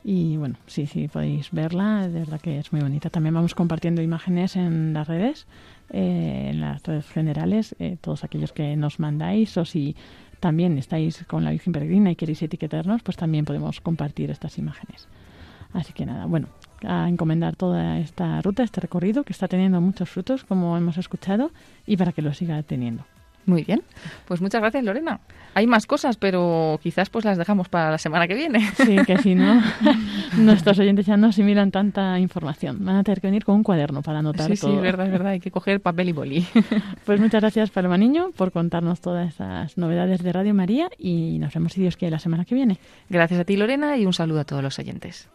y 0.08 0.36
bueno, 0.36 0.54
sí, 0.68 0.86
sí, 0.86 1.08
podéis 1.08 1.50
verla, 1.50 2.06
de 2.06 2.20
verdad 2.20 2.40
que 2.40 2.60
es 2.60 2.72
muy 2.72 2.80
bonita. 2.80 3.10
También 3.10 3.34
vamos 3.34 3.56
compartiendo 3.56 4.02
imágenes 4.02 4.54
en 4.54 4.94
las 4.94 5.08
redes, 5.08 5.48
eh, 5.90 6.50
en 6.52 6.60
las 6.60 6.80
redes 6.84 7.08
generales, 7.08 7.74
eh, 7.80 7.96
todos 8.00 8.22
aquellos 8.22 8.52
que 8.52 8.76
nos 8.76 9.00
mandáis 9.00 9.56
o 9.56 9.64
si 9.64 9.96
también 10.38 10.78
estáis 10.78 11.24
con 11.24 11.42
la 11.42 11.50
Virgen 11.50 11.72
Peregrina 11.72 12.12
y 12.12 12.14
queréis 12.14 12.40
etiquetarnos, 12.40 13.02
pues 13.02 13.16
también 13.16 13.44
podemos 13.44 13.80
compartir 13.80 14.30
estas 14.30 14.58
imágenes. 14.58 15.08
Así 15.72 15.92
que 15.92 16.06
nada, 16.06 16.26
bueno, 16.26 16.46
a 16.84 17.08
encomendar 17.08 17.56
toda 17.56 17.98
esta 17.98 18.40
ruta, 18.42 18.62
este 18.62 18.80
recorrido 18.80 19.24
que 19.24 19.32
está 19.32 19.48
teniendo 19.48 19.80
muchos 19.80 20.08
frutos, 20.08 20.44
como 20.44 20.76
hemos 20.76 20.98
escuchado, 20.98 21.50
y 21.84 21.96
para 21.96 22.12
que 22.12 22.22
lo 22.22 22.32
siga 22.32 22.62
teniendo. 22.62 23.04
Muy 23.46 23.62
bien, 23.62 23.82
pues 24.26 24.40
muchas 24.40 24.60
gracias 24.60 24.82
Lorena. 24.82 25.20
Hay 25.54 25.66
más 25.66 25.86
cosas, 25.86 26.16
pero 26.16 26.78
quizás 26.82 27.08
pues 27.08 27.24
las 27.24 27.38
dejamos 27.38 27.68
para 27.68 27.92
la 27.92 27.98
semana 27.98 28.26
que 28.26 28.34
viene. 28.34 28.60
Sí, 28.76 28.96
que 29.06 29.18
si 29.18 29.34
no, 29.34 29.62
nuestros 30.36 30.78
oyentes 30.80 31.06
ya 31.06 31.16
no 31.16 31.28
asimilan 31.28 31.70
tanta 31.70 32.18
información. 32.18 32.84
Van 32.84 32.96
a 32.96 33.04
tener 33.04 33.20
que 33.20 33.28
venir 33.28 33.44
con 33.44 33.54
un 33.54 33.62
cuaderno 33.62 34.02
para 34.02 34.18
anotar 34.18 34.48
todo. 34.58 34.70
Sí, 34.70 34.76
es 34.76 34.82
verdad, 34.82 35.06
es 35.06 35.12
verdad, 35.12 35.28
hay 35.28 35.40
que 35.40 35.52
coger 35.52 35.80
papel 35.80 36.08
y 36.10 36.12
boli. 36.12 36.46
Pues 37.04 37.20
muchas 37.20 37.40
gracias 37.40 37.70
Paloma 37.70 37.96
Niño 37.96 38.32
por 38.36 38.50
contarnos 38.50 39.00
todas 39.00 39.32
esas 39.32 39.78
novedades 39.78 40.22
de 40.22 40.32
Radio 40.32 40.54
María 40.54 40.88
y 40.98 41.38
nos 41.38 41.54
vemos 41.54 41.72
si 41.72 41.80
Dios 41.80 41.96
quiere 41.96 42.10
la 42.10 42.18
semana 42.18 42.44
que 42.44 42.54
viene. 42.54 42.78
Gracias 43.08 43.38
a 43.38 43.44
ti 43.44 43.56
Lorena 43.56 43.96
y 43.96 44.06
un 44.06 44.12
saludo 44.12 44.40
a 44.40 44.44
todos 44.44 44.62
los 44.62 44.78
oyentes. 44.78 45.28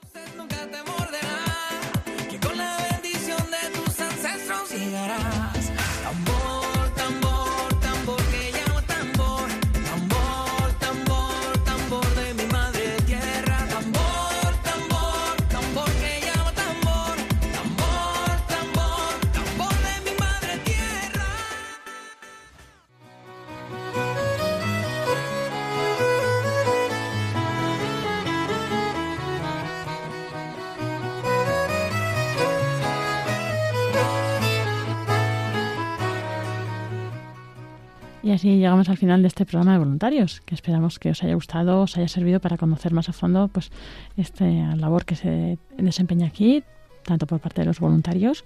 Y 38.24 38.32
así 38.32 38.58
llegamos 38.58 38.88
al 38.88 38.98
final 38.98 39.22
de 39.24 39.28
este 39.28 39.46
programa 39.46 39.74
de 39.74 39.80
voluntarios, 39.80 40.42
que 40.42 40.54
esperamos 40.54 41.00
que 41.00 41.10
os 41.10 41.24
haya 41.24 41.34
gustado, 41.34 41.82
os 41.82 41.98
haya 41.98 42.08
servido 42.08 42.40
para 42.40 42.58
conocer 42.58 42.94
más 42.94 43.10
a 43.10 43.14
fondo 43.14 43.48
pues 43.48 43.72
esta 44.16 44.46
labor 44.76 45.06
que 45.06 45.16
se 45.16 45.58
desempeña 45.78 46.28
aquí, 46.28 46.64
tanto 47.04 47.26
por 47.26 47.40
parte 47.40 47.62
de 47.62 47.66
los 47.66 47.80
voluntarios 47.80 48.44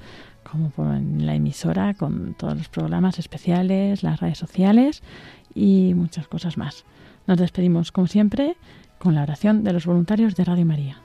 como 0.50 0.70
por 0.70 0.88
la 0.88 1.36
emisora, 1.36 1.94
con 1.94 2.36
todos 2.36 2.58
los 2.58 2.70
programas 2.70 3.20
especiales, 3.20 4.02
las 4.02 4.22
redes 4.22 4.38
sociales 4.38 5.04
y 5.54 5.94
muchas 5.94 6.28
cosas 6.28 6.58
más. 6.58 6.86
Nos 7.28 7.38
despedimos, 7.38 7.92
como 7.92 8.08
siempre, 8.08 8.56
con 8.98 9.14
la 9.14 9.24
oración 9.24 9.64
de 9.64 9.74
los 9.74 9.86
voluntarios 9.86 10.36
de 10.36 10.46
Radio 10.46 10.66
María. 10.66 11.05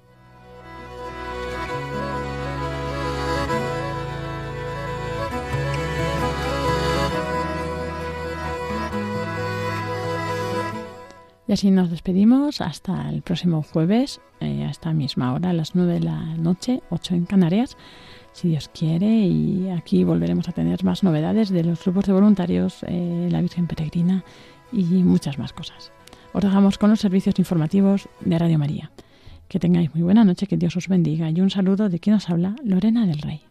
Y 11.51 11.53
así 11.53 11.69
nos 11.69 11.91
despedimos 11.91 12.61
hasta 12.61 13.09
el 13.09 13.23
próximo 13.23 13.61
jueves, 13.61 14.21
eh, 14.39 14.63
a 14.63 14.69
esta 14.69 14.93
misma 14.93 15.33
hora, 15.33 15.49
a 15.49 15.53
las 15.53 15.75
9 15.75 15.95
de 15.95 15.99
la 15.99 16.37
noche, 16.37 16.81
8 16.91 17.13
en 17.13 17.25
Canarias, 17.25 17.75
si 18.31 18.47
Dios 18.47 18.69
quiere. 18.73 19.25
Y 19.25 19.67
aquí 19.67 20.05
volveremos 20.05 20.47
a 20.47 20.53
tener 20.53 20.85
más 20.85 21.03
novedades 21.03 21.49
de 21.49 21.65
los 21.65 21.83
grupos 21.83 22.05
de 22.05 22.13
voluntarios, 22.13 22.85
eh, 22.87 23.27
la 23.29 23.41
Virgen 23.41 23.67
Peregrina 23.67 24.23
y 24.71 24.85
muchas 25.03 25.39
más 25.39 25.51
cosas. 25.51 25.91
Os 26.31 26.41
dejamos 26.41 26.77
con 26.77 26.89
los 26.89 27.01
servicios 27.01 27.37
informativos 27.37 28.07
de 28.21 28.39
Radio 28.39 28.57
María. 28.57 28.89
Que 29.49 29.59
tengáis 29.59 29.93
muy 29.93 30.03
buena 30.03 30.23
noche, 30.23 30.47
que 30.47 30.55
Dios 30.55 30.77
os 30.77 30.87
bendiga 30.87 31.29
y 31.31 31.41
un 31.41 31.49
saludo 31.49 31.89
de 31.89 31.99
quien 31.99 32.15
os 32.15 32.29
habla, 32.29 32.55
Lorena 32.63 33.05
del 33.05 33.21
Rey. 33.21 33.50